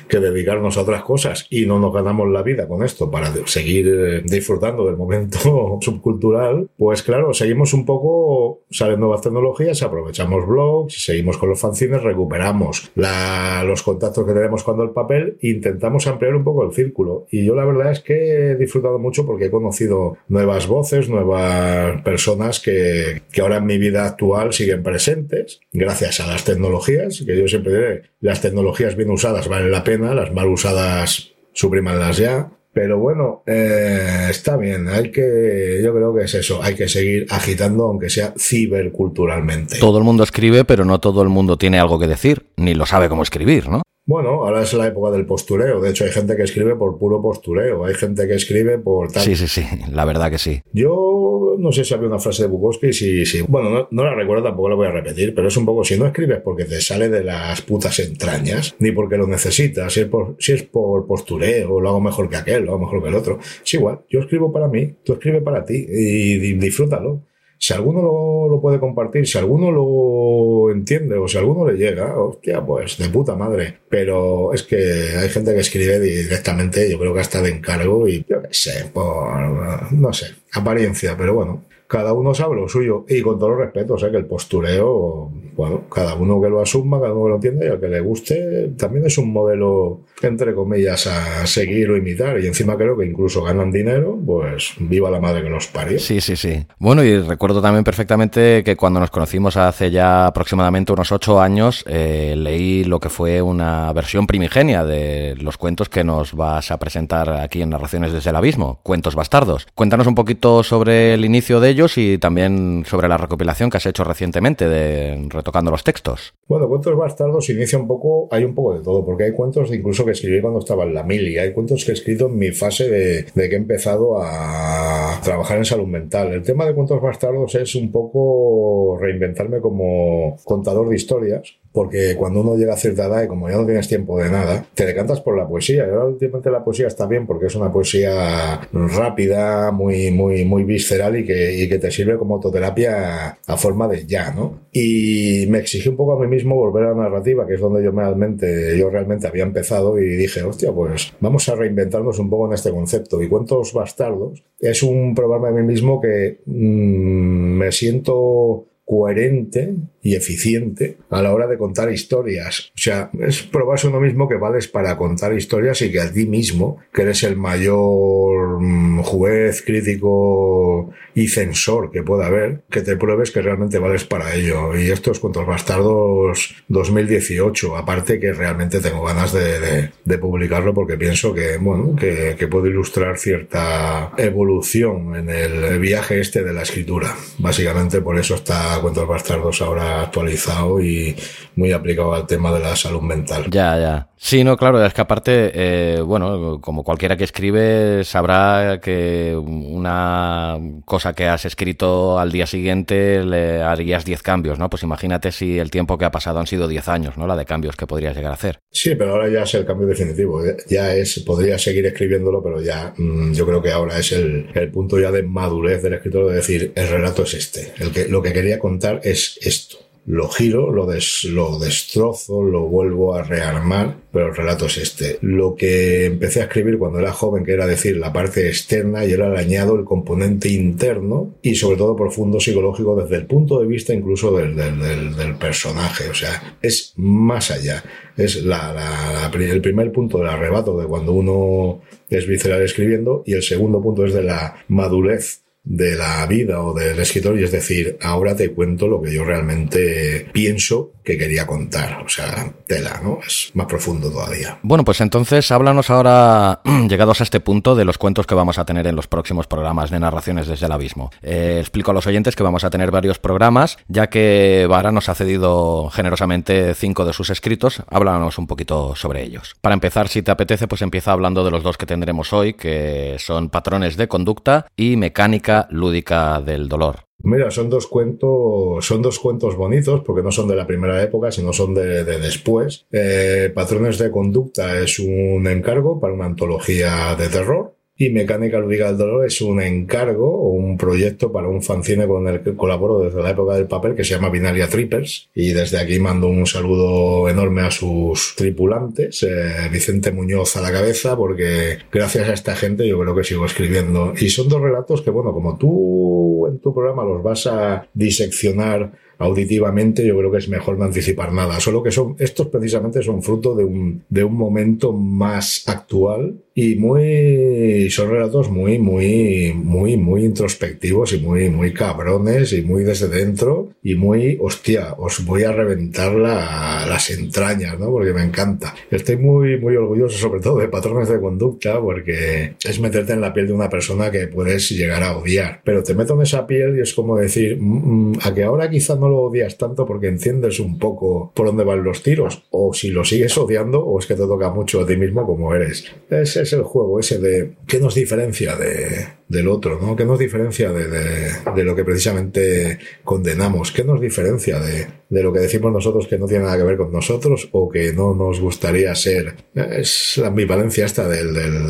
que 0.07 0.19
dedicarnos 0.19 0.77
a 0.77 0.81
otras 0.81 1.03
cosas 1.03 1.47
y 1.49 1.65
no 1.65 1.79
nos 1.79 1.93
ganamos 1.93 2.29
la 2.29 2.41
vida 2.43 2.67
con 2.67 2.83
esto 2.83 3.11
para 3.11 3.31
seguir 3.45 3.72
eh, 3.79 4.21
disfrutando 4.25 4.85
del 4.85 4.97
momento 4.97 5.77
subcultural, 5.81 6.69
pues 6.77 7.03
claro, 7.03 7.33
seguimos 7.33 7.73
un 7.73 7.85
poco, 7.85 8.61
salen 8.69 8.99
nuevas 8.99 9.21
tecnologías, 9.21 9.81
aprovechamos 9.81 10.47
blogs, 10.47 11.05
seguimos 11.05 11.37
con 11.37 11.49
los 11.49 11.59
fanzines, 11.59 12.01
recuperamos 12.01 12.91
los 12.95 13.83
contactos 13.83 14.25
que 14.25 14.33
tenemos 14.33 14.63
cuando 14.63 14.83
el 14.83 14.91
papel 14.91 15.37
intentamos 15.41 16.07
ampliar 16.07 16.35
un 16.35 16.43
poco 16.43 16.65
el 16.65 16.73
círculo. 16.73 17.25
Y 17.31 17.45
yo 17.45 17.55
la 17.55 17.65
verdad 17.65 17.91
es 17.91 18.01
que 18.01 18.51
he 18.51 18.55
disfrutado 18.55 18.99
mucho 18.99 19.25
porque 19.25 19.45
he 19.45 19.51
conocido 19.51 20.17
nuevas 20.27 20.67
voces, 20.67 21.09
nuevas 21.09 22.01
personas 22.03 22.59
que, 22.59 23.23
que 23.31 23.41
ahora 23.41 23.57
en 23.57 23.65
mi 23.65 23.77
vida 23.77 24.05
actual 24.05 24.53
siguen 24.53 24.83
presentes, 24.83 25.61
gracias 25.71 26.19
a 26.19 26.27
las 26.27 26.43
tecnologías, 26.43 27.23
que 27.25 27.37
yo 27.37 27.47
siempre 27.47 27.73
diré, 27.73 28.01
las 28.19 28.41
tecnologías 28.41 28.95
bien 28.95 29.11
usadas 29.11 29.47
valen 29.47 29.71
la 29.71 29.83
pena, 29.83 30.13
las 30.13 30.33
mal 30.33 30.47
usadas 30.47 31.33
suprimanlas 31.53 32.17
ya. 32.17 32.51
Pero 32.73 32.97
bueno, 32.97 33.43
eh, 33.45 34.27
está 34.31 34.57
bien, 34.57 34.87
hay 34.87 35.11
que, 35.11 35.79
yo 35.83 35.93
creo 35.93 36.15
que 36.15 36.23
es 36.23 36.33
eso, 36.33 36.63
hay 36.63 36.73
que 36.73 36.89
seguir 36.89 37.27
agitando, 37.29 37.85
aunque 37.85 38.09
sea 38.09 38.33
ciberculturalmente. 38.35 39.77
Todo 39.77 39.99
el 39.99 40.03
mundo 40.03 40.23
escribe, 40.23 40.65
pero 40.65 40.83
no 40.83 40.99
todo 40.99 41.21
el 41.21 41.29
mundo 41.29 41.55
tiene 41.55 41.79
algo 41.79 41.99
que 41.99 42.07
decir, 42.07 42.47
ni 42.57 42.73
lo 42.73 42.87
sabe 42.87 43.09
cómo 43.09 43.21
escribir, 43.21 43.69
¿no? 43.69 43.82
Bueno, 44.05 44.43
ahora 44.45 44.63
es 44.63 44.73
la 44.73 44.87
época 44.87 45.11
del 45.11 45.25
postureo. 45.25 45.79
De 45.79 45.89
hecho, 45.89 46.03
hay 46.03 46.11
gente 46.11 46.35
que 46.35 46.43
escribe 46.43 46.75
por 46.75 46.97
puro 46.97 47.21
postureo. 47.21 47.85
Hay 47.85 47.93
gente 47.93 48.27
que 48.27 48.35
escribe 48.35 48.77
por 48.77 49.09
tal. 49.09 49.23
Sí, 49.23 49.35
sí, 49.35 49.47
sí. 49.47 49.63
La 49.91 50.03
verdad 50.03 50.29
que 50.29 50.37
sí. 50.37 50.61
Yo 50.73 51.55
no 51.57 51.71
sé 51.71 51.85
si 51.85 51.93
había 51.93 52.07
una 52.07 52.19
frase 52.19 52.43
de 52.43 52.49
Bukowski. 52.49 52.91
Si, 52.91 53.25
si, 53.25 53.41
bueno, 53.43 53.69
no, 53.69 53.87
no, 53.91 54.03
la 54.03 54.13
recuerdo, 54.13 54.43
tampoco 54.43 54.67
la 54.69 54.75
voy 54.75 54.87
a 54.87 54.91
repetir, 54.91 55.33
pero 55.33 55.47
es 55.47 55.55
un 55.55 55.65
poco: 55.65 55.85
si 55.85 55.97
no 55.97 56.05
escribes 56.05 56.41
porque 56.41 56.65
te 56.65 56.81
sale 56.81 57.07
de 57.07 57.23
las 57.23 57.61
putas 57.61 57.97
entrañas, 57.99 58.75
ni 58.79 58.91
porque 58.91 59.17
lo 59.17 59.25
necesitas, 59.25 59.93
si 59.93 60.01
es 60.01 60.07
por, 60.07 60.35
si 60.37 60.51
es 60.51 60.63
por 60.63 61.07
postureo, 61.07 61.79
lo 61.79 61.89
hago 61.89 62.01
mejor 62.01 62.29
que 62.29 62.35
aquel, 62.35 62.65
lo 62.65 62.73
hago 62.73 62.85
mejor 62.85 63.03
que 63.03 63.09
el 63.09 63.15
otro. 63.15 63.39
Es 63.39 63.73
igual. 63.73 64.01
Yo 64.09 64.19
escribo 64.19 64.51
para 64.51 64.67
mí, 64.67 64.95
tú 65.05 65.13
escribes 65.13 65.43
para 65.43 65.63
ti 65.63 65.85
y, 65.87 66.33
y 66.33 66.53
disfrútalo. 66.55 67.21
Si 67.65 67.73
alguno 67.73 68.01
lo, 68.01 68.49
lo, 68.49 68.59
puede 68.59 68.77
compartir, 68.77 69.25
si 69.25 69.37
alguno 69.37 69.71
lo 69.71 70.69
entiende 70.69 71.15
o 71.15 71.29
si 71.29 71.37
alguno 71.37 71.65
le 71.65 71.77
llega, 71.77 72.19
hostia, 72.19 72.59
pues 72.59 72.97
de 72.97 73.07
puta 73.07 73.35
madre. 73.37 73.77
Pero 73.87 74.53
es 74.53 74.63
que 74.63 74.75
hay 75.17 75.29
gente 75.29 75.53
que 75.53 75.61
escribe 75.61 75.97
directamente, 75.97 76.91
yo 76.91 76.99
creo 76.99 77.13
que 77.13 77.21
hasta 77.21 77.41
de 77.41 77.51
encargo 77.51 78.05
y 78.05 78.25
yo 78.27 78.41
qué 78.41 78.49
sé, 78.51 78.89
por, 78.93 79.93
no 79.93 80.11
sé, 80.11 80.35
apariencia, 80.51 81.15
pero 81.17 81.35
bueno 81.35 81.63
cada 81.93 82.11
uno 82.13 82.33
sabe 82.33 82.55
lo 82.55 82.67
suyo 82.67 83.05
y 83.07 83.21
con 83.21 83.37
todos 83.37 83.51
los 83.51 83.59
respetos, 83.59 84.01
¿eh? 84.01 84.09
que 84.09 84.17
el 84.17 84.25
postureo, 84.25 85.29
bueno, 85.55 85.83
cada 85.93 86.15
uno 86.15 86.41
que 86.41 86.49
lo 86.49 86.59
asuma, 86.59 86.99
cada 86.99 87.13
uno 87.13 87.25
que 87.25 87.29
lo 87.29 87.35
entienda 87.35 87.65
y 87.65 87.69
al 87.69 87.79
que 87.79 87.87
le 87.87 87.99
guste, 87.99 88.69
también 88.75 89.05
es 89.05 89.19
un 89.19 89.31
modelo, 89.31 90.01
entre 90.23 90.55
comillas, 90.55 91.05
a 91.05 91.45
seguir 91.45 91.91
o 91.91 91.95
imitar 91.95 92.39
y 92.39 92.47
encima 92.47 92.75
creo 92.77 92.97
que 92.97 93.05
incluso 93.05 93.43
ganan 93.43 93.71
dinero, 93.71 94.17
pues 94.25 94.73
viva 94.79 95.11
la 95.11 95.19
madre 95.19 95.43
que 95.43 95.51
los 95.51 95.67
parió. 95.67 95.99
Sí, 95.99 96.19
sí, 96.19 96.35
sí. 96.35 96.65
Bueno, 96.79 97.03
y 97.03 97.19
recuerdo 97.19 97.61
también 97.61 97.83
perfectamente 97.83 98.63
que 98.63 98.75
cuando 98.75 98.99
nos 98.99 99.11
conocimos 99.11 99.55
hace 99.55 99.91
ya 99.91 100.25
aproximadamente 100.25 100.93
unos 100.93 101.11
ocho 101.11 101.39
años, 101.39 101.85
eh, 101.87 102.33
leí 102.35 102.85
lo 102.85 102.99
que 102.99 103.09
fue 103.09 103.39
una 103.43 103.93
versión 103.93 104.25
primigenia 104.25 104.83
de 104.83 105.35
los 105.35 105.59
cuentos 105.59 105.89
que 105.89 106.03
nos 106.03 106.33
vas 106.33 106.71
a 106.71 106.79
presentar 106.79 107.29
aquí 107.33 107.61
en 107.61 107.69
Narraciones 107.69 108.13
desde 108.13 108.31
el 108.31 108.35
Abismo, 108.35 108.79
Cuentos 108.81 109.13
Bastardos. 109.13 109.67
Cuéntanos 109.75 110.07
un 110.07 110.15
poquito 110.15 110.63
sobre 110.63 111.13
el 111.13 111.23
inicio 111.23 111.59
de 111.59 111.82
ellos 111.83 111.97
y 111.97 112.17
también 112.17 112.83
sobre 112.85 113.07
la 113.07 113.17
recopilación 113.17 113.69
que 113.69 113.77
has 113.77 113.85
hecho 113.85 114.03
recientemente 114.03 114.67
de 114.67 115.27
retocando 115.29 115.71
los 115.71 115.83
textos. 115.83 116.33
Bueno, 116.47 116.67
Cuentos 116.67 116.95
Bastardos 116.95 117.49
inicia 117.49 117.77
un 117.79 117.87
poco, 117.87 118.27
hay 118.31 118.43
un 118.43 118.53
poco 118.53 118.75
de 118.75 118.83
todo, 118.83 119.05
porque 119.05 119.25
hay 119.25 119.31
cuentos 119.31 119.73
incluso 119.73 120.05
que 120.05 120.11
escribí 120.11 120.41
cuando 120.41 120.59
estaba 120.59 120.83
en 120.83 120.93
la 120.93 121.03
mili, 121.03 121.37
hay 121.37 121.53
cuentos 121.53 121.83
que 121.85 121.91
he 121.91 121.93
escrito 121.93 122.27
en 122.27 122.37
mi 122.37 122.51
fase 122.51 122.89
de, 122.89 123.25
de 123.33 123.49
que 123.49 123.55
he 123.55 123.57
empezado 123.57 124.21
a 124.21 125.19
trabajar 125.23 125.57
en 125.57 125.65
salud 125.65 125.87
mental. 125.87 126.33
El 126.33 126.43
tema 126.43 126.65
de 126.65 126.73
Cuentos 126.73 127.01
Bastardos 127.01 127.55
es 127.55 127.75
un 127.75 127.91
poco 127.91 128.97
reinventarme 128.99 129.59
como 129.59 130.37
contador 130.43 130.89
de 130.89 130.95
historias, 130.95 131.57
porque 131.73 132.15
cuando 132.15 132.41
uno 132.41 132.55
llega 132.55 132.73
a 132.73 132.77
cierta 132.77 133.05
edad 133.05 133.23
y 133.23 133.27
como 133.27 133.49
ya 133.49 133.57
no 133.57 133.65
tienes 133.65 133.87
tiempo 133.87 134.19
de 134.19 134.29
nada, 134.29 134.63
te 134.75 134.85
decantas 134.85 135.21
por 135.21 135.35
la 135.35 135.47
poesía. 135.47 135.87
Y 135.87 135.89
ahora 135.89 136.05
últimamente 136.05 136.51
la 136.51 136.63
poesía 136.63 136.87
está 136.87 137.07
bien 137.07 137.25
porque 137.25 137.47
es 137.47 137.55
una 137.55 137.71
poesía 137.71 138.61
rápida, 138.71 139.71
muy, 139.71 140.11
muy, 140.11 140.45
muy 140.45 140.63
visceral 140.63 141.17
y 141.17 141.25
que, 141.25 141.63
y 141.63 141.67
que 141.67 141.72
te 141.79 141.91
sirve 141.91 142.17
como 142.17 142.35
autoterapia 142.35 143.37
a 143.45 143.57
forma 143.57 143.87
de 143.87 144.05
ya, 144.05 144.31
¿no? 144.31 144.67
Y 144.71 145.45
me 145.49 145.59
exigí 145.59 145.89
un 145.89 145.97
poco 145.97 146.13
a 146.13 146.19
mí 146.19 146.27
mismo 146.27 146.55
volver 146.55 146.83
a 146.83 146.89
la 146.89 147.03
narrativa, 147.03 147.45
que 147.45 147.55
es 147.55 147.61
donde 147.61 147.83
yo 147.83 147.91
realmente, 147.91 148.77
yo 148.77 148.89
realmente 148.89 149.27
había 149.27 149.43
empezado 149.43 149.99
y 149.99 150.05
dije, 150.15 150.43
hostia, 150.43 150.71
pues 150.71 151.13
vamos 151.19 151.47
a 151.49 151.55
reinventarnos 151.55 152.19
un 152.19 152.29
poco 152.29 152.47
en 152.47 152.53
este 152.53 152.71
concepto. 152.71 153.21
Y 153.21 153.29
Cuentos 153.29 153.73
Bastardos 153.73 154.43
es 154.59 154.83
un 154.83 155.13
programa 155.15 155.51
de 155.51 155.61
mí 155.61 155.67
mismo 155.67 156.01
que 156.01 156.39
mmm, 156.45 157.57
me 157.57 157.71
siento 157.71 158.65
coherente 158.85 159.75
y 160.03 160.15
eficiente 160.15 160.97
a 161.09 161.21
la 161.21 161.33
hora 161.33 161.47
de 161.47 161.57
contar 161.57 161.91
historias. 161.91 162.71
O 162.75 162.77
sea, 162.77 163.09
es 163.19 163.41
probarse 163.41 163.87
uno 163.87 164.01
mismo 164.01 164.27
que 164.27 164.35
vales 164.35 164.67
para 164.67 164.97
contar 164.97 165.33
historias 165.33 165.81
y 165.81 165.91
que 165.91 166.01
a 166.01 166.11
ti 166.11 166.25
mismo, 166.25 166.77
que 166.93 167.03
eres 167.03 167.23
el 167.23 167.37
mayor 167.37 168.59
juez, 169.03 169.63
crítico 169.65 170.91
y 171.15 171.29
censor 171.29 171.89
que 171.89 172.03
pueda 172.03 172.27
haber, 172.27 172.63
que 172.69 172.81
te 172.81 172.97
pruebes 172.97 173.31
que 173.31 173.41
realmente 173.41 173.79
vales 173.79 174.03
para 174.03 174.35
ello. 174.35 174.77
Y 174.77 174.91
esto 174.91 175.11
es 175.11 175.19
Cuentos 175.19 175.47
Bastardos 175.47 176.55
2018. 176.67 177.77
Aparte 177.77 178.19
que 178.19 178.33
realmente 178.33 178.81
tengo 178.81 179.05
ganas 179.05 179.31
de, 179.31 179.59
de, 179.59 179.91
de 180.03 180.17
publicarlo 180.17 180.73
porque 180.73 180.97
pienso 180.97 181.33
que, 181.33 181.57
bueno, 181.57 181.95
que, 181.95 182.35
que 182.37 182.47
puede 182.47 182.69
ilustrar 182.69 183.17
cierta 183.17 184.11
evolución 184.17 185.15
en 185.15 185.29
el 185.29 185.79
viaje 185.79 186.19
este 186.19 186.43
de 186.43 186.51
la 186.51 186.63
escritura. 186.63 187.15
Básicamente 187.37 188.01
por 188.01 188.19
eso 188.19 188.35
está 188.35 188.77
Cuentos 188.81 189.07
Bastardos 189.07 189.61
ahora 189.61 189.92
actualizado 190.01 190.81
y 190.81 191.15
muy 191.55 191.71
aplicado 191.71 192.13
al 192.13 192.27
tema 192.27 192.51
de 192.51 192.59
la 192.59 192.75
salud 192.75 193.01
mental. 193.01 193.45
Ya, 193.49 193.77
ya. 193.77 194.07
Sí, 194.17 194.43
no, 194.45 194.55
claro, 194.55 194.83
es 194.85 194.93
que 194.93 195.01
aparte, 195.01 195.51
eh, 195.53 196.01
bueno, 196.01 196.61
como 196.61 196.85
cualquiera 196.85 197.17
que 197.17 197.25
escribe 197.25 198.05
sabrá 198.05 198.79
que 198.81 199.35
una 199.35 200.57
cosa 200.85 201.11
que 201.13 201.25
has 201.25 201.43
escrito 201.43 202.17
al 202.17 202.31
día 202.31 202.47
siguiente 202.47 203.23
le 203.25 203.61
harías 203.61 204.05
10 204.05 204.21
cambios, 204.21 204.57
¿no? 204.57 204.69
Pues 204.69 204.83
imagínate 204.83 205.33
si 205.33 205.59
el 205.59 205.69
tiempo 205.69 205.97
que 205.97 206.05
ha 206.05 206.11
pasado 206.11 206.39
han 206.39 206.47
sido 206.47 206.69
10 206.69 206.87
años, 206.87 207.17
¿no? 207.17 207.27
La 207.27 207.35
de 207.35 207.43
cambios 207.43 207.75
que 207.75 207.85
podrías 207.85 208.15
llegar 208.15 208.31
a 208.31 208.35
hacer. 208.35 208.59
Sí, 208.71 208.95
pero 208.95 209.11
ahora 209.11 209.27
ya 209.27 209.43
es 209.43 209.53
el 209.55 209.65
cambio 209.65 209.87
definitivo. 209.87 210.41
Ya 210.69 210.95
es, 210.95 211.19
podría 211.19 211.59
seguir 211.59 211.85
escribiéndolo, 211.85 212.41
pero 212.41 212.61
ya 212.61 212.93
mmm, 212.95 213.33
yo 213.33 213.45
creo 213.45 213.61
que 213.61 213.73
ahora 213.73 213.99
es 213.99 214.13
el, 214.13 214.47
el, 214.53 214.71
punto 214.71 214.97
ya 214.99 215.11
de 215.11 215.23
madurez 215.23 215.83
del 215.83 215.95
escritor 215.95 216.29
de 216.29 216.35
decir, 216.35 216.71
el 216.75 216.87
relato 216.87 217.23
es 217.23 217.33
este. 217.33 217.73
El 217.77 217.91
que, 217.91 218.07
lo 218.07 218.21
que 218.21 218.31
quería 218.31 218.57
contar 218.57 219.01
es 219.03 219.37
esto 219.41 219.82
lo 220.05 220.27
giro, 220.27 220.71
lo, 220.71 220.85
des, 220.85 221.23
lo 221.25 221.59
destrozo, 221.59 222.43
lo 222.43 222.67
vuelvo 222.67 223.15
a 223.15 223.23
rearmar, 223.23 223.97
pero 224.11 224.27
el 224.27 224.35
relato 224.35 224.65
es 224.65 224.77
este. 224.77 225.17
Lo 225.21 225.55
que 225.55 226.05
empecé 226.05 226.41
a 226.41 226.45
escribir 226.45 226.77
cuando 226.77 226.99
era 226.99 227.13
joven, 227.13 227.45
que 227.45 227.53
era 227.53 227.65
decir 227.65 227.97
la 227.97 228.11
parte 228.11 228.47
externa, 228.47 229.05
y 229.05 229.13
ahora 229.13 229.29
le 229.29 229.39
añado 229.39 229.75
el 229.75 229.85
componente 229.85 230.49
interno 230.49 231.35
y 231.41 231.55
sobre 231.55 231.77
todo 231.77 231.95
profundo 231.95 232.39
psicológico 232.39 232.95
desde 233.01 233.15
el 233.15 233.25
punto 233.27 233.59
de 233.59 233.67
vista 233.67 233.93
incluso 233.93 234.35
del, 234.35 234.55
del, 234.55 234.79
del, 234.79 235.15
del 235.15 235.35
personaje. 235.35 236.09
O 236.09 236.13
sea, 236.13 236.57
es 236.61 236.93
más 236.97 237.51
allá. 237.51 237.83
Es 238.17 238.43
la, 238.43 238.73
la, 238.73 239.29
la, 239.31 239.45
el 239.45 239.61
primer 239.61 239.91
punto 239.91 240.17
del 240.17 240.27
arrebato 240.27 240.77
de 240.77 240.85
cuando 240.85 241.13
uno 241.13 241.81
es 242.09 242.27
visceral 242.27 242.61
escribiendo 242.61 243.23
y 243.25 243.33
el 243.33 243.41
segundo 243.41 243.81
punto 243.81 244.05
es 244.05 244.13
de 244.13 244.23
la 244.23 244.63
madurez 244.67 245.42
de 245.63 245.95
la 245.95 246.25
vida 246.25 246.61
o 246.61 246.73
del 246.73 246.99
escritor 246.99 247.39
y 247.39 247.43
es 247.43 247.51
decir, 247.51 247.97
ahora 248.01 248.35
te 248.35 248.51
cuento 248.51 248.87
lo 248.87 249.01
que 249.01 249.13
yo 249.13 249.23
realmente 249.23 250.27
pienso 250.33 250.91
que 251.03 251.17
quería 251.17 251.45
contar. 251.45 252.01
O 252.05 252.09
sea, 252.09 252.53
tela, 252.65 253.01
¿no? 253.03 253.19
Es 253.25 253.51
más 253.53 253.67
profundo 253.67 254.09
todavía. 254.09 254.59
Bueno, 254.61 254.83
pues 254.83 255.01
entonces 255.01 255.51
háblanos 255.51 255.89
ahora, 255.89 256.61
llegados 256.89 257.19
a 257.19 257.23
este 257.23 257.39
punto, 257.39 257.75
de 257.75 257.85
los 257.85 257.97
cuentos 257.97 258.25
que 258.25 258.35
vamos 258.35 258.57
a 258.57 258.65
tener 258.65 258.87
en 258.87 258.95
los 258.95 259.07
próximos 259.07 259.47
programas 259.47 259.89
de 259.89 259.99
narraciones 259.99 260.47
desde 260.47 260.65
el 260.65 260.71
abismo. 260.71 261.11
Eh, 261.21 261.57
explico 261.59 261.91
a 261.91 261.93
los 261.93 262.07
oyentes 262.07 262.35
que 262.35 262.43
vamos 262.43 262.63
a 262.63 262.69
tener 262.69 262.91
varios 262.91 263.19
programas, 263.19 263.77
ya 263.87 264.07
que 264.07 264.65
Vara 264.69 264.91
nos 264.91 265.09
ha 265.09 265.15
cedido 265.15 265.89
generosamente 265.89 266.73
cinco 266.73 267.05
de 267.05 267.13
sus 267.13 267.29
escritos. 267.29 267.83
Háblanos 267.89 268.37
un 268.37 268.47
poquito 268.47 268.95
sobre 268.95 269.23
ellos. 269.23 269.55
Para 269.61 269.73
empezar, 269.73 270.07
si 270.07 270.21
te 270.21 270.31
apetece, 270.31 270.67
pues 270.67 270.81
empieza 270.81 271.11
hablando 271.11 271.43
de 271.43 271.51
los 271.51 271.63
dos 271.63 271.77
que 271.77 271.85
tendremos 271.85 272.31
hoy, 272.33 272.53
que 272.53 273.15
son 273.19 273.49
patrones 273.49 273.97
de 273.97 274.07
conducta 274.07 274.67
y 274.77 274.95
mecánica 274.95 275.52
lúdica 275.69 276.41
del 276.41 276.67
dolor. 276.67 276.97
Mira, 277.25 277.51
son 277.51 277.69
dos 277.69 277.87
cuentos, 277.87 278.85
son 278.85 279.01
dos 279.01 279.17
cuentos 279.17 279.55
bonitos 279.55 280.01
porque 280.01 280.21
no 280.21 280.31
son 280.31 280.49
de 280.49 280.57
la 280.57 280.67
primera 280.67 281.01
época, 281.01 281.31
sino 281.31 281.53
son 281.53 281.73
de, 281.73 282.03
después. 282.03 282.85
Eh, 282.91 283.49
Patrones 283.55 283.97
de 283.97 284.11
conducta 284.11 284.77
es 284.79 284.99
un 284.99 285.47
encargo 285.47 286.01
para 286.01 286.13
una 286.13 286.25
antología 286.25 287.15
de 287.15 287.29
terror 287.29 287.75
y 287.95 288.09
Mecánica 288.09 288.59
Lúdica 288.59 288.87
del 288.87 288.97
Dolor 288.97 289.25
es 289.25 289.39
un 289.41 289.61
encargo 289.61 290.27
o 290.27 290.49
un 290.49 290.77
proyecto 290.77 291.31
para 291.31 291.47
un 291.47 291.61
fanzine 291.61 292.07
con 292.07 292.27
el 292.27 292.41
que 292.41 292.55
colaboro 292.55 292.99
desde 292.99 293.21
la 293.21 293.29
época 293.29 293.53
del 293.55 293.67
papel 293.67 293.93
que 293.95 294.03
se 294.03 294.15
llama 294.15 294.29
Binaria 294.29 294.67
Trippers. 294.67 295.29
Y 295.35 295.53
desde 295.53 295.79
aquí 295.79 295.99
mando 295.99 296.27
un 296.27 296.47
saludo 296.47 297.29
enorme 297.29 297.61
a 297.61 297.71
sus 297.71 298.33
tripulantes, 298.35 299.21
eh, 299.23 299.69
Vicente 299.71 300.11
Muñoz 300.11 300.57
a 300.57 300.61
la 300.61 300.71
cabeza, 300.71 301.15
porque 301.15 301.77
gracias 301.91 302.29
a 302.29 302.33
esta 302.33 302.55
gente 302.55 302.87
yo 302.87 302.99
creo 302.99 303.15
que 303.15 303.23
sigo 303.23 303.45
escribiendo. 303.45 304.13
Y 304.19 304.29
son 304.29 304.49
dos 304.49 304.61
relatos 304.61 305.03
que, 305.03 305.11
bueno, 305.11 305.31
como 305.31 305.57
tú 305.57 306.47
en 306.47 306.59
tu 306.59 306.73
programa 306.73 307.03
los 307.03 307.21
vas 307.21 307.45
a 307.45 307.87
diseccionar 307.93 308.91
auditivamente 309.23 310.05
yo 310.05 310.17
creo 310.17 310.31
que 310.31 310.37
es 310.37 310.49
mejor 310.49 310.77
no 310.77 310.85
anticipar 310.85 311.31
nada. 311.31 311.59
Solo 311.59 311.81
que 311.81 311.91
son, 311.91 312.15
estos 312.19 312.47
precisamente 312.47 313.01
son 313.01 313.23
fruto 313.23 313.55
de 313.55 313.63
un, 313.63 314.03
de 314.09 314.23
un 314.23 314.35
momento 314.35 314.93
más 314.93 315.63
actual 315.67 316.35
y 316.55 316.75
muy, 316.75 317.89
son 317.89 318.11
relatos 318.11 318.49
muy, 318.51 318.77
muy, 318.77 319.53
muy, 319.55 319.97
muy 319.97 320.25
introspectivos 320.25 321.13
y 321.13 321.19
muy, 321.19 321.49
muy 321.49 321.73
cabrones 321.73 322.53
y 322.53 322.61
muy 322.61 322.83
desde 322.83 323.07
dentro 323.07 323.69
y 323.81 323.95
muy, 323.95 324.37
hostia, 324.39 324.93
os 324.97 325.25
voy 325.25 325.43
a 325.43 325.51
reventar 325.51 326.13
las 326.13 327.09
entrañas, 327.09 327.79
¿no? 327.79 327.89
Porque 327.89 328.13
me 328.13 328.23
encanta. 328.23 328.75
Estoy 328.91 329.17
muy, 329.17 329.59
muy 329.59 329.75
orgulloso 329.75 330.17
sobre 330.17 330.41
todo 330.41 330.59
de 330.59 330.67
patrones 330.67 331.09
de 331.09 331.19
conducta 331.19 331.79
porque 331.81 332.53
es 332.63 332.79
meterte 332.79 333.13
en 333.13 333.21
la 333.21 333.33
piel 333.33 333.47
de 333.47 333.53
una 333.53 333.69
persona 333.69 334.11
que 334.11 334.27
puedes 334.27 334.69
llegar 334.69 335.01
a 335.01 335.17
odiar. 335.17 335.61
Pero 335.63 335.81
te 335.81 335.95
meto 335.95 336.13
en 336.13 336.21
esa 336.21 336.45
piel 336.45 336.77
y 336.77 336.81
es 336.81 336.93
como 336.93 337.17
decir, 337.17 337.57
mm, 337.59 338.11
mm, 338.11 338.19
a 338.21 338.33
que 338.33 338.43
ahora 338.43 338.69
quizá 338.69 338.95
no 338.95 339.09
lo 339.13 339.21
odias 339.23 339.57
tanto 339.57 339.85
porque 339.85 340.07
entiendes 340.07 340.59
un 340.59 340.77
poco 340.77 341.31
por 341.33 341.47
dónde 341.47 341.63
van 341.63 341.83
los 341.83 342.03
tiros, 342.03 342.43
o 342.51 342.73
si 342.73 342.89
lo 342.89 343.05
sigues 343.05 343.37
odiando, 343.37 343.83
o 343.83 343.99
es 343.99 344.05
que 344.05 344.15
te 344.15 344.21
toca 344.21 344.49
mucho 344.49 344.81
a 344.81 344.85
ti 344.85 344.97
mismo 344.97 345.25
como 345.25 345.53
eres. 345.53 345.85
Ese 346.09 346.41
es 346.41 346.53
el 346.53 346.63
juego, 346.63 346.99
ese 346.99 347.19
de 347.19 347.53
qué 347.67 347.79
nos 347.79 347.95
diferencia 347.95 348.55
de, 348.55 349.07
del 349.33 349.47
otro, 349.47 349.79
¿no? 349.81 349.95
¿Qué 349.95 350.05
nos 350.05 350.19
diferencia 350.19 350.71
de, 350.71 350.87
de, 350.87 351.63
lo 351.63 351.75
que 351.75 351.83
precisamente 351.83 352.77
condenamos? 353.03 353.71
¿Qué 353.71 353.83
nos 353.83 353.99
diferencia 353.99 354.59
de, 354.59 354.87
de, 355.09 355.23
lo 355.23 355.33
que 355.33 355.39
decimos 355.39 355.73
nosotros 355.73 356.07
que 356.07 356.19
no 356.19 356.27
tiene 356.27 356.45
nada 356.45 356.57
que 356.57 356.63
ver 356.63 356.77
con 356.77 356.91
nosotros 356.91 357.49
o 357.51 357.67
que 357.67 357.91
no 357.93 358.13
nos 358.13 358.39
gustaría 358.39 358.93
ser? 358.93 359.35
Es 359.55 360.17
la 360.17 360.27
ambivalencia 360.27 360.85
esta 360.85 361.07
del, 361.07 361.33
del, 361.33 361.67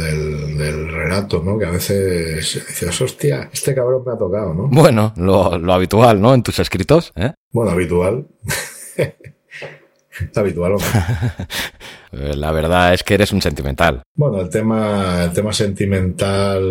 del, 0.57 0.91
relato, 0.91 1.41
¿no? 1.41 1.57
Que 1.57 1.65
a 1.65 1.71
veces 1.71 2.61
dices, 2.67 3.01
hostia, 3.01 3.49
este 3.51 3.73
cabrón 3.73 4.03
me 4.05 4.11
ha 4.11 4.17
tocado, 4.17 4.53
¿no? 4.53 4.67
Bueno, 4.67 5.13
lo, 5.15 5.57
lo 5.57 5.73
habitual, 5.73 6.19
¿no? 6.19 6.33
En 6.33 6.43
tus 6.43 6.59
escritos, 6.59 7.13
¿eh? 7.15 7.31
Bueno, 7.51 7.71
habitual. 7.71 8.27
habitual. 10.35 10.75
La 12.11 12.51
verdad 12.51 12.93
es 12.93 13.03
que 13.03 13.15
eres 13.15 13.31
un 13.31 13.41
sentimental. 13.41 14.03
Bueno, 14.15 14.41
el 14.41 14.49
tema, 14.49 15.23
el 15.23 15.33
tema 15.33 15.51
sentimental 15.51 16.61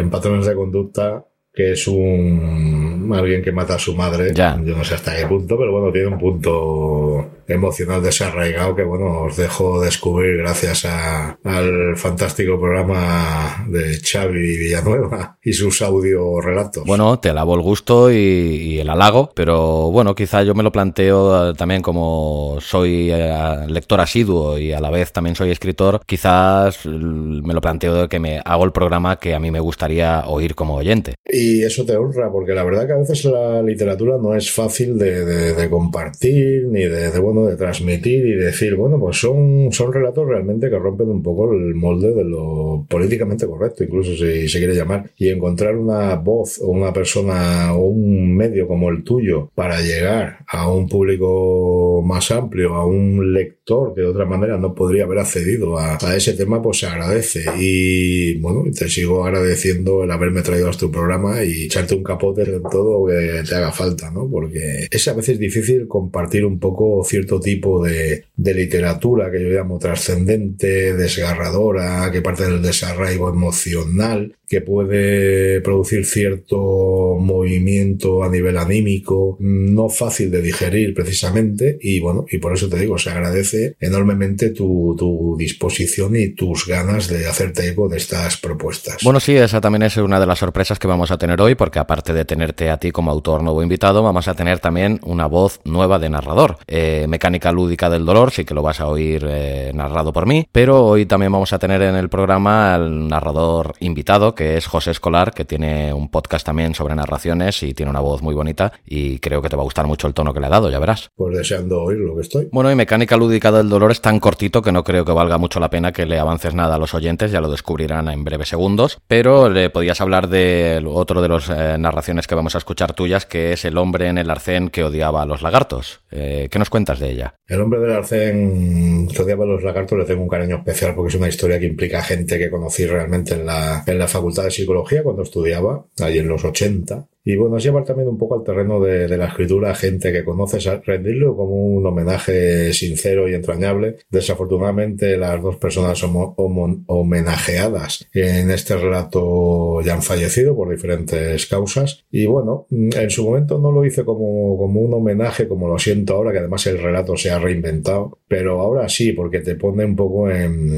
en 0.00 0.10
patrones 0.10 0.46
de 0.46 0.54
conducta, 0.54 1.24
que 1.52 1.72
es 1.72 1.88
un 1.88 3.10
alguien 3.12 3.42
que 3.42 3.52
mata 3.52 3.74
a 3.74 3.78
su 3.78 3.94
madre. 3.94 4.32
Ya. 4.34 4.58
Yo 4.62 4.76
no 4.76 4.84
sé 4.84 4.94
hasta 4.94 5.16
qué 5.16 5.26
punto, 5.26 5.56
pero 5.58 5.72
bueno, 5.72 5.92
tiene 5.92 6.08
un 6.08 6.18
punto 6.18 7.28
emocional 7.48 8.02
desarraigado 8.02 8.76
que, 8.76 8.84
bueno, 8.84 9.22
os 9.22 9.36
dejo 9.36 9.80
descubrir 9.80 10.36
gracias 10.38 10.84
a, 10.84 11.36
al 11.42 11.96
fantástico 11.96 12.60
programa 12.60 13.66
de 13.68 13.98
Xavi 14.00 14.56
Villanueva 14.56 15.38
y 15.42 15.52
sus 15.52 15.82
audio 15.82 16.40
relatos. 16.40 16.84
Bueno, 16.86 17.18
te 17.18 17.30
alabo 17.30 17.56
el 17.56 17.62
gusto 17.62 18.12
y, 18.12 18.78
el 18.78 18.88
halago, 18.88 19.30
pero 19.34 19.90
bueno, 19.90 20.14
quizá 20.14 20.42
yo 20.44 20.54
me 20.54 20.62
lo 20.62 20.70
planteo 20.70 21.50
eh, 21.50 21.54
también 21.54 21.82
como 21.82 22.58
soy 22.60 23.10
eh, 23.10 23.66
lector 23.68 24.00
asiduo 24.00 24.58
y 24.58 24.72
a 24.72 24.80
la 24.80 24.90
vez 24.90 25.12
también 25.12 25.34
soy 25.34 25.50
escritor, 25.50 26.00
quizás 26.06 26.86
me 26.86 27.52
lo 27.52 27.60
planteo 27.60 27.94
de 27.94 28.08
que 28.08 28.20
me 28.20 28.40
hago 28.44 28.64
el 28.64 28.72
programa 28.72 29.16
que 29.16 29.34
a 29.34 29.40
mí 29.40 29.50
me 29.50 29.60
gustaría 29.60 30.24
oír 30.26 30.54
como 30.54 30.76
oyente. 30.76 31.14
Y 31.26 31.39
eso 31.62 31.84
te 31.84 31.96
honra, 31.96 32.30
porque 32.30 32.52
la 32.52 32.64
verdad 32.64 32.86
que 32.86 32.92
a 32.92 32.98
veces 32.98 33.24
la 33.24 33.62
literatura 33.62 34.16
no 34.18 34.34
es 34.34 34.50
fácil 34.50 34.98
de, 34.98 35.24
de, 35.24 35.70
compartir, 35.70 36.66
ni 36.66 36.82
de, 36.82 37.10
de 37.10 37.18
bueno, 37.18 37.46
de 37.46 37.56
transmitir 37.56 38.26
y 38.26 38.34
decir, 38.34 38.74
bueno, 38.74 38.98
pues 38.98 39.18
son, 39.18 39.68
son 39.70 39.92
relatos 39.92 40.26
realmente 40.26 40.68
que 40.68 40.78
rompen 40.78 41.08
un 41.08 41.22
poco 41.22 41.52
el 41.52 41.74
molde 41.74 42.12
de 42.12 42.24
lo 42.24 42.86
políticamente 42.88 43.46
correcto, 43.46 43.84
incluso 43.84 44.12
si 44.12 44.48
se 44.48 44.58
quiere 44.58 44.74
llamar, 44.74 45.10
y 45.16 45.28
encontrar 45.28 45.76
una 45.76 46.16
voz 46.16 46.60
o 46.60 46.68
una 46.68 46.92
persona 46.92 47.74
o 47.74 47.86
un 47.86 48.36
medio 48.36 48.66
como 48.66 48.90
el 48.90 49.04
tuyo 49.04 49.50
para 49.54 49.80
llegar 49.80 50.38
a 50.48 50.70
un 50.70 50.88
público 50.88 51.79
más 52.02 52.30
amplio, 52.30 52.74
a 52.74 52.86
un 52.86 53.32
lector 53.32 53.94
que 53.94 54.02
de 54.02 54.08
otra 54.08 54.24
manera 54.24 54.56
no 54.58 54.74
podría 54.74 55.04
haber 55.04 55.18
accedido 55.18 55.78
a, 55.78 55.98
ese 56.16 56.34
tema, 56.34 56.60
pues 56.62 56.78
se 56.78 56.86
agradece. 56.86 57.44
Y 57.58 58.38
bueno, 58.38 58.64
te 58.76 58.88
sigo 58.88 59.24
agradeciendo 59.24 60.04
el 60.04 60.10
haberme 60.10 60.42
traído 60.42 60.68
a 60.68 60.72
tu 60.72 60.90
programa 60.90 61.42
y 61.44 61.64
echarte 61.64 61.94
un 61.94 62.02
capote 62.02 62.42
en 62.42 62.62
todo 62.62 63.06
que 63.06 63.42
te 63.48 63.54
haga 63.54 63.72
falta, 63.72 64.10
¿no? 64.10 64.28
Porque 64.28 64.88
es 64.90 65.08
a 65.08 65.14
veces 65.14 65.38
difícil 65.38 65.86
compartir 65.88 66.44
un 66.44 66.58
poco 66.58 67.02
cierto 67.04 67.40
tipo 67.40 67.84
de, 67.84 68.24
de 68.36 68.54
literatura 68.54 69.30
que 69.30 69.42
yo 69.42 69.48
llamo 69.48 69.78
trascendente, 69.78 70.94
desgarradora, 70.94 72.10
que 72.12 72.22
parte 72.22 72.44
del 72.44 72.62
desarraigo 72.62 73.28
emocional, 73.28 74.34
que 74.50 74.60
puede 74.60 75.60
producir 75.60 76.04
cierto 76.04 77.16
movimiento 77.20 78.24
a 78.24 78.28
nivel 78.28 78.58
anímico, 78.58 79.36
no 79.38 79.88
fácil 79.88 80.28
de 80.32 80.42
digerir 80.42 80.92
precisamente, 80.92 81.78
y 81.80 82.00
bueno, 82.00 82.26
y 82.28 82.38
por 82.38 82.52
eso 82.52 82.68
te 82.68 82.76
digo, 82.76 82.98
se 82.98 83.10
agradece 83.10 83.76
enormemente 83.78 84.50
tu, 84.50 84.96
tu 84.98 85.36
disposición 85.38 86.16
y 86.16 86.30
tus 86.30 86.66
ganas 86.66 87.06
de 87.06 87.28
hacerte 87.28 87.68
eco 87.68 87.88
de 87.88 87.98
estas 87.98 88.38
propuestas. 88.38 88.96
Bueno, 89.04 89.20
sí, 89.20 89.36
esa 89.36 89.60
también 89.60 89.84
es 89.84 89.96
una 89.98 90.18
de 90.18 90.26
las 90.26 90.40
sorpresas 90.40 90.80
que 90.80 90.88
vamos 90.88 91.12
a 91.12 91.18
tener 91.18 91.40
hoy, 91.40 91.54
porque 91.54 91.78
aparte 91.78 92.12
de 92.12 92.24
tenerte 92.24 92.70
a 92.70 92.78
ti 92.78 92.90
como 92.90 93.12
autor 93.12 93.44
nuevo 93.44 93.62
invitado, 93.62 94.02
vamos 94.02 94.26
a 94.26 94.34
tener 94.34 94.58
también 94.58 94.98
una 95.04 95.26
voz 95.26 95.60
nueva 95.64 96.00
de 96.00 96.10
narrador. 96.10 96.58
Eh, 96.66 97.06
Mecánica 97.08 97.52
Lúdica 97.52 97.88
del 97.88 98.04
Dolor, 98.04 98.32
sí 98.32 98.44
que 98.44 98.54
lo 98.54 98.62
vas 98.62 98.80
a 98.80 98.88
oír 98.88 99.24
eh, 99.28 99.70
narrado 99.74 100.12
por 100.12 100.26
mí, 100.26 100.48
pero 100.50 100.84
hoy 100.84 101.06
también 101.06 101.30
vamos 101.30 101.52
a 101.52 101.60
tener 101.60 101.82
en 101.82 101.94
el 101.94 102.08
programa 102.08 102.74
al 102.74 103.06
narrador 103.06 103.74
invitado, 103.78 104.34
que 104.40 104.56
es 104.56 104.66
José 104.66 104.92
Escolar, 104.92 105.34
que 105.34 105.44
tiene 105.44 105.92
un 105.92 106.10
podcast 106.10 106.46
también 106.46 106.74
sobre 106.74 106.94
narraciones 106.94 107.62
y 107.62 107.74
tiene 107.74 107.90
una 107.90 108.00
voz 108.00 108.22
muy 108.22 108.34
bonita 108.34 108.72
y 108.86 109.18
creo 109.18 109.42
que 109.42 109.50
te 109.50 109.56
va 109.56 109.60
a 109.60 109.64
gustar 109.64 109.86
mucho 109.86 110.06
el 110.06 110.14
tono 110.14 110.32
que 110.32 110.40
le 110.40 110.46
ha 110.46 110.48
dado, 110.48 110.70
ya 110.70 110.78
verás. 110.78 111.10
Pues 111.14 111.36
deseando 111.36 111.82
oír 111.82 111.98
lo 111.98 112.14
que 112.14 112.22
estoy. 112.22 112.48
Bueno, 112.50 112.72
y 112.72 112.74
Mecánica 112.74 113.18
Lúdica 113.18 113.52
del 113.52 113.68
Dolor 113.68 113.90
es 113.90 114.00
tan 114.00 114.18
cortito 114.18 114.62
que 114.62 114.72
no 114.72 114.82
creo 114.82 115.04
que 115.04 115.12
valga 115.12 115.36
mucho 115.36 115.60
la 115.60 115.68
pena 115.68 115.92
que 115.92 116.06
le 116.06 116.18
avances 116.18 116.54
nada 116.54 116.76
a 116.76 116.78
los 116.78 116.94
oyentes, 116.94 117.30
ya 117.32 117.42
lo 117.42 117.50
descubrirán 117.50 118.08
en 118.08 118.24
breves 118.24 118.48
segundos, 118.48 118.96
pero 119.06 119.50
le 119.50 119.68
podías 119.68 120.00
hablar 120.00 120.30
de 120.30 120.82
otro 120.86 121.20
de 121.20 121.28
las 121.28 121.50
eh, 121.50 121.76
narraciones 121.78 122.26
que 122.26 122.34
vamos 122.34 122.54
a 122.54 122.58
escuchar 122.58 122.94
tuyas, 122.94 123.26
que 123.26 123.52
es 123.52 123.66
El 123.66 123.76
hombre 123.76 124.08
en 124.08 124.16
el 124.16 124.30
arcén 124.30 124.70
que 124.70 124.84
odiaba 124.84 125.20
a 125.20 125.26
los 125.26 125.42
lagartos. 125.42 126.00
Eh, 126.10 126.48
¿Qué 126.50 126.58
nos 126.58 126.70
cuentas 126.70 126.98
de 126.98 127.10
ella. 127.10 127.34
El 127.50 127.60
hombre 127.60 127.80
del 127.80 127.90
arcén 127.90 129.08
que 129.08 129.22
odiaba 129.22 129.44
los 129.44 129.64
lagartos 129.64 129.98
le 129.98 130.04
tengo 130.04 130.22
un 130.22 130.28
cariño 130.28 130.58
especial 130.58 130.94
porque 130.94 131.08
es 131.08 131.16
una 131.16 131.28
historia 131.28 131.58
que 131.58 131.66
implica 131.66 132.00
gente 132.00 132.38
que 132.38 132.48
conocí 132.48 132.86
realmente 132.86 133.34
en 133.34 133.44
la, 133.44 133.82
en 133.84 133.98
la 133.98 134.06
facultad 134.06 134.44
de 134.44 134.52
psicología 134.52 135.02
cuando 135.02 135.24
estudiaba, 135.24 135.84
ahí 135.98 136.18
en 136.18 136.28
los 136.28 136.44
80. 136.44 137.08
Y 137.24 137.36
bueno, 137.36 137.58
es 137.58 137.64
llevar 137.64 137.84
también 137.84 138.08
un 138.08 138.18
poco 138.18 138.36
al 138.36 138.44
terreno 138.44 138.80
de, 138.80 139.08
la 139.16 139.26
escritura 139.26 139.72
a 139.72 139.74
gente 139.74 140.12
que 140.12 140.24
conoces, 140.24 140.68
rendirlo 140.86 141.36
como 141.36 141.54
un 141.54 141.86
homenaje 141.86 142.72
sincero 142.72 143.28
y 143.28 143.34
entrañable. 143.34 143.96
Desafortunadamente, 144.10 145.16
las 145.16 145.42
dos 145.42 145.56
personas 145.56 146.02
homenajeadas 146.02 148.08
en 148.14 148.50
este 148.50 148.76
relato 148.76 149.80
ya 149.82 149.94
han 149.94 150.02
fallecido 150.02 150.56
por 150.56 150.70
diferentes 150.70 151.46
causas. 151.46 152.04
Y 152.10 152.26
bueno, 152.26 152.66
en 152.70 153.10
su 153.10 153.24
momento 153.24 153.58
no 153.58 153.70
lo 153.70 153.84
hice 153.84 154.04
como, 154.04 154.56
como 154.56 154.80
un 154.80 154.94
homenaje, 154.94 155.46
como 155.46 155.68
lo 155.68 155.78
siento 155.78 156.14
ahora, 156.14 156.32
que 156.32 156.38
además 156.38 156.66
el 156.66 156.82
relato 156.82 157.16
se 157.16 157.30
ha 157.30 157.38
reinventado. 157.38 158.18
Pero 158.28 158.60
ahora 158.60 158.88
sí, 158.88 159.12
porque 159.12 159.40
te 159.40 159.56
pone 159.56 159.84
un 159.84 159.96
poco 159.96 160.30
en 160.30 160.72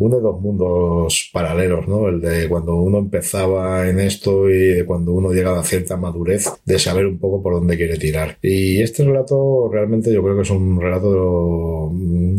une 0.00 0.18
dos 0.18 0.40
mundos 0.40 1.30
paralelos, 1.32 1.86
¿no? 1.86 2.08
El 2.08 2.20
de 2.20 2.48
cuando 2.48 2.74
uno 2.76 2.98
empezaba 2.98 3.86
en 3.88 4.00
esto 4.00 4.48
y 4.48 4.74
de 4.74 4.84
cuando 4.86 5.12
uno 5.12 5.30
llegaba 5.30 5.60
a 5.60 5.64
cierta 5.64 5.96
madurez 5.98 6.46
de 6.64 6.78
saber 6.78 7.06
un 7.06 7.18
poco 7.18 7.42
por 7.42 7.54
dónde 7.54 7.76
quiere 7.76 7.98
tirar. 7.98 8.38
Y 8.40 8.80
este 8.80 9.04
relato 9.04 9.68
realmente 9.70 10.12
yo 10.12 10.22
creo 10.22 10.36
que 10.36 10.42
es 10.42 10.50
un 10.50 10.80
relato 10.80 11.92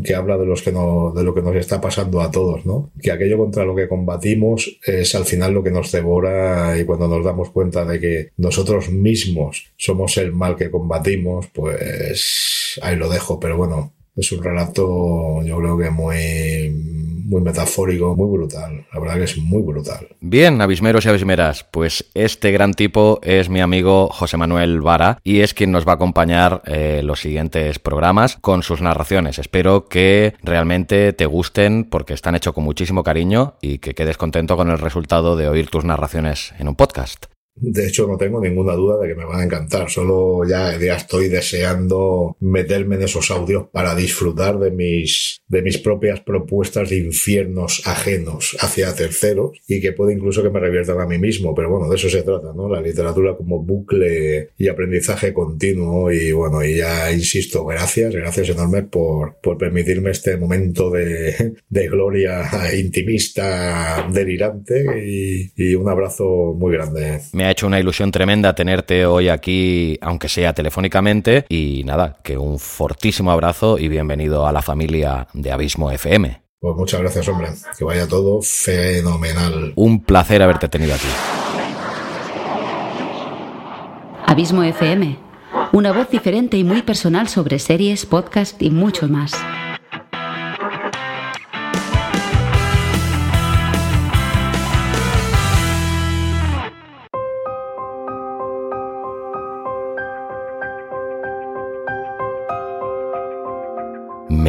que 0.04 0.16
habla 0.16 0.38
de 0.38 0.46
los 0.48 0.64
que 0.64 0.72
no, 0.72 1.14
de 1.16 1.24
lo 1.24 1.36
que 1.36 1.44
nos 1.44 1.56
está 1.56 1.80
pasando 1.80 2.22
a 2.22 2.32
todos, 2.32 2.66
¿no? 2.66 2.90
Que 3.00 3.12
aquello 3.12 3.38
contra 3.38 3.64
lo 3.64 3.76
que 3.76 3.88
combatimos 3.88 4.80
es 4.84 5.14
al 5.14 5.26
final 5.26 5.54
lo 5.54 5.64
que 5.64 5.72
nos 5.72 5.92
devora 5.92 6.80
y 6.80 6.84
cuando 6.84 7.08
nos 7.08 7.24
damos 7.24 7.52
cuenta 7.52 7.86
de 7.86 8.00
que 8.00 8.30
nosotros 8.38 8.90
mismos 8.90 9.68
somos 9.78 10.18
el 10.18 10.34
mal 10.34 10.56
que 10.56 10.72
combatimos, 10.72 11.48
pues 11.54 12.80
ahí 12.82 12.96
lo 12.96 13.08
dejo, 13.08 13.40
pero 13.40 13.56
bueno, 13.56 13.94
es 14.16 14.32
un 14.32 14.44
relato 14.44 15.44
yo 15.44 15.58
creo 15.58 15.78
que 15.78 15.90
muy 15.90 17.01
muy 17.32 17.42
metafórico, 17.42 18.16
muy 18.16 18.38
brutal. 18.38 18.86
La 18.94 19.00
verdad 19.00 19.16
que 19.16 19.24
es 19.24 19.38
muy 19.38 19.64
brutal. 19.64 20.10
Bien, 20.20 20.62
abismeros 20.62 21.06
y 21.06 21.10
abismeras, 21.10 21.66
pues 21.72 22.06
este 22.14 22.52
gran 22.52 22.74
tipo 22.74 23.20
es 23.24 23.50
mi 23.50 23.62
amigo 23.62 24.10
José 24.10 24.36
Manuel 24.38 24.82
Vara 24.82 25.18
y 25.24 25.40
es 25.40 25.54
quien 25.54 25.72
nos 25.72 25.88
va 25.88 25.94
a 25.94 25.96
acompañar 25.96 26.62
eh, 26.66 27.02
los 27.04 27.22
siguientes 27.22 27.80
programas 27.80 28.38
con 28.42 28.64
sus 28.64 28.82
narraciones. 28.82 29.40
Espero 29.40 29.88
que 29.88 30.36
realmente 30.44 31.14
te 31.14 31.26
gusten 31.26 31.86
porque 31.86 32.14
están 32.14 32.36
hechos 32.36 32.54
con 32.54 32.66
muchísimo 32.66 33.04
cariño 33.04 33.56
y 33.62 33.78
que 33.78 33.96
quedes 33.96 34.18
contento 34.18 34.58
con 34.58 34.70
el 34.70 34.78
resultado 34.78 35.38
de 35.38 35.48
oír 35.48 35.70
tus 35.70 35.86
narraciones 35.86 36.54
en 36.60 36.68
un 36.68 36.76
podcast. 36.76 37.31
De 37.56 37.88
hecho, 37.88 38.08
no 38.08 38.18
tengo 38.18 38.40
ninguna 38.40 38.74
duda 38.74 38.98
de 39.00 39.10
que 39.10 39.16
me 39.16 39.26
van 39.26 39.42
a 39.42 39.44
encantar. 39.44 39.90
Solo 39.90 40.44
ya, 40.48 40.78
ya 40.80 40.96
estoy 40.96 41.28
deseando 41.28 42.36
meterme 42.40 42.96
en 42.96 43.04
esos 43.04 43.30
audios 43.30 43.66
para 43.72 43.94
disfrutar 43.94 44.58
de 44.58 44.72
mis, 44.72 45.42
de 45.48 45.62
mis 45.62 45.78
propias 45.78 46.22
propuestas 46.22 46.90
de 46.90 46.98
infiernos 46.98 47.82
ajenos 47.86 48.56
hacia 48.60 48.96
terceros 48.96 49.60
y 49.68 49.82
que 49.82 49.92
puede 49.92 50.14
incluso 50.14 50.42
que 50.42 50.50
me 50.50 50.60
reviertan 50.60 51.00
a 51.00 51.06
mí 51.06 51.18
mismo. 51.18 51.54
Pero 51.54 51.70
bueno, 51.70 51.90
de 51.90 51.98
eso 51.98 52.10
se 52.10 52.24
trata, 52.24 52.54
¿no? 52.56 52.70
La 52.70 52.82
literatura 52.82 53.36
como 53.36 53.62
bucle 53.62 54.50
y 54.58 54.68
aprendizaje 54.68 55.34
continuo. 55.34 56.12
Y 56.12 56.32
bueno, 56.32 56.64
y 56.64 56.78
ya 56.78 57.12
insisto, 57.12 57.66
gracias, 57.66 58.16
gracias 58.16 58.50
enormes 58.50 58.86
por, 58.86 59.38
por 59.42 59.58
permitirme 59.58 60.12
este 60.12 60.38
momento 60.38 60.90
de, 60.90 61.54
de 61.70 61.88
gloria 61.90 62.50
intimista, 62.76 64.08
delirante 64.12 64.86
y, 65.06 65.52
y 65.56 65.76
un 65.76 65.90
abrazo 65.90 66.56
muy 66.58 66.74
grande. 66.74 67.20
Me 67.42 67.48
ha 67.48 67.50
hecho 67.50 67.66
una 67.66 67.80
ilusión 67.80 68.12
tremenda 68.12 68.54
tenerte 68.54 69.04
hoy 69.04 69.28
aquí, 69.28 69.98
aunque 70.02 70.30
sea 70.30 70.54
telefónicamente. 70.54 71.48
Y 71.50 71.82
nada, 71.86 72.18
que 72.22 72.38
un 72.38 72.60
fortísimo 72.60 73.32
abrazo 73.32 73.80
y 73.80 73.88
bienvenido 73.88 74.46
a 74.46 74.52
la 74.52 74.62
familia 74.62 75.28
de 75.34 75.52
Abismo 75.52 75.90
FM. 75.90 76.40
Pues 76.60 76.76
muchas 76.76 77.02
gracias, 77.02 77.28
hombre. 77.30 77.48
Que 77.76 77.84
vaya 77.84 78.08
todo 78.08 78.44
fenomenal. 78.44 79.74
Un 79.76 80.04
placer 80.04 80.44
haberte 80.44 80.70
tenido 80.70 80.94
aquí. 80.94 81.08
Abismo 84.28 84.62
FM. 84.62 85.18
Una 85.72 85.94
voz 85.94 86.12
diferente 86.12 86.58
y 86.58 86.64
muy 86.64 86.84
personal 86.84 87.28
sobre 87.28 87.58
series, 87.58 88.06
podcast 88.06 88.62
y 88.62 88.70
mucho 88.70 89.08
más. 89.08 89.34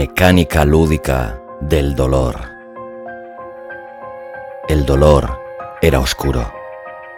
Mecánica 0.02 0.64
lúdica 0.64 1.40
del 1.60 1.94
dolor. 1.94 2.34
El 4.68 4.84
dolor 4.84 5.40
era 5.80 6.00
oscuro. 6.00 6.52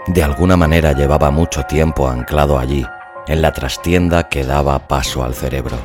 De 0.09 0.23
alguna 0.23 0.59
manera 0.59 0.93
llevaba 0.93 1.31
mucho 1.31 1.63
tiempo 1.63 2.07
anclado 2.07 2.59
allí, 2.59 2.85
en 3.27 3.41
la 3.41 3.55
trastienda 3.55 4.29
que 4.29 4.45
daba 4.45 4.87
paso 4.87 5.25
al 5.25 5.33
cerebro. 5.35 5.79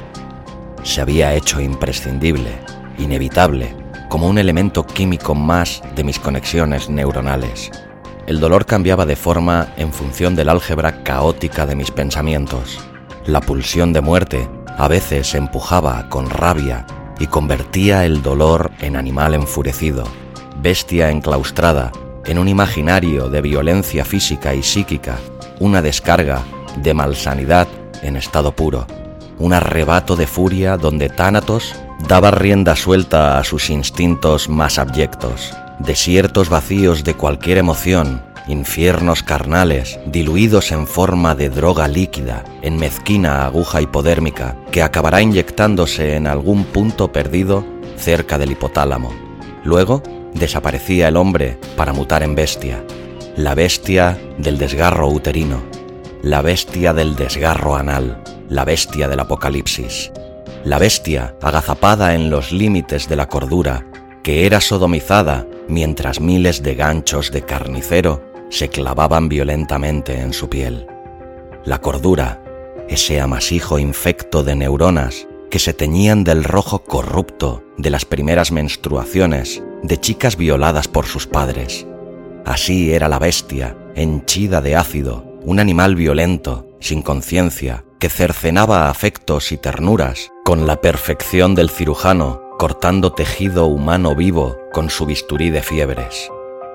Se 0.84 1.00
había 1.00 1.34
hecho 1.36 1.62
imprescindible, 1.62 2.52
inevitable, 2.98 3.74
como 4.10 4.28
un 4.28 4.38
elemento 4.38 4.86
químico 4.86 5.34
más 5.34 5.82
de 5.96 6.04
mis 6.04 6.20
conexiones 6.20 6.90
neuronales. 6.90 7.72
El 8.28 8.42
dolor 8.42 8.66
cambiaba 8.66 9.06
de 9.06 9.16
forma 9.16 9.70
en 9.78 9.94
función 9.94 10.36
del 10.36 10.50
álgebra 10.50 11.02
caótica 11.02 11.66
de 11.66 11.78
mis 11.78 11.92
pensamientos. 11.92 12.78
La 13.26 13.40
pulsión 13.40 13.94
de 13.94 14.02
muerte 14.02 14.50
a 14.80 14.88
veces 14.88 15.36
empujaba 15.36 16.08
con 16.08 16.30
rabia 16.30 16.86
y 17.20 17.28
convertía 17.28 18.06
el 18.06 18.24
dolor 18.24 18.72
en 18.80 18.96
animal 18.96 19.34
enfurecido, 19.34 20.06
bestia 20.62 21.12
enclaustrada, 21.12 21.92
en 22.26 22.40
un 22.40 22.48
imaginario 22.48 23.30
de 23.30 23.42
violencia 23.42 24.06
física 24.06 24.56
y 24.56 24.64
psíquica, 24.64 25.18
una 25.60 25.82
descarga 25.82 26.44
de 26.78 26.94
malsanidad 26.94 27.68
en 28.02 28.16
estado 28.16 28.54
puro, 28.54 28.88
un 29.38 29.52
arrebato 29.52 30.16
de 30.16 30.28
furia 30.28 30.78
donde 30.78 31.10
Tánatos 31.10 31.76
daba 32.08 32.32
rienda 32.32 32.78
suelta 32.78 33.38
a 33.38 33.44
sus 33.44 33.70
instintos 33.70 34.48
más 34.48 34.80
abyectos, 34.80 35.54
desiertos 35.80 36.48
vacíos 36.48 37.04
de 37.04 37.16
cualquier 37.16 37.58
emoción 37.58 38.29
infiernos 38.50 39.22
carnales, 39.22 40.00
diluidos 40.08 40.72
en 40.72 40.88
forma 40.88 41.36
de 41.36 41.50
droga 41.50 41.88
líquida, 41.88 42.44
en 42.62 42.78
mezquina 42.78 43.46
aguja 43.46 43.82
hipodérmica, 43.82 44.58
que 44.72 44.82
acabará 44.82 45.22
inyectándose 45.22 46.16
en 46.16 46.26
algún 46.28 46.64
punto 46.66 47.12
perdido 47.12 47.64
cerca 47.96 48.38
del 48.38 48.52
hipotálamo. 48.52 49.14
Luego 49.64 50.02
desaparecía 50.34 51.08
el 51.08 51.18
hombre 51.18 51.58
para 51.78 51.94
mutar 51.94 52.24
en 52.24 52.36
bestia, 52.36 52.84
la 53.38 53.54
bestia 53.54 54.20
del 54.38 54.58
desgarro 54.58 55.08
uterino, 55.08 55.62
la 56.24 56.42
bestia 56.42 56.94
del 56.94 57.16
desgarro 57.16 57.76
anal, 57.76 58.22
la 58.50 58.66
bestia 58.66 59.08
del 59.08 59.20
apocalipsis, 59.20 60.12
la 60.64 60.80
bestia 60.80 61.36
agazapada 61.42 62.16
en 62.16 62.30
los 62.30 62.52
límites 62.52 63.08
de 63.08 63.16
la 63.16 63.30
cordura, 63.30 63.86
que 64.24 64.46
era 64.46 64.60
sodomizada 64.60 65.46
mientras 65.68 66.20
miles 66.20 66.64
de 66.64 66.76
ganchos 66.76 67.32
de 67.32 67.44
carnicero 67.44 68.29
se 68.50 68.70
clavaban 68.70 69.30
violentamente 69.30 70.20
en 70.20 70.34
su 70.34 70.50
piel. 70.50 70.88
La 71.66 71.80
cordura, 71.80 72.44
ese 72.88 73.22
amasijo 73.22 73.80
infecto 73.80 74.44
de 74.44 74.56
neuronas 74.56 75.28
que 75.50 75.60
se 75.60 75.74
teñían 75.74 76.24
del 76.24 76.44
rojo 76.44 76.84
corrupto 76.84 77.64
de 77.78 77.90
las 77.90 78.06
primeras 78.06 78.52
menstruaciones 78.52 79.64
de 79.84 80.00
chicas 80.00 80.36
violadas 80.36 80.88
por 80.88 81.06
sus 81.06 81.28
padres. 81.28 81.88
Así 82.46 82.94
era 82.94 83.08
la 83.10 83.20
bestia, 83.20 83.78
henchida 83.96 84.62
de 84.62 84.76
ácido, 84.76 85.26
un 85.44 85.60
animal 85.60 85.96
violento, 85.96 86.68
sin 86.80 87.02
conciencia, 87.02 87.84
que 88.00 88.10
cercenaba 88.10 88.90
afectos 88.90 89.52
y 89.52 89.58
ternuras 89.58 90.32
con 90.46 90.66
la 90.66 90.80
perfección 90.82 91.56
del 91.56 91.70
cirujano 91.70 92.42
cortando 92.60 93.14
tejido 93.14 93.68
humano 93.68 94.16
vivo 94.16 94.58
con 94.74 94.90
su 94.90 95.06
bisturí 95.06 95.50
de 95.50 95.62
fiebres. 95.62 96.30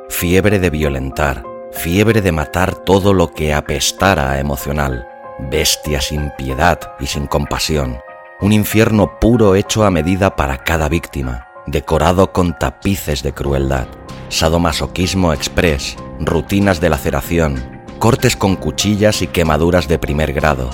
Fiebre 0.08 0.58
de 0.58 0.70
violentar, 0.70 1.44
fiebre 1.74 2.22
de 2.22 2.32
matar 2.32 2.74
todo 2.74 3.12
lo 3.12 3.32
que 3.32 3.52
apestara 3.52 4.38
emocional, 4.38 5.06
bestia 5.38 6.00
sin 6.00 6.30
piedad 6.30 6.80
y 7.00 7.06
sin 7.06 7.26
compasión, 7.26 7.98
un 8.40 8.52
infierno 8.52 9.18
puro 9.18 9.54
hecho 9.54 9.84
a 9.84 9.90
medida 9.90 10.36
para 10.36 10.58
cada 10.58 10.88
víctima, 10.88 11.48
decorado 11.66 12.32
con 12.32 12.58
tapices 12.58 13.22
de 13.22 13.34
crueldad, 13.34 13.86
sadomasoquismo 14.28 15.32
express, 15.32 15.96
rutinas 16.20 16.80
de 16.80 16.90
laceración, 16.90 17.84
cortes 17.98 18.36
con 18.36 18.56
cuchillas 18.56 19.20
y 19.20 19.26
quemaduras 19.26 19.88
de 19.88 19.98
primer 19.98 20.32
grado, 20.32 20.70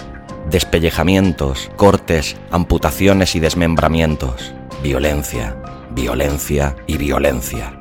despellejamientos, 0.49 1.71
cortes, 1.77 2.37
amputaciones 2.51 3.35
y 3.35 3.41
desmembramientos, 3.41 4.53
violencia, 4.83 5.57
violencia 5.93 6.77
y 6.87 6.99
violencia 6.99 7.80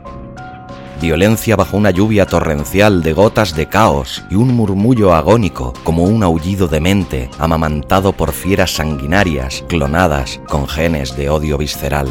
violencia 1.00 1.56
bajo 1.56 1.78
una 1.78 1.91
lluvia 1.91 2.26
torrencial 2.26 3.02
de 3.02 3.14
gotas 3.14 3.56
de 3.56 3.68
caos 3.68 4.24
y 4.30 4.36
un 4.36 4.56
murmullo 4.56 5.14
agónico 5.14 5.74
como 5.84 6.04
un 6.04 6.24
aullido 6.24 6.68
demente 6.68 7.30
amamantado 7.39 8.14
por 8.14 8.32
fieras 8.32 8.72
sanguinarias 8.72 9.64
clonadas 9.68 10.39
con 10.47 10.68
genes 10.68 11.16
de 11.16 11.30
odio 11.30 11.58
visceral. 11.58 12.08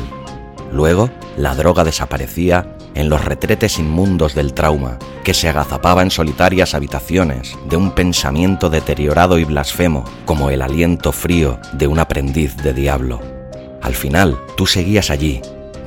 Luego, 0.73 1.11
la 1.37 1.55
droga 1.55 1.85
desaparecía 1.85 2.75
en 2.95 3.09
los 3.09 3.25
retretes 3.25 3.79
inmundos 3.79 4.35
del 4.35 4.55
trauma, 4.55 4.99
que 5.23 5.35
se 5.35 5.49
agazapaba 5.49 6.03
en 6.03 6.11
solitarias 6.11 6.75
habitaciones 6.75 7.57
de 7.69 7.77
un 7.77 7.93
pensamiento 7.93 8.71
deteriorado 8.71 9.39
y 9.39 9.45
blasfemo, 9.45 10.05
como 10.25 10.51
el 10.51 10.63
aliento 10.63 11.13
frío 11.13 11.61
de 11.73 11.87
un 11.87 11.99
aprendiz 11.99 12.57
de 12.57 12.75
diablo. 12.75 13.21
Al 13.83 13.95
final, 13.95 14.37
tú 14.57 14.67
seguías 14.67 15.11
allí, 15.11 15.41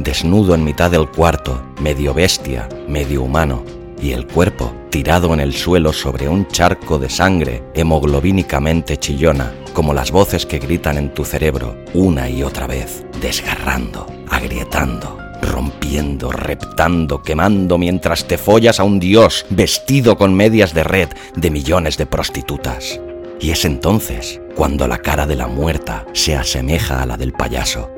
desnudo 0.04 0.56
en 0.56 0.64
mitad 0.64 0.92
del 0.92 1.08
cuarto, 1.10 1.62
medio 1.82 2.14
bestia, 2.14 2.68
medio 2.88 3.24
humano, 3.24 3.64
y 4.02 4.12
el 4.12 4.26
cuerpo 4.26 4.74
tirado 4.90 5.34
en 5.34 5.40
el 5.40 5.54
suelo 5.54 5.94
sobre 5.94 6.28
un 6.28 6.48
charco 6.48 7.00
de 7.00 7.10
sangre 7.10 7.64
hemoglobínicamente 7.74 8.98
chillona, 8.98 9.54
como 9.74 9.94
las 9.94 10.12
voces 10.12 10.46
que 10.46 10.60
gritan 10.60 10.98
en 10.98 11.14
tu 11.14 11.24
cerebro 11.24 11.78
una 11.94 12.30
y 12.30 12.44
otra 12.44 12.68
vez, 12.68 13.06
desgarrando, 13.22 14.06
agrietando, 14.30 15.18
rompiendo, 15.42 16.32
reptando, 16.32 17.22
quemando 17.22 17.78
mientras 17.78 18.28
te 18.28 18.38
follas 18.38 18.80
a 18.80 18.84
un 18.84 19.00
dios 19.00 19.46
vestido 19.50 20.18
con 20.18 20.34
medias 20.34 20.74
de 20.74 20.84
red 20.84 21.10
de 21.36 21.50
millones 21.50 21.98
de 21.98 22.06
prostitutas. 22.06 23.00
Y 23.40 23.52
es 23.52 23.66
entonces 23.66 24.42
cuando 24.56 24.88
la 24.88 25.00
cara 25.00 25.26
de 25.26 25.36
la 25.36 25.48
muerta 25.48 26.06
se 26.14 26.36
asemeja 26.36 27.02
a 27.02 27.06
la 27.06 27.18
del 27.18 27.34
payaso, 27.34 27.90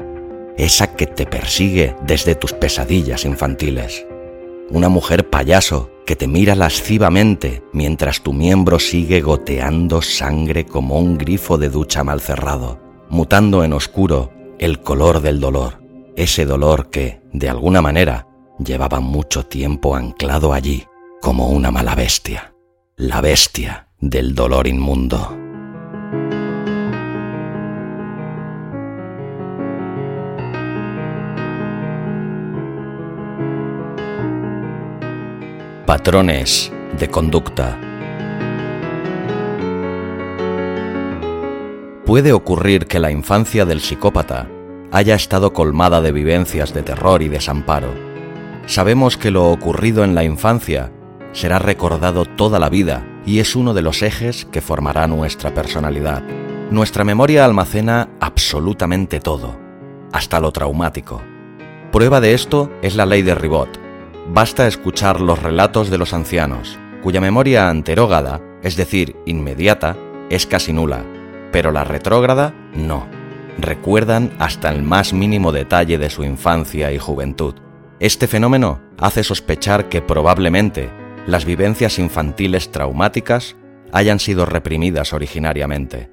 esa 0.58 0.96
que 0.96 1.08
te 1.08 1.26
persigue 1.26 1.96
desde 2.06 2.36
tus 2.36 2.54
pesadillas 2.54 3.26
infantiles. 3.26 4.06
Una 4.70 4.90
mujer 4.90 5.30
payaso 5.30 5.92
que 6.06 6.16
te 6.16 6.28
mira 6.28 6.56
lascivamente 6.56 7.64
mientras 7.72 8.22
tu 8.22 8.34
miembro 8.34 8.80
sigue 8.80 9.22
goteando 9.22 10.02
sangre 10.02 10.66
como 10.66 11.00
un 11.00 11.18
grifo 11.18 11.58
de 11.58 11.70
ducha 11.70 12.04
mal 12.04 12.22
cerrado, 12.22 12.80
mutando 13.10 13.64
en 13.64 13.74
oscuro 13.74 14.32
el 14.60 14.80
color 14.82 15.22
del 15.22 15.40
dolor, 15.40 15.82
ese 16.16 16.46
dolor 16.46 16.90
que, 16.90 17.22
de 17.32 17.50
alguna 17.50 17.82
manera, 17.82 18.28
llevaba 18.64 19.00
mucho 19.00 19.46
tiempo 19.46 19.96
anclado 19.96 20.54
allí 20.54 20.86
como 21.22 21.50
una 21.50 21.72
mala 21.72 21.96
bestia, 21.96 22.54
la 22.96 23.22
bestia 23.22 23.88
del 24.00 24.36
dolor 24.36 24.68
inmundo. 24.68 25.38
Patrones 35.94 36.72
de 36.98 37.08
conducta. 37.08 37.80
Puede 42.04 42.34
ocurrir 42.34 42.88
que 42.88 42.98
la 42.98 43.12
infancia 43.12 43.64
del 43.66 43.80
psicópata 43.80 44.50
haya 44.92 45.14
estado 45.14 45.54
colmada 45.54 46.02
de 46.02 46.12
vivencias 46.12 46.74
de 46.74 46.82
terror 46.82 47.22
y 47.22 47.28
desamparo. 47.28 47.94
Sabemos 48.66 49.18
que 49.18 49.30
lo 49.30 49.52
ocurrido 49.52 50.04
en 50.04 50.16
la 50.16 50.24
infancia 50.24 50.92
será 51.32 51.60
recordado 51.60 52.26
toda 52.26 52.58
la 52.58 52.70
vida 52.70 53.06
y 53.24 53.38
es 53.38 53.56
uno 53.56 53.76
de 53.76 53.84
los 53.84 54.02
ejes 54.02 54.46
que 54.46 54.62
formará 54.62 55.06
nuestra 55.06 55.54
personalidad. 55.54 56.24
Nuestra 56.72 57.04
memoria 57.04 57.46
almacena 57.46 58.10
absolutamente 58.20 59.20
todo, 59.20 59.60
hasta 60.12 60.40
lo 60.40 60.52
traumático. 60.52 61.22
Prueba 61.92 62.20
de 62.20 62.34
esto 62.34 62.72
es 62.82 62.96
la 62.96 63.06
ley 63.06 63.22
de 63.22 63.36
Ribot. 63.36 63.83
Basta 64.30 64.68
escuchar 64.68 65.20
los 65.20 65.42
relatos 65.42 65.90
de 65.90 65.98
los 65.98 66.14
ancianos, 66.14 66.80
cuya 67.02 67.20
memoria 67.20 67.70
anterógada, 67.70 68.42
es 68.64 68.78
decir, 68.78 69.16
inmediata, 69.26 69.98
es 70.30 70.48
casi 70.48 70.72
nula, 70.72 71.04
pero 71.52 71.72
la 71.72 71.84
retrógrada 71.84 72.54
no. 72.74 73.06
Recuerdan 73.58 74.32
hasta 74.40 74.72
el 74.72 74.82
más 74.82 75.14
mínimo 75.14 75.52
detalle 75.52 75.98
de 75.98 76.10
su 76.10 76.24
infancia 76.24 76.92
y 76.92 76.98
juventud. 76.98 77.56
Este 78.00 78.28
fenómeno 78.28 78.82
hace 78.98 79.24
sospechar 79.24 79.90
que 79.90 80.02
probablemente 80.02 80.90
las 81.28 81.46
vivencias 81.46 82.00
infantiles 82.00 82.72
traumáticas 82.72 83.56
hayan 83.92 84.20
sido 84.20 84.46
reprimidas 84.46 85.14
originariamente, 85.14 86.10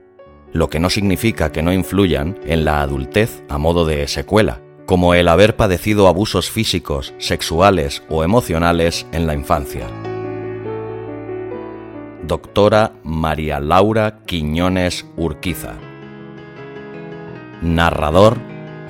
lo 0.53 0.69
que 0.69 0.81
no 0.81 0.91
significa 0.91 1.53
que 1.53 1.63
no 1.63 1.73
influyan 1.73 2.39
en 2.45 2.65
la 2.65 2.83
adultez 2.83 3.43
a 3.49 3.57
modo 3.57 3.87
de 3.87 4.07
secuela, 4.09 4.61
como 4.91 5.15
el 5.15 5.29
haber 5.29 5.55
padecido 5.55 6.09
abusos 6.09 6.51
físicos, 6.51 7.15
sexuales 7.19 8.03
o 8.09 8.25
emocionales 8.25 9.07
en 9.13 9.29
la 9.29 9.35
infancia. 9.35 9.87
Doctora 12.25 12.95
María 13.05 13.61
Laura 13.61 14.25
Quiñones 14.27 15.07
Urquiza. 15.17 15.75
Narrador 17.63 18.39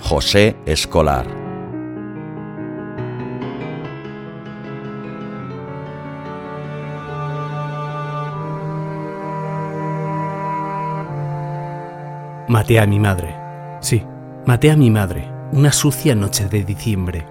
José 0.00 0.56
Escolar. 0.64 1.26
Maté 12.48 12.80
a 12.80 12.86
mi 12.86 12.98
madre. 12.98 13.36
Sí, 13.82 14.02
maté 14.46 14.70
a 14.70 14.76
mi 14.78 14.90
madre 14.90 15.29
una 15.52 15.72
sucia 15.72 16.14
noche 16.14 16.48
de 16.48 16.62
diciembre. 16.64 17.26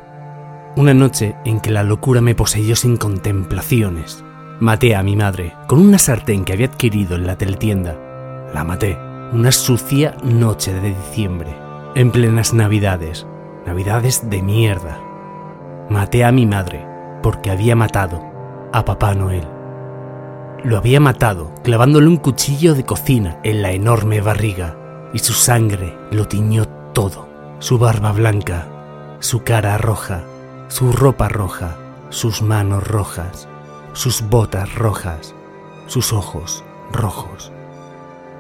Una 0.76 0.94
noche 0.94 1.36
en 1.46 1.62
que 1.62 1.72
la 1.72 1.84
locura 1.84 2.20
me 2.20 2.36
poseyó 2.36 2.76
sin 2.76 2.98
contemplaciones. 2.98 4.24
Maté 4.60 4.96
a 4.96 5.04
mi 5.04 5.16
madre 5.16 5.54
con 5.68 5.80
una 5.80 5.98
sartén 5.98 6.44
que 6.44 6.52
había 6.52 6.68
adquirido 6.68 7.16
en 7.16 7.26
la 7.26 7.38
teletienda. 7.38 7.98
La 8.54 8.64
maté 8.66 8.98
una 9.32 9.52
sucia 9.52 10.18
noche 10.24 10.74
de 10.74 10.90
diciembre, 10.90 11.56
en 11.96 12.12
plenas 12.12 12.54
navidades, 12.54 13.26
navidades 13.66 14.30
de 14.30 14.42
mierda. 14.42 15.00
Maté 15.90 16.26
a 16.26 16.32
mi 16.32 16.46
madre 16.46 16.86
porque 17.24 17.52
había 17.52 17.76
matado 17.76 18.22
a 18.74 18.84
Papá 18.84 19.14
Noel. 19.14 19.48
Lo 20.64 20.78
había 20.78 21.00
matado 21.00 21.54
clavándole 21.64 22.08
un 22.08 22.18
cuchillo 22.18 22.74
de 22.76 22.84
cocina 22.84 23.40
en 23.44 23.62
la 23.62 23.72
enorme 23.72 24.20
barriga 24.20 24.76
y 25.14 25.20
su 25.20 25.32
sangre 25.34 25.98
lo 26.12 26.28
tiñó 26.28 26.66
todo. 26.94 27.29
Su 27.62 27.78
barba 27.78 28.14
blanca, 28.14 28.68
su 29.20 29.44
cara 29.44 29.78
roja, 29.78 30.24
su 30.70 30.94
ropa 30.94 31.28
roja, 31.28 31.76
sus 32.10 32.42
manos 32.42 32.88
rojas, 32.88 33.50
sus 33.92 34.22
botas 34.22 34.76
rojas, 34.76 35.36
sus 35.86 36.14
ojos 36.14 36.64
rojos. 36.90 37.52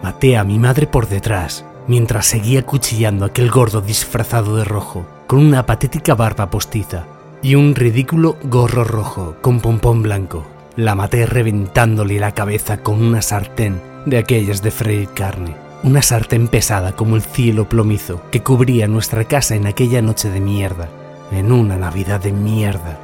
Maté 0.01 0.37
a 0.37 0.45
mi 0.45 0.57
madre 0.57 0.87
por 0.87 1.09
detrás, 1.09 1.65
mientras 1.85 2.27
seguía 2.27 2.65
cuchillando 2.65 3.25
a 3.25 3.27
aquel 3.27 3.51
gordo 3.51 3.81
disfrazado 3.81 4.55
de 4.55 4.63
rojo, 4.63 5.05
con 5.27 5.39
una 5.39 5.65
patética 5.65 6.15
barba 6.15 6.49
postiza 6.49 7.03
y 7.41 7.55
un 7.55 7.75
ridículo 7.75 8.37
gorro 8.43 8.85
rojo 8.85 9.35
con 9.41 9.59
pompón 9.59 10.01
blanco. 10.01 10.45
La 10.77 10.95
maté 10.95 11.25
reventándole 11.25 12.21
la 12.21 12.31
cabeza 12.31 12.77
con 12.77 13.03
una 13.03 13.21
sartén 13.21 13.81
de 14.05 14.17
aquellas 14.17 14.61
de 14.61 14.71
freír 14.71 15.09
carne 15.09 15.68
una 15.81 16.01
sartén 16.01 16.49
pesada 16.49 16.93
como 16.93 17.15
el 17.15 17.21
cielo 17.21 17.69
plomizo 17.69 18.21
que 18.31 18.43
cubría 18.43 18.87
nuestra 18.87 19.23
casa 19.23 19.55
en 19.55 19.65
aquella 19.65 20.01
noche 20.01 20.29
de 20.29 20.41
mierda, 20.41 20.89
en 21.31 21.51
una 21.51 21.77
Navidad 21.77 22.19
de 22.19 22.33
mierda. 22.33 22.99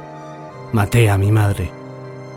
Maté 0.72 1.08
a 1.08 1.16
mi 1.16 1.32
madre. 1.32 1.70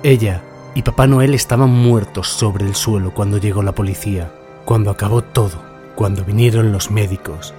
Ella 0.02 0.42
y 0.76 0.84
Papá 0.84 1.08
Noel 1.08 1.34
estaban 1.34 1.70
muertos 1.70 2.30
sobre 2.30 2.66
el 2.66 2.76
suelo 2.76 3.14
cuando 3.14 3.38
llegó 3.38 3.64
la 3.64 3.74
policía, 3.74 4.32
cuando 4.64 4.92
acabó 4.92 5.22
todo, 5.22 5.62
cuando 5.96 6.24
vinieron 6.24 6.72
los 6.72 6.90
médicos, 6.90 7.54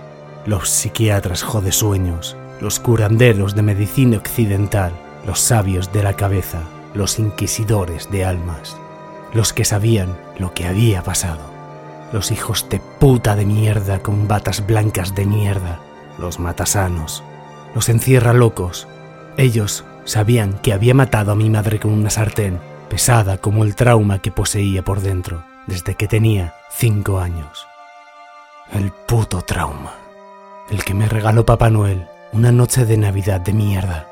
los 0.47 0.71
psiquiatras 0.71 1.43
jodesueños, 1.43 2.37
los 2.63 2.81
curanderos 2.81 3.55
de 3.55 3.63
medicina 3.63 4.17
occidental, 4.17 4.93
los 5.27 5.39
sabios 5.39 5.93
de 5.93 6.03
la 6.03 6.15
cabeza, 6.15 6.63
los 6.95 7.19
inquisidores 7.19 8.11
de 8.11 8.25
almas, 8.25 8.77
los 9.35 9.53
que 9.53 9.67
sabían 9.67 10.17
lo 10.39 10.55
que 10.55 10.67
había 10.67 11.03
pasado 11.03 11.50
los 12.13 12.31
hijos 12.31 12.67
de 12.69 12.81
puta 12.81 13.37
de 13.37 13.47
mierda 13.47 14.01
con 14.01 14.27
batas 14.27 14.67
blancas 14.67 15.15
de 15.15 15.27
mierda, 15.27 15.81
los 16.19 16.39
matasanos, 16.39 17.23
los 17.75 17.89
encierra 17.89 18.33
locos. 18.33 18.89
Ellos 19.37 19.85
sabían 20.05 20.59
que 20.59 20.73
había 20.73 20.95
matado 20.95 21.33
a 21.33 21.37
mi 21.37 21.51
madre 21.51 21.79
con 21.79 21.93
una 21.93 22.11
sartén, 22.11 22.59
pesada 22.89 23.39
como 23.39 23.65
el 23.65 23.77
trauma 23.77 24.21
que 24.21 24.33
poseía 24.33 24.83
por 24.83 25.01
dentro, 25.01 25.45
desde 25.67 25.95
que 25.95 26.09
tenía 26.09 26.55
cinco 26.73 27.21
años. 27.21 27.67
El 28.73 28.93
puto 28.93 29.43
trauma. 29.43 29.95
El 30.71 30.85
que 30.85 30.95
me 30.95 31.09
regaló 31.09 31.45
Papá 31.45 31.71
Noel 31.71 32.07
una 32.33 32.53
noche 32.53 32.85
de 32.85 32.97
Navidad 32.97 33.41
de 33.41 33.53
mierda, 33.53 34.07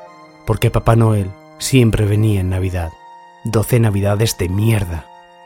porque 0.45 0.71
Papá 0.71 0.97
Noel 0.97 1.31
siempre 1.57 2.05
venía 2.05 2.41
en 2.41 2.49
Navidad. 2.49 2.91
Doce 3.45 3.79
Navidades 3.79 4.37
de 4.37 4.49
mierda. 4.49 5.05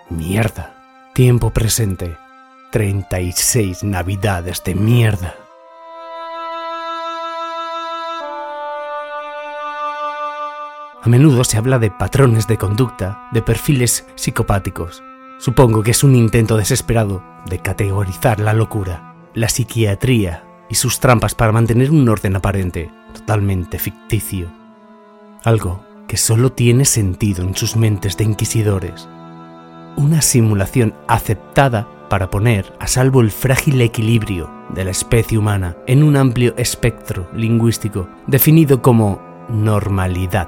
Mierda. 0.09 0.75
Tiempo 1.13 1.51
presente 1.51 2.17
36 2.74 3.84
navidades 3.84 4.63
de 4.63 4.74
mierda. 4.74 5.36
A 11.03 11.07
menudo 11.07 11.43
se 11.43 11.57
habla 11.57 11.78
de 11.78 11.91
patrones 11.91 12.47
de 12.47 12.57
conducta, 12.57 13.30
de 13.32 13.43
perfiles 13.43 14.07
psicopáticos. 14.15 15.03
Supongo 15.38 15.84
que 15.84 15.91
es 15.91 16.03
un 16.03 16.15
intento 16.15 16.57
desesperado 16.57 17.24
de 17.45 17.59
categorizar 17.59 18.39
la 18.39 18.53
locura, 18.53 19.13
la 19.36 19.49
psiquiatría 19.49 20.43
y 20.67 20.74
sus 20.74 20.99
trampas 20.99 21.36
para 21.36 21.51
mantener 21.51 21.91
un 21.91 22.09
orden 22.09 22.36
aparente, 22.36 22.89
totalmente 23.13 23.78
ficticio. 23.78 24.51
Algo 25.43 25.86
que 26.07 26.17
solo 26.17 26.51
tiene 26.51 26.86
sentido 26.86 27.43
en 27.43 27.55
sus 27.55 27.76
mentes 27.76 28.17
de 28.17 28.24
inquisidores. 28.24 29.07
Una 29.95 30.24
simulación 30.24 30.95
aceptada 31.07 31.88
para 32.14 32.30
poner 32.30 32.72
a 32.80 32.86
salvo 32.86 33.22
el 33.22 33.32
frágil 33.32 33.82
equilibrio 33.82 34.47
de 34.70 34.86
la 34.86 34.91
especie 34.91 35.36
humana 35.36 35.78
en 35.88 36.03
un 36.03 36.16
amplio 36.16 36.53
espectro 36.57 37.28
lingüístico 37.34 38.07
definido 38.28 38.84
como 38.84 39.20
normalidad. 39.49 40.47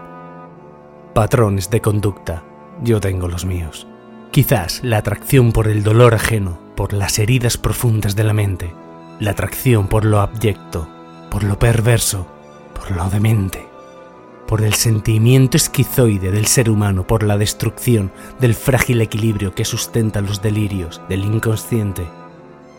Patrones 1.16 1.72
de 1.72 1.82
conducta, 1.82 2.44
yo 2.84 3.00
tengo 3.00 3.28
los 3.28 3.46
míos. 3.46 3.88
Quizás 4.30 4.82
la 4.84 4.98
atracción 4.98 5.52
por 5.54 5.68
el 5.68 5.82
dolor 5.82 6.14
ajeno, 6.14 6.60
por 6.76 6.94
las 6.94 7.18
heridas 7.18 7.58
profundas 7.58 8.16
de 8.16 8.26
la 8.26 8.34
mente, 8.34 8.72
la 9.20 9.32
atracción 9.32 9.88
por 9.88 10.06
lo 10.06 10.20
abyecto, 10.20 10.88
por 11.32 11.44
lo 11.44 11.58
perverso, 11.58 12.28
por 12.76 12.92
lo 12.92 13.10
demente, 13.10 13.66
por 14.48 14.62
el 14.62 14.74
sentimiento 14.74 15.58
esquizoide 15.58 16.32
del 16.32 16.46
ser 16.46 16.70
humano, 16.70 17.08
por 17.08 17.24
la 17.24 17.38
destrucción 17.38 18.12
del 18.40 18.54
frágil 18.54 19.02
equilibrio 19.02 19.56
que 19.56 19.66
sustenta 19.66 20.22
los 20.22 20.42
delirios 20.42 21.02
del 21.10 21.26
inconsciente, 21.26 22.08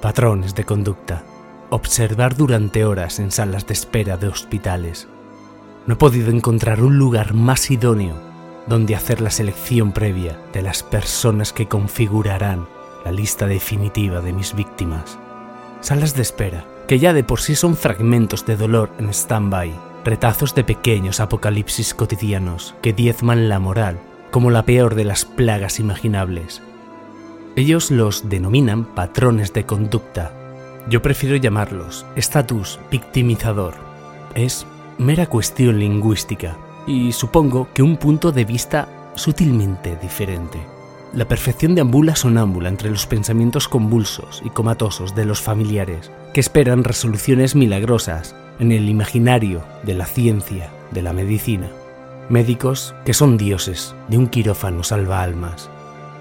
patrones 0.01 0.55
de 0.55 0.65
conducta, 0.65 1.25
observar 1.71 2.37
durante 2.37 2.85
horas 2.85 3.19
en 3.19 3.31
salas 3.31 3.67
de 3.67 3.75
espera 3.75 4.17
de 4.17 4.29
hospitales. 4.29 5.09
No 5.87 5.95
he 5.95 5.97
podido 5.97 6.31
encontrar 6.31 6.83
un 6.83 6.99
lugar 6.99 7.35
más 7.35 7.71
idóneo 7.71 8.15
donde 8.67 8.95
hacer 8.95 9.21
la 9.21 9.31
selección 9.31 9.93
previa 9.93 10.39
de 10.53 10.63
las 10.63 10.83
personas 10.83 11.53
que 11.53 11.69
configurarán 11.69 12.67
la 13.05 13.13
lista 13.13 13.47
definitiva 13.47 14.21
de 14.21 14.33
mis 14.33 14.55
víctimas. 14.55 15.19
Salas 15.81 16.17
de 16.17 16.23
espera, 16.23 16.65
que 16.89 16.99
ya 16.99 17.13
de 17.13 17.23
por 17.23 17.41
sí 17.41 17.55
son 17.55 17.77
fragmentos 17.77 18.45
de 18.47 18.57
dolor 18.57 18.91
en 18.99 19.11
stand-by, 19.11 19.86
retazos 20.07 20.55
de 20.55 20.63
pequeños 20.63 21.19
apocalipsis 21.19 21.93
cotidianos 21.93 22.77
que 22.81 22.93
diezman 22.93 23.49
la 23.49 23.59
moral 23.59 23.99
como 24.31 24.53
la 24.53 24.65
peor 24.65 24.95
de 24.95 25.05
las 25.05 25.25
plagas 25.25 25.81
imaginables. 25.81 26.63
Ellos 27.57 27.91
los 27.91 28.29
denominan 28.29 28.85
patrones 28.85 29.53
de 29.53 29.67
conducta. 29.67 30.33
Yo 30.89 31.03
prefiero 31.03 31.35
llamarlos 31.35 32.07
estatus 32.15 32.79
victimizador. 32.89 33.75
Es 34.37 34.65
mera 34.97 35.27
cuestión 35.27 35.81
lingüística 35.81 36.57
y 36.87 37.11
supongo 37.11 37.69
que 37.75 37.83
un 37.83 37.97
punto 37.97 38.31
de 38.31 38.45
vista 38.45 38.89
sutilmente 39.17 39.97
diferente. 39.97 40.61
La 41.15 41.27
perfección 41.27 41.75
deambula 41.75 42.15
sonámbula 42.15 42.69
entre 42.69 42.91
los 42.91 43.07
pensamientos 43.07 43.67
convulsos 43.67 44.41
y 44.45 44.51
comatosos 44.51 45.17
de 45.17 45.25
los 45.25 45.41
familiares, 45.41 46.13
que 46.33 46.41
esperan 46.41 46.85
resoluciones 46.85 47.57
milagrosas 47.57 48.37
en 48.59 48.73
el 48.73 48.89
imaginario 48.89 49.63
de 49.83 49.95
la 49.95 50.07
ciencia, 50.07 50.71
de 50.91 51.03
la 51.03 51.13
medicina. 51.13 51.69
Médicos 52.29 52.95
que 53.05 53.15
son 53.15 53.37
dioses 53.37 53.95
de 54.09 54.19
un 54.19 54.27
quirófano 54.27 54.83
salva 54.83 55.23
almas. 55.23 55.71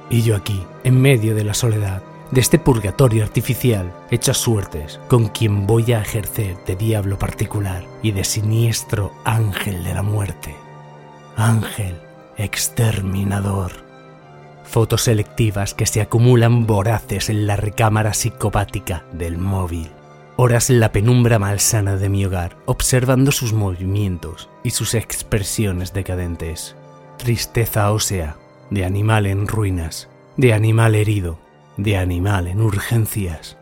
Y 0.10 0.22
yo 0.22 0.36
aquí, 0.36 0.62
en 0.84 1.02
medio 1.02 1.34
de 1.36 1.44
la 1.44 1.54
soledad, 1.54 2.04
de 2.32 2.42
este 2.42 2.60
purgatorio 2.60 3.24
artificial, 3.24 3.92
hechas 4.12 4.38
suertes, 4.38 5.00
con 5.08 5.28
quien 5.28 5.68
voy 5.68 5.94
a 5.94 6.02
ejercer 6.02 6.58
de 6.66 6.76
diablo 6.76 7.18
particular 7.18 7.84
y 8.04 8.12
de 8.12 8.24
siniestro 8.24 9.12
ángel 9.24 9.84
de 9.84 9.94
la 9.94 10.04
muerte. 10.04 10.56
Ángel 11.38 11.96
exterminador. 12.38 13.72
Fotos 14.64 15.04
selectivas 15.04 15.74
que 15.74 15.86
se 15.86 16.02
acumulan 16.02 16.66
voraces 16.66 17.30
en 17.30 17.48
la 17.48 17.56
recámara 17.56 18.14
psicopática 18.14 19.06
del 19.14 19.38
móvil. 19.38 19.90
Horas 20.38 20.70
en 20.70 20.82
la 20.82 20.92
penumbra 20.92 21.40
malsana 21.40 21.96
de 21.96 22.10
mi 22.10 22.26
hogar, 22.26 22.58
observando 22.66 23.32
sus 23.32 23.54
movimientos 23.54 24.50
y 24.64 24.72
sus 24.72 24.94
expresiones 24.94 25.94
decadentes. 25.94 26.76
Tristeza 27.18 27.90
ósea, 27.94 28.36
de 28.70 28.84
animal 28.84 29.28
en 29.28 29.48
ruinas, 29.48 30.10
de 30.36 30.54
animal 30.54 30.96
herido, 30.96 31.40
de 31.78 31.96
animal 31.96 32.48
en 32.48 32.60
urgencias. 32.60 33.58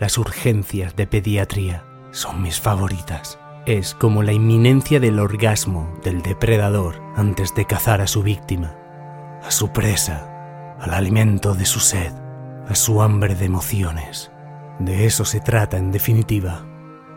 Las 0.00 0.18
urgencias 0.18 0.96
de 0.96 1.06
pediatría 1.06 1.84
son 2.10 2.42
mis 2.42 2.60
favoritas. 2.60 3.38
Es 3.64 3.94
como 3.94 4.24
la 4.24 4.32
inminencia 4.32 4.98
del 4.98 5.20
orgasmo 5.20 5.96
del 6.02 6.22
depredador 6.22 7.00
antes 7.14 7.54
de 7.54 7.66
cazar 7.66 8.00
a 8.00 8.08
su 8.08 8.24
víctima, 8.24 8.74
a 9.44 9.52
su 9.52 9.68
presa, 9.68 10.76
al 10.80 10.92
alimento 10.92 11.54
de 11.54 11.66
su 11.66 11.78
sed, 11.78 12.12
a 12.68 12.74
su 12.74 13.00
hambre 13.00 13.36
de 13.36 13.44
emociones. 13.44 14.32
De 14.78 15.06
eso 15.06 15.24
se 15.24 15.40
trata 15.40 15.78
en 15.78 15.90
definitiva, 15.90 16.64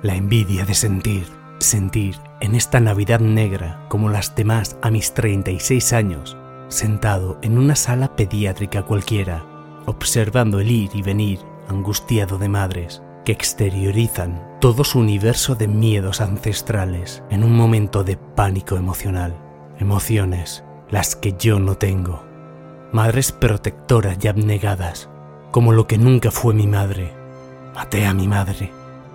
la 0.02 0.16
envidia 0.16 0.66
de 0.66 0.74
sentir, 0.74 1.26
sentir 1.60 2.16
en 2.40 2.56
esta 2.56 2.80
Navidad 2.80 3.20
negra 3.20 3.86
como 3.90 4.10
las 4.10 4.36
demás 4.36 4.78
a 4.82 4.92
mis 4.92 5.14
36 5.14 5.94
años, 5.94 6.38
sentado 6.70 7.38
en 7.42 7.58
una 7.58 7.76
sala 7.76 8.16
pediátrica 8.16 8.84
cualquiera, 8.84 9.44
observando 9.86 10.60
el 10.60 10.72
ir 10.72 10.92
y 10.94 11.02
venir 11.02 11.40
angustiado 11.68 12.38
de 12.38 12.50
madres 12.50 13.02
que 13.26 13.32
exteriorizan 13.34 14.58
todo 14.62 14.84
su 14.84 15.00
universo 15.00 15.56
de 15.56 15.68
miedos 15.68 16.22
ancestrales 16.22 17.24
en 17.30 17.44
un 17.44 17.56
momento 17.56 18.04
de 18.04 18.18
pánico 18.18 18.78
emocional, 18.78 19.36
emociones 19.80 20.64
las 20.90 21.16
que 21.16 21.34
yo 21.34 21.60
no 21.60 21.76
tengo, 21.76 22.24
madres 22.92 23.32
protectoras 23.32 24.18
y 24.24 24.28
abnegadas, 24.28 25.10
como 25.52 25.74
lo 25.74 25.88
que 25.88 25.98
nunca 25.98 26.32
fue 26.32 26.54
mi 26.54 26.68
madre. 26.68 27.19
Maté 27.76 28.06
a 28.06 28.14
mi 28.14 28.28
madre, 28.28 28.72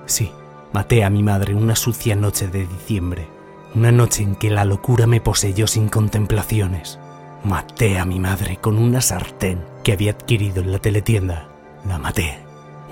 sí, 0.06 0.30
maté 0.72 1.04
a 1.04 1.10
mi 1.10 1.22
madre 1.22 1.54
una 1.54 1.76
sucia 1.76 2.16
noche 2.16 2.48
de 2.48 2.66
diciembre, 2.66 3.28
una 3.74 3.90
noche 3.90 4.22
en 4.22 4.36
que 4.36 4.50
la 4.50 4.64
locura 4.64 5.06
me 5.06 5.20
poseyó 5.20 5.66
sin 5.66 5.88
contemplaciones. 5.88 6.98
Maté 7.44 7.98
a 7.98 8.04
mi 8.04 8.20
madre 8.20 8.56
con 8.56 8.78
una 8.78 9.00
sartén 9.00 9.62
que 9.82 9.92
había 9.92 10.12
adquirido 10.12 10.62
en 10.62 10.72
la 10.72 10.78
teletienda. 10.78 11.48
La 11.86 11.98
maté. 11.98 12.38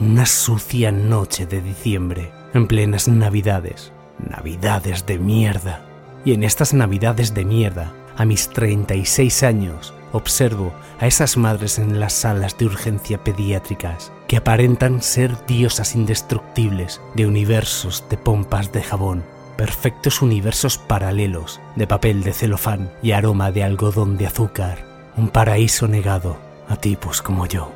Una 0.00 0.26
sucia 0.26 0.92
noche 0.92 1.46
de 1.46 1.62
diciembre, 1.62 2.32
en 2.52 2.66
plenas 2.66 3.08
navidades. 3.08 3.92
Navidades 4.18 5.06
de 5.06 5.18
mierda. 5.18 5.86
Y 6.24 6.34
en 6.34 6.44
estas 6.44 6.74
navidades 6.74 7.32
de 7.32 7.44
mierda, 7.44 7.94
a 8.16 8.24
mis 8.24 8.50
36 8.50 9.42
años, 9.42 9.94
observo 10.12 10.72
a 11.00 11.06
esas 11.06 11.36
madres 11.36 11.78
en 11.78 12.00
las 12.00 12.12
salas 12.12 12.56
de 12.58 12.66
urgencia 12.66 13.22
pediátricas 13.24 14.12
que 14.28 14.36
aparentan 14.36 15.02
ser 15.02 15.44
diosas 15.46 15.94
indestructibles 15.94 17.00
de 17.14 17.26
universos 17.26 18.04
de 18.08 18.16
pompas 18.16 18.72
de 18.72 18.82
jabón 18.82 19.24
perfectos 19.56 20.22
universos 20.22 20.78
paralelos 20.78 21.60
de 21.76 21.86
papel 21.86 22.22
de 22.22 22.32
celofán 22.32 22.90
y 23.02 23.12
aroma 23.12 23.52
de 23.52 23.62
algodón 23.62 24.16
de 24.16 24.26
azúcar, 24.26 24.84
un 25.16 25.28
paraíso 25.28 25.88
negado 25.88 26.36
a 26.68 26.76
tipos 26.76 27.22
como 27.22 27.46
yo. 27.46 27.72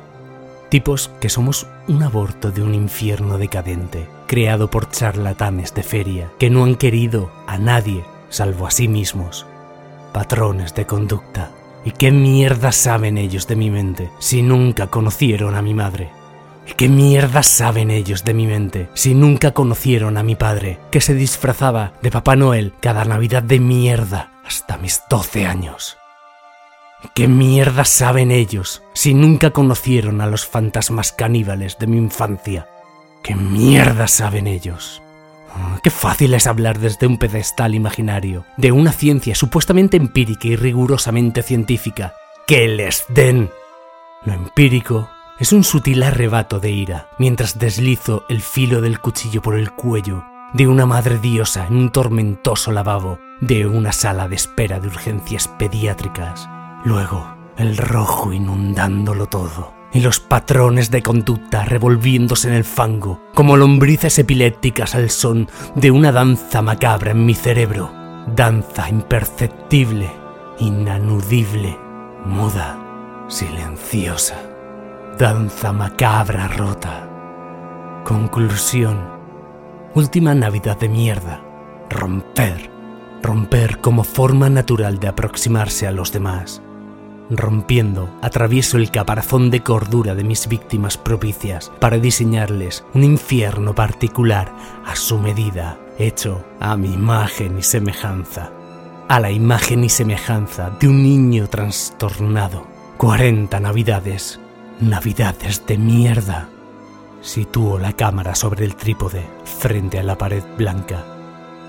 Tipos 0.69 1.09
que 1.21 1.29
somos 1.29 1.67
un 1.87 2.03
aborto 2.03 2.51
de 2.51 2.61
un 2.61 2.73
infierno 2.73 3.37
decadente, 3.37 4.09
creado 4.27 4.69
por 4.69 4.89
charlatanes 4.89 5.73
de 5.73 5.83
feria 5.83 6.29
que 6.39 6.49
no 6.49 6.65
han 6.65 6.75
querido 6.75 7.31
a 7.47 7.57
nadie 7.57 8.03
salvo 8.29 8.67
a 8.67 8.71
sí 8.71 8.87
mismos. 8.87 9.45
Patrones 10.11 10.73
de 10.75 10.85
conducta. 10.85 11.51
¿Y 11.87 11.91
qué 11.91 12.11
mierda 12.11 12.73
saben 12.73 13.17
ellos 13.17 13.47
de 13.47 13.55
mi 13.55 13.69
mente 13.69 14.11
si 14.19 14.41
nunca 14.41 14.87
conocieron 14.87 15.55
a 15.55 15.61
mi 15.61 15.73
madre? 15.73 16.09
¿Qué 16.75 16.89
mierda 16.89 17.43
saben 17.43 17.91
ellos 17.91 18.25
de 18.25 18.33
mi 18.33 18.45
mente 18.45 18.89
si 18.93 19.15
nunca 19.15 19.53
conocieron 19.53 20.17
a 20.17 20.23
mi 20.23 20.35
padre, 20.35 20.79
que 20.91 20.99
se 20.99 21.13
disfrazaba 21.13 21.93
de 22.01 22.11
Papá 22.11 22.35
Noel 22.35 22.73
cada 22.81 23.05
Navidad 23.05 23.41
de 23.41 23.61
mierda 23.61 24.33
hasta 24.45 24.77
mis 24.77 25.01
12 25.09 25.45
años? 25.45 25.97
¿Qué 27.15 27.29
mierda 27.29 27.85
saben 27.85 28.31
ellos 28.31 28.83
si 28.93 29.13
nunca 29.13 29.51
conocieron 29.51 30.19
a 30.19 30.27
los 30.27 30.45
fantasmas 30.45 31.13
caníbales 31.13 31.77
de 31.79 31.87
mi 31.87 31.95
infancia? 31.95 32.67
¿Qué 33.23 33.33
mierda 33.33 34.09
saben 34.09 34.47
ellos? 34.47 35.01
Ah, 35.59 35.79
qué 35.81 35.89
fácil 35.89 36.35
es 36.35 36.45
hablar 36.45 36.77
desde 36.77 37.07
un 37.07 37.17
pedestal 37.17 37.73
imaginario, 37.73 38.45
de 38.57 38.71
una 38.71 38.91
ciencia 38.91 39.33
supuestamente 39.33 39.97
empírica 39.97 40.47
y 40.47 40.55
rigurosamente 40.55 41.41
científica. 41.41 42.13
¡Que 42.45 42.67
les 42.67 43.05
den! 43.09 43.49
Lo 44.23 44.33
empírico 44.33 45.09
es 45.39 45.53
un 45.53 45.63
sutil 45.63 46.03
arrebato 46.03 46.59
de 46.59 46.69
ira 46.69 47.09
mientras 47.17 47.57
deslizo 47.57 48.23
el 48.29 48.41
filo 48.41 48.81
del 48.81 48.99
cuchillo 48.99 49.41
por 49.41 49.57
el 49.57 49.71
cuello 49.71 50.23
de 50.53 50.67
una 50.67 50.85
madre 50.85 51.17
diosa 51.17 51.65
en 51.67 51.75
un 51.75 51.91
tormentoso 51.91 52.71
lavabo 52.71 53.19
de 53.41 53.65
una 53.65 53.91
sala 53.91 54.27
de 54.27 54.35
espera 54.35 54.79
de 54.79 54.87
urgencias 54.87 55.47
pediátricas. 55.47 56.47
Luego, 56.85 57.35
el 57.57 57.77
rojo 57.77 58.31
inundándolo 58.31 59.25
todo 59.25 59.76
y 59.97 60.01
los 60.01 60.19
patrones 60.19 60.91
de 60.91 61.01
conducta 61.01 61.65
revolviéndose 61.65 62.47
en 62.47 62.53
el 62.53 62.63
fango 62.63 63.21
como 63.33 63.57
lombrices 63.57 64.19
epilépticas 64.19 64.95
al 64.95 65.09
son 65.09 65.49
de 65.75 65.91
una 65.91 66.11
danza 66.11 66.61
macabra 66.61 67.11
en 67.11 67.25
mi 67.25 67.33
cerebro. 67.33 67.91
Danza 68.35 68.89
imperceptible, 68.89 70.09
inanudible, 70.59 71.77
muda, 72.25 72.77
silenciosa 73.27 74.35
danza 75.17 75.73
macabra 75.73 76.47
rota. 76.47 77.09
Conclusión. 78.03 79.09
Última 79.95 80.35
Navidad 80.35 80.77
de 80.77 80.89
mierda. 80.89 81.41
Romper. 81.89 82.69
Romper 83.23 83.79
como 83.79 84.03
forma 84.03 84.49
natural 84.49 84.99
de 84.99 85.07
aproximarse 85.07 85.87
a 85.87 85.91
los 85.91 86.11
demás. 86.11 86.61
Rompiendo, 87.29 88.09
atravieso 88.21 88.77
el 88.77 88.89
caparazón 88.89 89.49
de 89.49 89.61
cordura 89.61 90.15
de 90.15 90.23
mis 90.23 90.47
víctimas 90.47 90.97
propicias 90.97 91.71
para 91.79 91.97
diseñarles 91.97 92.85
un 92.93 93.03
infierno 93.03 93.75
particular 93.75 94.53
a 94.85 94.95
su 94.95 95.17
medida, 95.17 95.77
hecho 95.99 96.45
a 96.59 96.77
mi 96.77 96.93
imagen 96.93 97.57
y 97.57 97.63
semejanza. 97.63 98.51
A 99.09 99.19
la 99.19 99.31
imagen 99.31 99.83
y 99.83 99.89
semejanza 99.89 100.69
de 100.79 100.87
un 100.87 101.03
niño 101.03 101.47
trastornado. 101.47 102.65
40 102.97 103.59
navidades 103.59 104.39
Navidades 104.79 105.65
de 105.65 105.75
mierda. 105.75 106.49
Sitúo 107.21 107.79
la 107.79 107.93
cámara 107.93 108.35
sobre 108.35 108.63
el 108.63 108.75
trípode 108.75 109.23
frente 109.43 109.97
a 109.97 110.03
la 110.03 110.19
pared 110.19 110.43
blanca. 110.55 111.03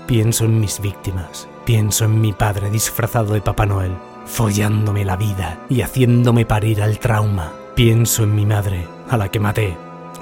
Pienso 0.05 0.45
en 0.45 0.59
mis 0.59 0.79
víctimas. 0.79 1.47
Pienso 1.65 2.05
en 2.05 2.21
mi 2.21 2.33
padre 2.33 2.69
disfrazado 2.69 3.33
de 3.33 3.41
Papá 3.41 3.65
Noel, 3.65 3.93
follándome 4.29 5.03
la 5.03 5.17
vida 5.17 5.59
y 5.69 5.81
haciéndome 5.81 6.45
parir 6.45 6.81
al 6.81 6.99
trauma. 6.99 7.51
Pienso 7.75 8.23
en 8.23 8.35
mi 8.35 8.45
madre, 8.45 8.87
a 9.09 9.17
la 9.17 9.29
que 9.29 9.39
maté. 9.39 9.75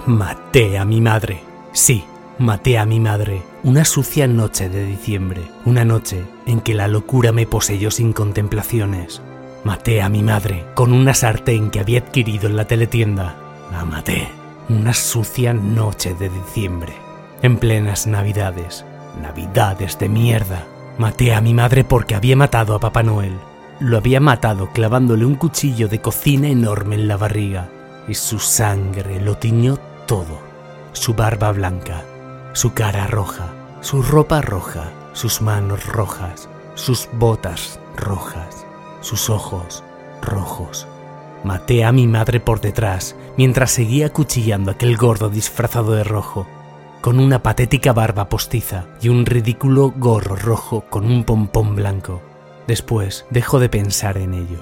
Maté 0.05 0.77
a 0.77 0.85
mi 0.85 1.01
madre. 1.01 1.43
Sí, 1.73 2.03
maté 2.39 2.77
a 2.77 2.85
mi 2.85 2.99
madre. 2.99 3.43
Una 3.63 3.83
sucia 3.85 4.27
noche 4.27 4.69
de 4.69 4.85
diciembre. 4.85 5.41
Una 5.65 5.85
noche 5.85 6.23
en 6.45 6.61
que 6.61 6.73
la 6.73 6.87
locura 6.87 7.31
me 7.31 7.45
poseyó 7.45 7.91
sin 7.91 8.13
contemplaciones. 8.13 9.21
Maté 9.63 10.01
a 10.01 10.09
mi 10.09 10.23
madre 10.23 10.65
con 10.73 10.93
una 10.93 11.13
sartén 11.13 11.69
que 11.69 11.79
había 11.79 11.99
adquirido 11.99 12.47
en 12.47 12.55
la 12.55 12.65
teletienda. 12.65 13.35
La 13.71 13.85
maté. 13.85 14.29
Una 14.69 14.93
sucia 14.93 15.53
noche 15.53 16.15
de 16.15 16.29
diciembre. 16.29 16.93
En 17.41 17.57
plenas 17.57 18.07
navidades. 18.07 18.85
Navidades 19.21 19.99
de 19.99 20.09
mierda. 20.09 20.65
Maté 20.97 21.33
a 21.33 21.41
mi 21.41 21.53
madre 21.53 21.83
porque 21.83 22.15
había 22.15 22.35
matado 22.35 22.73
a 22.75 22.79
Papá 22.79 23.03
Noel. 23.03 23.37
Lo 23.80 23.97
había 23.97 24.19
matado 24.19 24.71
clavándole 24.71 25.25
un 25.25 25.36
cuchillo 25.36 25.88
de 25.88 26.01
cocina 26.01 26.47
enorme 26.47 26.95
en 26.95 27.07
la 27.07 27.17
barriga. 27.17 27.69
Y 28.07 28.15
su 28.15 28.39
sangre 28.39 29.21
lo 29.21 29.38
tiñó 29.38 29.78
todo. 30.05 30.39
Su 30.93 31.13
barba 31.13 31.51
blanca, 31.51 32.03
su 32.53 32.73
cara 32.73 33.05
roja, 33.05 33.49
su 33.82 34.01
ropa 34.01 34.41
roja, 34.41 34.91
sus 35.13 35.41
manos 35.41 35.86
rojas, 35.86 36.49
sus 36.73 37.07
botas 37.13 37.80
rojas, 37.95 38.65
sus 39.01 39.30
ojos 39.30 39.84
rojos. 40.21 40.88
Maté 41.43 41.84
a 41.86 41.91
mi 41.91 42.07
madre 42.07 42.39
por 42.39 42.61
detrás 42.61 43.15
mientras 43.38 43.71
seguía 43.71 44.11
cuchillando 44.11 44.71
a 44.71 44.73
aquel 44.73 44.97
gordo 44.97 45.30
disfrazado 45.30 45.91
de 45.91 46.03
rojo 46.03 46.47
con 47.01 47.19
una 47.19 47.43
patética 47.43 47.93
barba 47.93 48.28
postiza 48.28 48.86
y 49.01 49.09
un 49.09 49.25
ridículo 49.25 49.93
gorro 49.95 50.36
rojo 50.36 50.82
con 50.89 51.05
un 51.05 51.23
pompón 51.23 51.75
blanco. 51.75 52.21
Después 52.68 53.26
dejo 53.30 53.59
de 53.59 53.70
pensar 53.70 54.18
en 54.18 54.34
ello. 54.34 54.59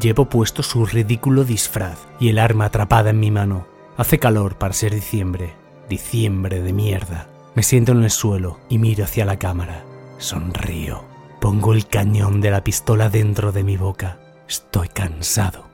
Llevo 0.00 0.26
puesto 0.26 0.62
su 0.62 0.84
ridículo 0.84 1.44
disfraz 1.44 1.98
y 2.18 2.28
el 2.28 2.38
arma 2.38 2.66
atrapada 2.66 3.10
en 3.10 3.20
mi 3.20 3.30
mano. 3.30 3.66
Hace 3.96 4.18
calor 4.18 4.58
para 4.58 4.74
ser 4.74 4.94
diciembre. 4.94 5.54
Diciembre 5.88 6.60
de 6.60 6.72
mierda. 6.72 7.28
Me 7.54 7.62
siento 7.62 7.92
en 7.92 8.02
el 8.02 8.10
suelo 8.10 8.58
y 8.68 8.78
miro 8.78 9.04
hacia 9.04 9.24
la 9.24 9.38
cámara. 9.38 9.84
Sonrío. 10.18 11.04
Pongo 11.40 11.72
el 11.72 11.86
cañón 11.86 12.40
de 12.40 12.50
la 12.50 12.64
pistola 12.64 13.08
dentro 13.08 13.52
de 13.52 13.62
mi 13.62 13.76
boca. 13.76 14.18
Estoy 14.48 14.88
cansado. 14.88 15.66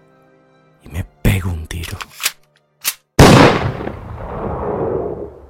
Y 0.83 0.89
me 0.89 1.05
pego 1.05 1.51
un 1.51 1.67
tiro. 1.67 1.99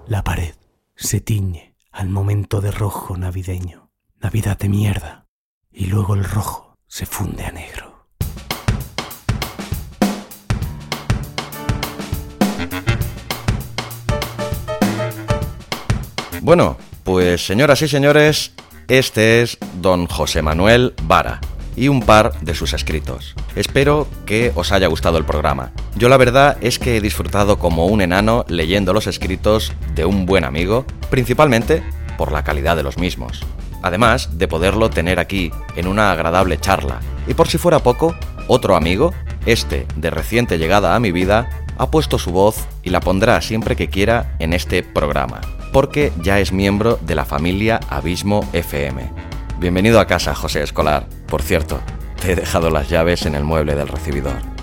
La 0.06 0.22
pared 0.22 0.54
se 0.94 1.20
tiñe 1.20 1.74
al 1.90 2.08
momento 2.08 2.60
de 2.60 2.70
rojo 2.70 3.16
navideño, 3.16 3.90
Navidad 4.20 4.58
de 4.58 4.68
mierda, 4.68 5.23
y 5.74 5.86
luego 5.86 6.14
el 6.14 6.24
rojo 6.24 6.74
se 6.86 7.04
funde 7.04 7.44
a 7.44 7.50
negro. 7.50 8.06
Bueno, 16.40 16.76
pues 17.02 17.44
señoras 17.44 17.82
y 17.82 17.88
señores, 17.88 18.52
este 18.86 19.42
es 19.42 19.58
don 19.80 20.06
José 20.06 20.42
Manuel 20.42 20.94
Vara 21.04 21.40
y 21.74 21.88
un 21.88 22.02
par 22.02 22.38
de 22.40 22.54
sus 22.54 22.72
escritos. 22.74 23.34
Espero 23.56 24.06
que 24.26 24.52
os 24.54 24.70
haya 24.70 24.86
gustado 24.86 25.18
el 25.18 25.24
programa. 25.24 25.72
Yo 25.96 26.08
la 26.08 26.18
verdad 26.18 26.56
es 26.60 26.78
que 26.78 26.96
he 26.96 27.00
disfrutado 27.00 27.58
como 27.58 27.86
un 27.86 28.02
enano 28.02 28.44
leyendo 28.46 28.92
los 28.92 29.06
escritos 29.06 29.72
de 29.94 30.04
un 30.04 30.26
buen 30.26 30.44
amigo, 30.44 30.84
principalmente 31.10 31.82
por 32.16 32.30
la 32.30 32.44
calidad 32.44 32.76
de 32.76 32.82
los 32.82 32.98
mismos. 32.98 33.44
Además 33.84 34.38
de 34.38 34.48
poderlo 34.48 34.88
tener 34.88 35.20
aquí 35.20 35.52
en 35.76 35.86
una 35.88 36.10
agradable 36.10 36.58
charla. 36.58 37.00
Y 37.26 37.34
por 37.34 37.48
si 37.48 37.58
fuera 37.58 37.80
poco, 37.80 38.14
otro 38.48 38.76
amigo, 38.76 39.12
este 39.44 39.86
de 39.96 40.08
reciente 40.08 40.56
llegada 40.56 40.94
a 40.94 41.00
mi 41.00 41.12
vida, 41.12 41.50
ha 41.76 41.90
puesto 41.90 42.18
su 42.18 42.30
voz 42.30 42.66
y 42.82 42.88
la 42.88 43.00
pondrá 43.00 43.42
siempre 43.42 43.76
que 43.76 43.90
quiera 43.90 44.36
en 44.38 44.54
este 44.54 44.82
programa, 44.82 45.42
porque 45.70 46.12
ya 46.22 46.40
es 46.40 46.50
miembro 46.50 46.98
de 47.02 47.14
la 47.14 47.26
familia 47.26 47.78
Abismo 47.90 48.48
FM. 48.54 49.02
Bienvenido 49.58 50.00
a 50.00 50.06
casa, 50.06 50.34
José 50.34 50.62
Escolar. 50.62 51.06
Por 51.26 51.42
cierto, 51.42 51.78
te 52.22 52.32
he 52.32 52.36
dejado 52.36 52.70
las 52.70 52.88
llaves 52.88 53.26
en 53.26 53.34
el 53.34 53.44
mueble 53.44 53.74
del 53.74 53.88
recibidor. 53.88 54.53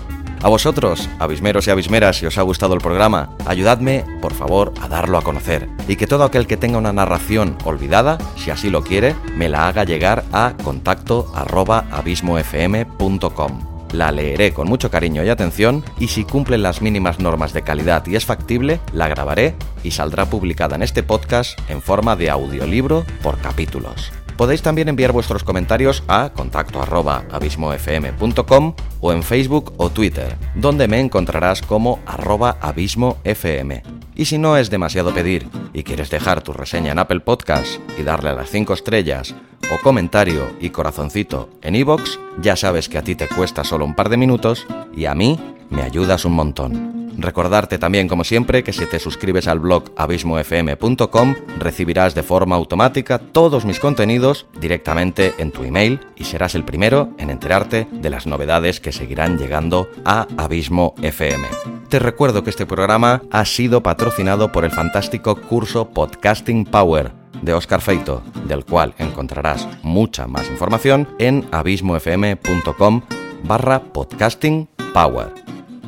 A 0.42 0.48
vosotros, 0.48 1.08
abismeros 1.20 1.68
y 1.68 1.70
abismeras, 1.70 2.16
si 2.16 2.26
os 2.26 2.36
ha 2.36 2.42
gustado 2.42 2.74
el 2.74 2.80
programa, 2.80 3.30
ayudadme, 3.46 4.04
por 4.20 4.34
favor, 4.34 4.72
a 4.80 4.88
darlo 4.88 5.16
a 5.16 5.22
conocer 5.22 5.68
y 5.86 5.94
que 5.94 6.08
todo 6.08 6.24
aquel 6.24 6.48
que 6.48 6.56
tenga 6.56 6.78
una 6.78 6.92
narración 6.92 7.56
olvidada, 7.64 8.18
si 8.36 8.50
así 8.50 8.68
lo 8.68 8.82
quiere, 8.82 9.14
me 9.36 9.48
la 9.48 9.68
haga 9.68 9.84
llegar 9.84 10.24
a 10.32 10.54
contacto 10.64 11.30
arroba 11.32 11.84
abismofm.com. 11.92 13.72
La 13.92 14.10
leeré 14.10 14.52
con 14.52 14.68
mucho 14.68 14.90
cariño 14.90 15.22
y 15.22 15.28
atención 15.28 15.84
y 16.00 16.08
si 16.08 16.24
cumple 16.24 16.58
las 16.58 16.82
mínimas 16.82 17.20
normas 17.20 17.52
de 17.52 17.62
calidad 17.62 18.04
y 18.06 18.16
es 18.16 18.24
factible, 18.24 18.80
la 18.92 19.06
grabaré 19.06 19.54
y 19.84 19.92
saldrá 19.92 20.26
publicada 20.26 20.74
en 20.74 20.82
este 20.82 21.04
podcast 21.04 21.56
en 21.68 21.82
forma 21.82 22.16
de 22.16 22.30
audiolibro 22.30 23.04
por 23.22 23.38
capítulos. 23.38 24.10
Podéis 24.42 24.60
también 24.60 24.88
enviar 24.88 25.12
vuestros 25.12 25.44
comentarios 25.44 26.02
a 26.08 26.30
contacto 26.30 26.82
arroba 26.82 27.22
abismofm.com 27.30 28.74
o 29.00 29.12
en 29.12 29.22
Facebook 29.22 29.72
o 29.76 29.88
Twitter, 29.88 30.36
donde 30.56 30.88
me 30.88 30.98
encontrarás 30.98 31.62
como 31.62 32.00
arroba 32.06 32.56
abismofm. 32.60 33.82
Y 34.16 34.24
si 34.24 34.38
no 34.38 34.56
es 34.56 34.68
demasiado 34.68 35.14
pedir 35.14 35.48
y 35.72 35.84
quieres 35.84 36.10
dejar 36.10 36.42
tu 36.42 36.52
reseña 36.52 36.90
en 36.90 36.98
Apple 36.98 37.20
Podcast 37.20 37.78
y 37.96 38.02
darle 38.02 38.30
a 38.30 38.34
las 38.34 38.50
5 38.50 38.74
estrellas 38.74 39.32
o 39.72 39.80
comentario 39.80 40.50
y 40.60 40.70
corazoncito 40.70 41.48
en 41.62 41.76
iVoox, 41.76 42.18
ya 42.40 42.56
sabes 42.56 42.88
que 42.88 42.98
a 42.98 43.02
ti 43.02 43.14
te 43.14 43.28
cuesta 43.28 43.62
solo 43.62 43.84
un 43.84 43.94
par 43.94 44.08
de 44.08 44.16
minutos 44.16 44.66
y 44.96 45.04
a 45.04 45.14
mí 45.14 45.38
me 45.70 45.82
ayudas 45.82 46.24
un 46.24 46.32
montón. 46.32 47.01
Recordarte 47.16 47.78
también, 47.78 48.08
como 48.08 48.24
siempre, 48.24 48.62
que 48.62 48.72
si 48.72 48.86
te 48.86 48.98
suscribes 48.98 49.48
al 49.48 49.60
blog 49.60 49.92
abismofm.com 49.96 51.34
recibirás 51.58 52.14
de 52.14 52.22
forma 52.22 52.56
automática 52.56 53.18
todos 53.18 53.64
mis 53.64 53.80
contenidos 53.80 54.46
directamente 54.60 55.34
en 55.38 55.52
tu 55.52 55.64
email 55.64 56.00
y 56.16 56.24
serás 56.24 56.54
el 56.54 56.64
primero 56.64 57.10
en 57.18 57.30
enterarte 57.30 57.86
de 57.90 58.10
las 58.10 58.26
novedades 58.26 58.80
que 58.80 58.92
seguirán 58.92 59.38
llegando 59.38 59.88
a 60.04 60.26
Abismo 60.36 60.94
FM. 61.02 61.46
Te 61.88 61.98
recuerdo 61.98 62.42
que 62.42 62.50
este 62.50 62.66
programa 62.66 63.22
ha 63.30 63.44
sido 63.44 63.82
patrocinado 63.82 64.50
por 64.52 64.64
el 64.64 64.70
fantástico 64.70 65.36
curso 65.36 65.90
Podcasting 65.90 66.64
Power 66.64 67.12
de 67.42 67.54
Oscar 67.54 67.80
Feito, 67.80 68.22
del 68.46 68.64
cual 68.64 68.94
encontrarás 68.98 69.68
mucha 69.82 70.26
más 70.26 70.48
información 70.48 71.08
en 71.18 71.46
abismofm.com 71.50 73.02
barra 73.44 73.82
podcasting 73.82 74.68
power. 74.94 75.41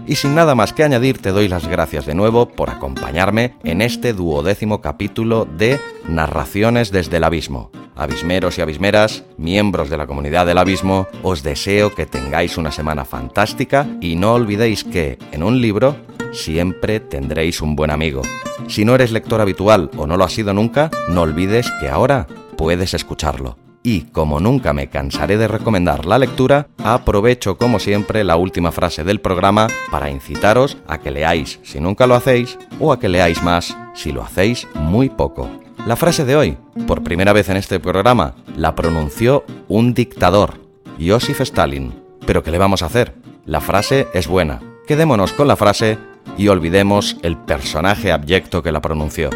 Y 0.06 0.16
sin 0.16 0.34
nada 0.34 0.54
más 0.54 0.74
que 0.74 0.84
añadir, 0.84 1.18
te 1.18 1.30
doy 1.30 1.48
las 1.48 1.66
gracias 1.66 2.04
de 2.04 2.14
nuevo 2.14 2.46
por 2.46 2.68
acompañarme 2.68 3.54
en 3.64 3.80
este 3.80 4.12
duodécimo 4.12 4.82
capítulo 4.82 5.46
de 5.46 5.80
Narraciones 6.06 6.90
desde 6.90 7.16
el 7.16 7.24
Abismo. 7.24 7.70
Abismeros 7.96 8.58
y 8.58 8.60
abismeras, 8.60 9.24
miembros 9.38 9.88
de 9.88 9.96
la 9.96 10.06
comunidad 10.06 10.46
del 10.46 10.58
abismo, 10.58 11.06
os 11.22 11.42
deseo 11.42 11.94
que 11.94 12.06
tengáis 12.06 12.58
una 12.58 12.72
semana 12.72 13.04
fantástica 13.04 13.86
y 14.00 14.16
no 14.16 14.34
olvidéis 14.34 14.82
que, 14.82 15.16
en 15.30 15.44
un 15.44 15.60
libro, 15.60 15.96
siempre 16.32 16.98
tendréis 16.98 17.62
un 17.62 17.76
buen 17.76 17.90
amigo. 17.90 18.22
Si 18.68 18.84
no 18.84 18.96
eres 18.96 19.12
lector 19.12 19.40
habitual 19.40 19.90
o 19.96 20.06
no 20.06 20.16
lo 20.16 20.24
has 20.24 20.32
sido 20.32 20.52
nunca, 20.52 20.90
no 21.08 21.22
olvides 21.22 21.70
que 21.80 21.88
ahora 21.88 22.26
puedes 22.56 22.94
escucharlo 22.94 23.63
y, 23.86 24.06
como 24.12 24.40
nunca 24.40 24.72
me 24.72 24.88
cansaré 24.88 25.36
de 25.36 25.46
recomendar 25.46 26.06
la 26.06 26.18
lectura, 26.18 26.68
aprovecho 26.82 27.58
como 27.58 27.78
siempre 27.78 28.24
la 28.24 28.36
última 28.36 28.72
frase 28.72 29.04
del 29.04 29.20
programa 29.20 29.68
para 29.90 30.10
incitaros 30.10 30.78
a 30.88 30.98
que 30.98 31.10
leáis 31.10 31.60
si 31.62 31.80
nunca 31.80 32.06
lo 32.06 32.14
hacéis 32.14 32.58
o 32.80 32.92
a 32.92 32.98
que 32.98 33.10
leáis 33.10 33.42
más 33.42 33.76
si 33.94 34.10
lo 34.10 34.22
hacéis 34.22 34.66
muy 34.74 35.10
poco. 35.10 35.50
La 35.86 35.96
frase 35.96 36.24
de 36.24 36.34
hoy, 36.34 36.56
por 36.86 37.04
primera 37.04 37.34
vez 37.34 37.50
en 37.50 37.58
este 37.58 37.78
programa, 37.78 38.34
la 38.56 38.74
pronunció 38.74 39.44
un 39.68 39.92
dictador, 39.92 40.54
Joseph 40.98 41.42
Stalin. 41.42 41.92
Pero 42.26 42.42
¿qué 42.42 42.50
le 42.50 42.58
vamos 42.58 42.82
a 42.82 42.86
hacer? 42.86 43.14
La 43.44 43.60
frase 43.60 44.08
es 44.14 44.26
buena. 44.26 44.62
Quedémonos 44.86 45.34
con 45.34 45.46
la 45.46 45.56
frase 45.56 45.98
y 46.38 46.48
olvidemos 46.48 47.18
el 47.22 47.36
personaje 47.36 48.12
abyecto 48.12 48.62
que 48.62 48.72
la 48.72 48.80
pronunció. 48.80 49.28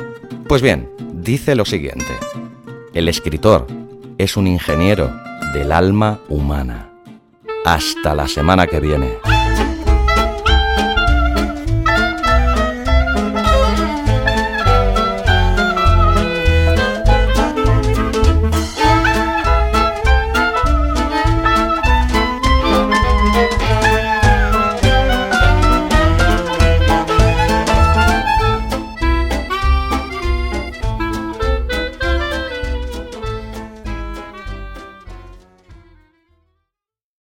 Pues 0.49 0.63
bien, 0.63 0.89
dice 1.13 1.55
lo 1.55 1.67
siguiente. 1.67 2.17
El 2.95 3.11
escritor 3.11 3.67
es 4.19 4.37
un 4.37 4.49
ingeniero 4.49 5.11
del 5.55 5.71
alma 5.71 6.19
humana. 6.29 6.91
Hasta 7.65 8.15
la 8.15 8.27
semana 8.27 8.67
que 8.67 8.81
viene. 8.81 9.38